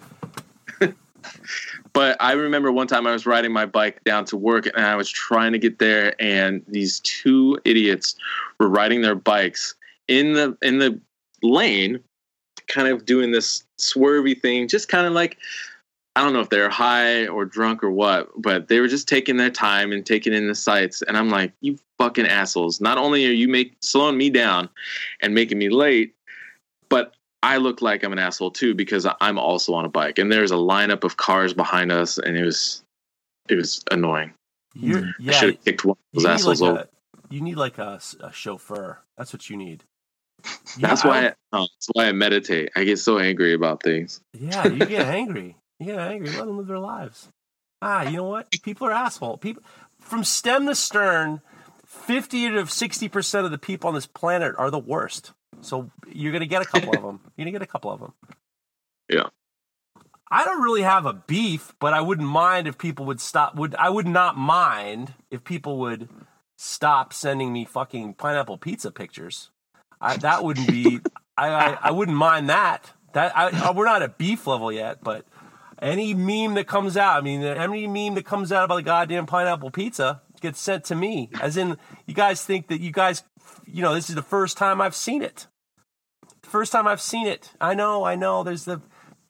[1.92, 4.96] But I remember one time I was riding my bike down to work and I
[4.96, 8.16] was trying to get there and these two idiots
[8.58, 9.74] were riding their bikes
[10.08, 11.00] in the in the
[11.42, 12.00] lane
[12.68, 15.36] kind of doing this swervy thing just kind of like
[16.14, 19.38] I don't know if they're high or drunk or what, but they were just taking
[19.38, 21.00] their time and taking in the sights.
[21.00, 22.82] And I'm like, you fucking assholes.
[22.82, 24.68] Not only are you make slowing me down
[25.22, 26.14] and making me late,
[26.90, 30.18] but I look like I'm an asshole too because I'm also on a bike.
[30.18, 32.82] And there's a lineup of cars behind us, and it was
[33.48, 34.32] it was annoying.
[34.74, 36.80] You're, I should have kicked one of those need, assholes like over.
[36.80, 36.88] a,
[37.34, 38.98] you need like a, s- a chauffeur.
[39.18, 39.84] That's what you need.
[40.44, 40.52] You-
[40.82, 41.18] That's why.
[41.18, 42.70] I, don't- oh, that's why I meditate.
[42.76, 44.20] I get so angry about things.
[44.32, 45.56] Yeah, you get angry.
[45.78, 46.30] You get angry.
[46.30, 47.28] Let them live their lives.
[47.82, 48.48] Ah, you know what?
[48.62, 49.36] People are asshole.
[49.38, 49.62] People
[50.00, 51.40] from stem to stern,
[51.84, 55.32] fifty to sixty percent of the people on this planet are the worst.
[55.62, 57.20] So you're gonna get a couple of them.
[57.36, 58.12] You're gonna get a couple of them.
[59.08, 59.28] Yeah.
[60.30, 63.54] I don't really have a beef, but I wouldn't mind if people would stop.
[63.54, 66.08] Would I would not mind if people would
[66.56, 69.50] stop sending me fucking pineapple pizza pictures.
[70.00, 71.00] I, that wouldn't be.
[71.36, 72.90] I, I I wouldn't mind that.
[73.12, 75.26] That I, uh, we're not at beef level yet, but
[75.82, 78.82] any meme that comes out, I mean, uh, any meme that comes out about the
[78.82, 81.28] goddamn pineapple pizza gets sent to me.
[81.40, 81.76] As in,
[82.06, 83.24] you guys think that you guys,
[83.66, 85.46] you know, this is the first time I've seen it.
[86.52, 87.50] First time I've seen it.
[87.62, 88.44] I know, I know.
[88.44, 88.82] There's the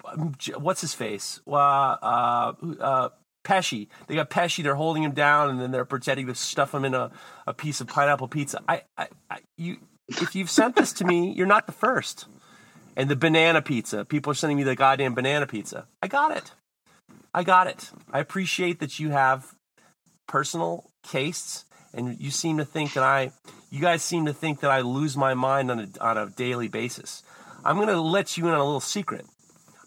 [0.04, 1.38] um, what's his face?
[1.46, 3.08] Uh, uh, uh,
[3.44, 3.86] Pesci.
[4.08, 4.64] They got Pesci.
[4.64, 7.12] They're holding him down, and then they're pretending to stuff him in a,
[7.46, 8.60] a piece of pineapple pizza.
[8.68, 9.76] I, I, I, you,
[10.08, 12.26] if you've sent this to me, you're not the first.
[12.96, 14.04] And the banana pizza.
[14.04, 15.86] People are sending me the goddamn banana pizza.
[16.02, 16.50] I got it.
[17.32, 17.92] I got it.
[18.10, 19.54] I appreciate that you have
[20.26, 23.30] personal tastes, and you seem to think that I,
[23.72, 26.68] you guys seem to think that I lose my mind on a, on a daily
[26.68, 27.22] basis.
[27.64, 29.24] I'm going to let you in on a little secret.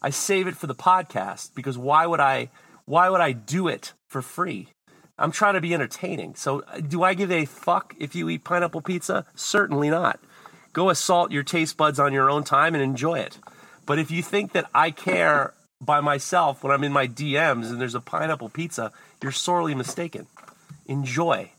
[0.01, 2.49] I save it for the podcast because why would I,
[2.85, 4.69] why would I do it for free?
[5.19, 6.33] I'm trying to be entertaining.
[6.33, 9.27] So, uh, do I give a fuck if you eat pineapple pizza?
[9.35, 10.19] Certainly not.
[10.73, 13.37] Go assault your taste buds on your own time and enjoy it.
[13.85, 17.79] But if you think that I care by myself when I'm in my DMs and
[17.79, 18.91] there's a pineapple pizza,
[19.21, 20.25] you're sorely mistaken.
[20.87, 21.51] Enjoy.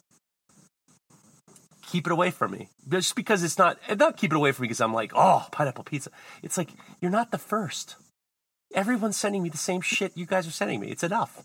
[1.86, 2.68] Keep it away from me.
[2.88, 5.84] Just because it's not, not keep it away from me because I'm like, oh, pineapple
[5.84, 6.10] pizza.
[6.42, 7.96] It's like, you're not the first.
[8.74, 10.88] Everyone's sending me the same shit you guys are sending me.
[10.88, 11.44] It's enough.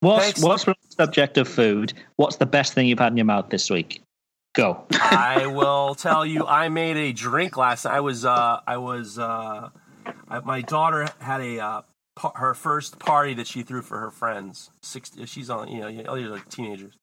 [0.00, 1.92] What's, what's the subject of food?
[2.16, 4.00] What's the best thing you've had in your mouth this week?
[4.54, 4.84] Go.
[4.92, 7.94] I will tell you, I made a drink last night.
[7.94, 9.70] I was, uh, I was, uh,
[10.28, 11.82] I, my daughter had a, uh,
[12.14, 14.70] pa- her first party that she threw for her friends.
[14.82, 16.94] Six, she's on, you know, all these like teenagers,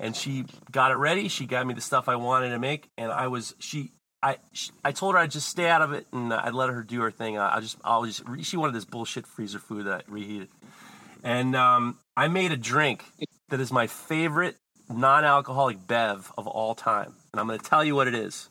[0.00, 1.28] and she got it ready.
[1.28, 3.92] She got me the stuff I wanted to make, and I was, she,
[4.22, 4.38] I,
[4.84, 7.10] I told her I'd just stay out of it and I'd let her do her
[7.10, 7.38] thing.
[7.38, 10.48] I, I just, I'll just, she wanted this bullshit freezer food that I reheated,
[11.22, 13.04] and um, I made a drink
[13.48, 14.56] that is my favorite
[14.88, 18.48] non-alcoholic bev of all time, and I'm going to tell you what it is.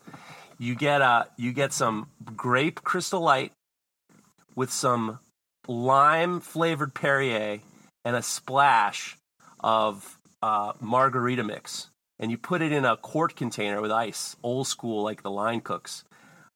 [0.57, 3.51] You get uh, you get some grape Crystal Light
[4.55, 5.19] with some
[5.67, 7.59] lime flavored Perrier
[8.05, 9.17] and a splash
[9.59, 10.14] of
[10.45, 11.89] uh, margarita mix
[12.19, 15.59] and you put it in a quart container with ice, old school like the line
[15.59, 16.03] cooks.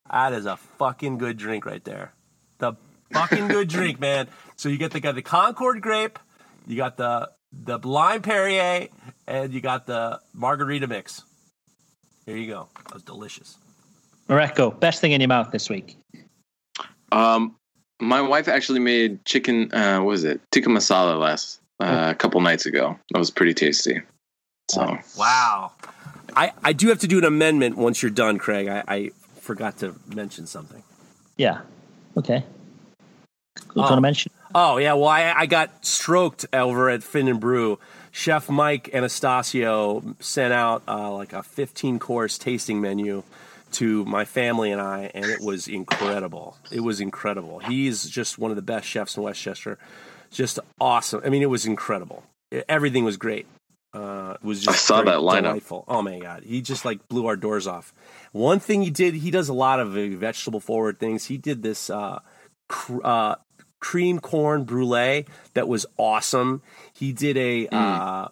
[0.08, 2.12] That is a fucking good drink right there.
[2.58, 2.74] The
[3.12, 4.28] fucking good drink, man.
[4.54, 6.20] So you get the got the Concord grape,
[6.68, 8.88] you got the the lime Perrier,
[9.26, 11.22] and you got the margarita mix.
[12.26, 12.68] Here you go.
[12.84, 13.58] That was delicious.
[14.28, 15.96] Mareko, best thing in your mouth this week.
[17.10, 17.56] Um,
[18.00, 19.74] my wife actually made chicken.
[19.74, 20.40] Uh, what was it?
[20.52, 22.98] Tikka masala last uh, a couple nights ago.
[23.12, 24.00] That was pretty tasty.
[24.70, 25.72] So Wow.
[26.36, 28.68] I, I do have to do an amendment once you're done, Craig.
[28.68, 30.82] I, I forgot to mention something.
[31.36, 31.62] Yeah.
[32.16, 32.44] Okay.
[32.44, 33.82] What do you Oh.
[33.82, 34.32] want to mention?
[34.54, 37.78] Oh yeah, well I, I got stroked over at Finn and Brew.
[38.12, 43.22] Chef Mike Anastasio sent out uh, like a 15 course tasting menu
[43.72, 46.56] to my family and I, and it was incredible.
[46.72, 47.60] It was incredible.
[47.60, 49.78] He's just one of the best chefs in Westchester.
[50.30, 51.22] Just awesome.
[51.24, 52.22] I mean, it was incredible.
[52.68, 53.46] Everything was great.
[53.92, 55.42] Uh, it was just I saw that lineup.
[55.42, 55.84] Delightful.
[55.88, 57.92] Oh my god, he just like blew our doors off.
[58.30, 61.26] One thing he did, he does a lot of uh, vegetable forward things.
[61.26, 62.20] He did this uh,
[62.68, 63.34] cr- uh,
[63.80, 66.62] cream corn brulee that was awesome.
[66.92, 68.28] He did a uh,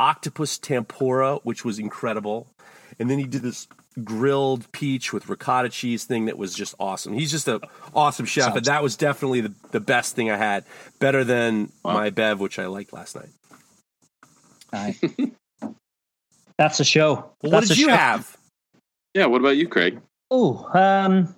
[0.00, 2.48] octopus tempura, which was incredible,
[2.98, 3.68] and then he did this
[4.04, 7.12] grilled peach with ricotta cheese thing that was just awesome.
[7.12, 7.60] He's just a
[7.94, 10.64] awesome chef, but that was definitely the, the best thing I had.
[11.00, 13.28] Better than my bev, which I liked last night.
[14.72, 14.96] Aye.
[16.58, 17.14] That's a show.
[17.42, 17.96] Well, what That's did a you show.
[17.96, 18.36] have?
[19.14, 20.00] yeah, what about you, Craig?
[20.30, 21.34] Oh, um,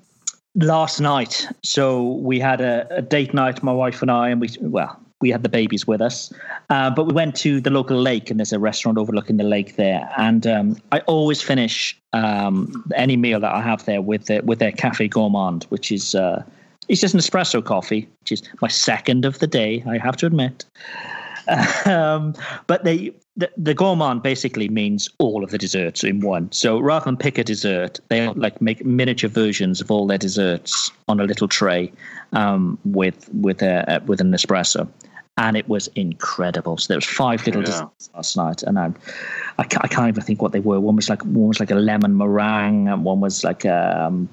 [0.55, 1.47] last night.
[1.63, 5.31] So we had a, a date night, my wife and I, and we well, we
[5.31, 6.33] had the babies with us,
[6.71, 9.77] uh, but we went to the local lake, and there's a restaurant overlooking the lake
[9.77, 10.11] there.
[10.17, 14.59] And um, I always finish um, any meal that I have there with the, with
[14.59, 16.43] their cafe gourmand, which is uh,
[16.89, 19.85] it's just an espresso coffee, which is my second of the day.
[19.87, 20.65] I have to admit.
[21.87, 22.35] um,
[22.67, 26.51] but they the, the gourmand basically means all of the desserts in one.
[26.53, 30.91] So rather than pick a dessert, they like make miniature versions of all their desserts
[31.09, 31.93] on a little tray
[32.33, 34.89] um, with with a with an espresso,
[35.37, 36.77] and it was incredible.
[36.77, 37.67] So there was five little Yeah.
[37.67, 38.93] desserts last night, and I,
[39.59, 40.81] I can't, I can't even think what they were.
[40.81, 44.07] One was like one was like a lemon meringue, and one was like a.
[44.07, 44.29] Um,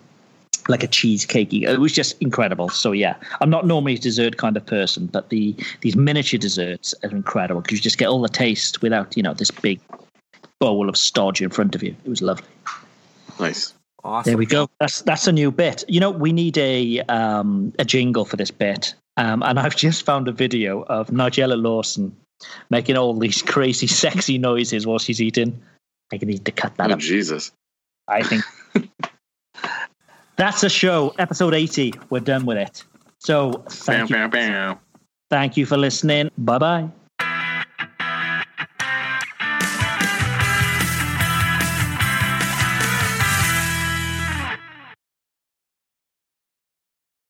[0.70, 1.64] like a cheesecakey.
[1.64, 2.68] It was just incredible.
[2.68, 6.94] So yeah, I'm not normally a dessert kind of person, but the these miniature desserts
[7.04, 9.80] are incredible because you just get all the taste without you know this big
[10.60, 11.96] bowl of stodge in front of you.
[12.04, 12.48] It was lovely.
[13.40, 13.74] Nice.
[14.04, 14.30] Awesome.
[14.30, 14.70] There we go.
[14.82, 15.86] That's that's a new bit.
[15.88, 20.06] You know, we need a um, a jingle for this bit, um, and I've just
[20.06, 22.16] found a video of Nigella Lawson
[22.70, 25.60] making all these crazy, sexy noises while she's eating.
[26.14, 27.00] I need to cut that Oh, up.
[27.00, 27.52] Jesus.
[28.08, 28.44] I think
[30.38, 31.14] that's a show.
[31.20, 31.94] Episode eighty.
[32.10, 32.84] We're done with it.
[33.20, 34.78] So thank you, bam, bam.
[35.30, 36.32] thank you for listening.
[36.38, 36.90] Bye bye.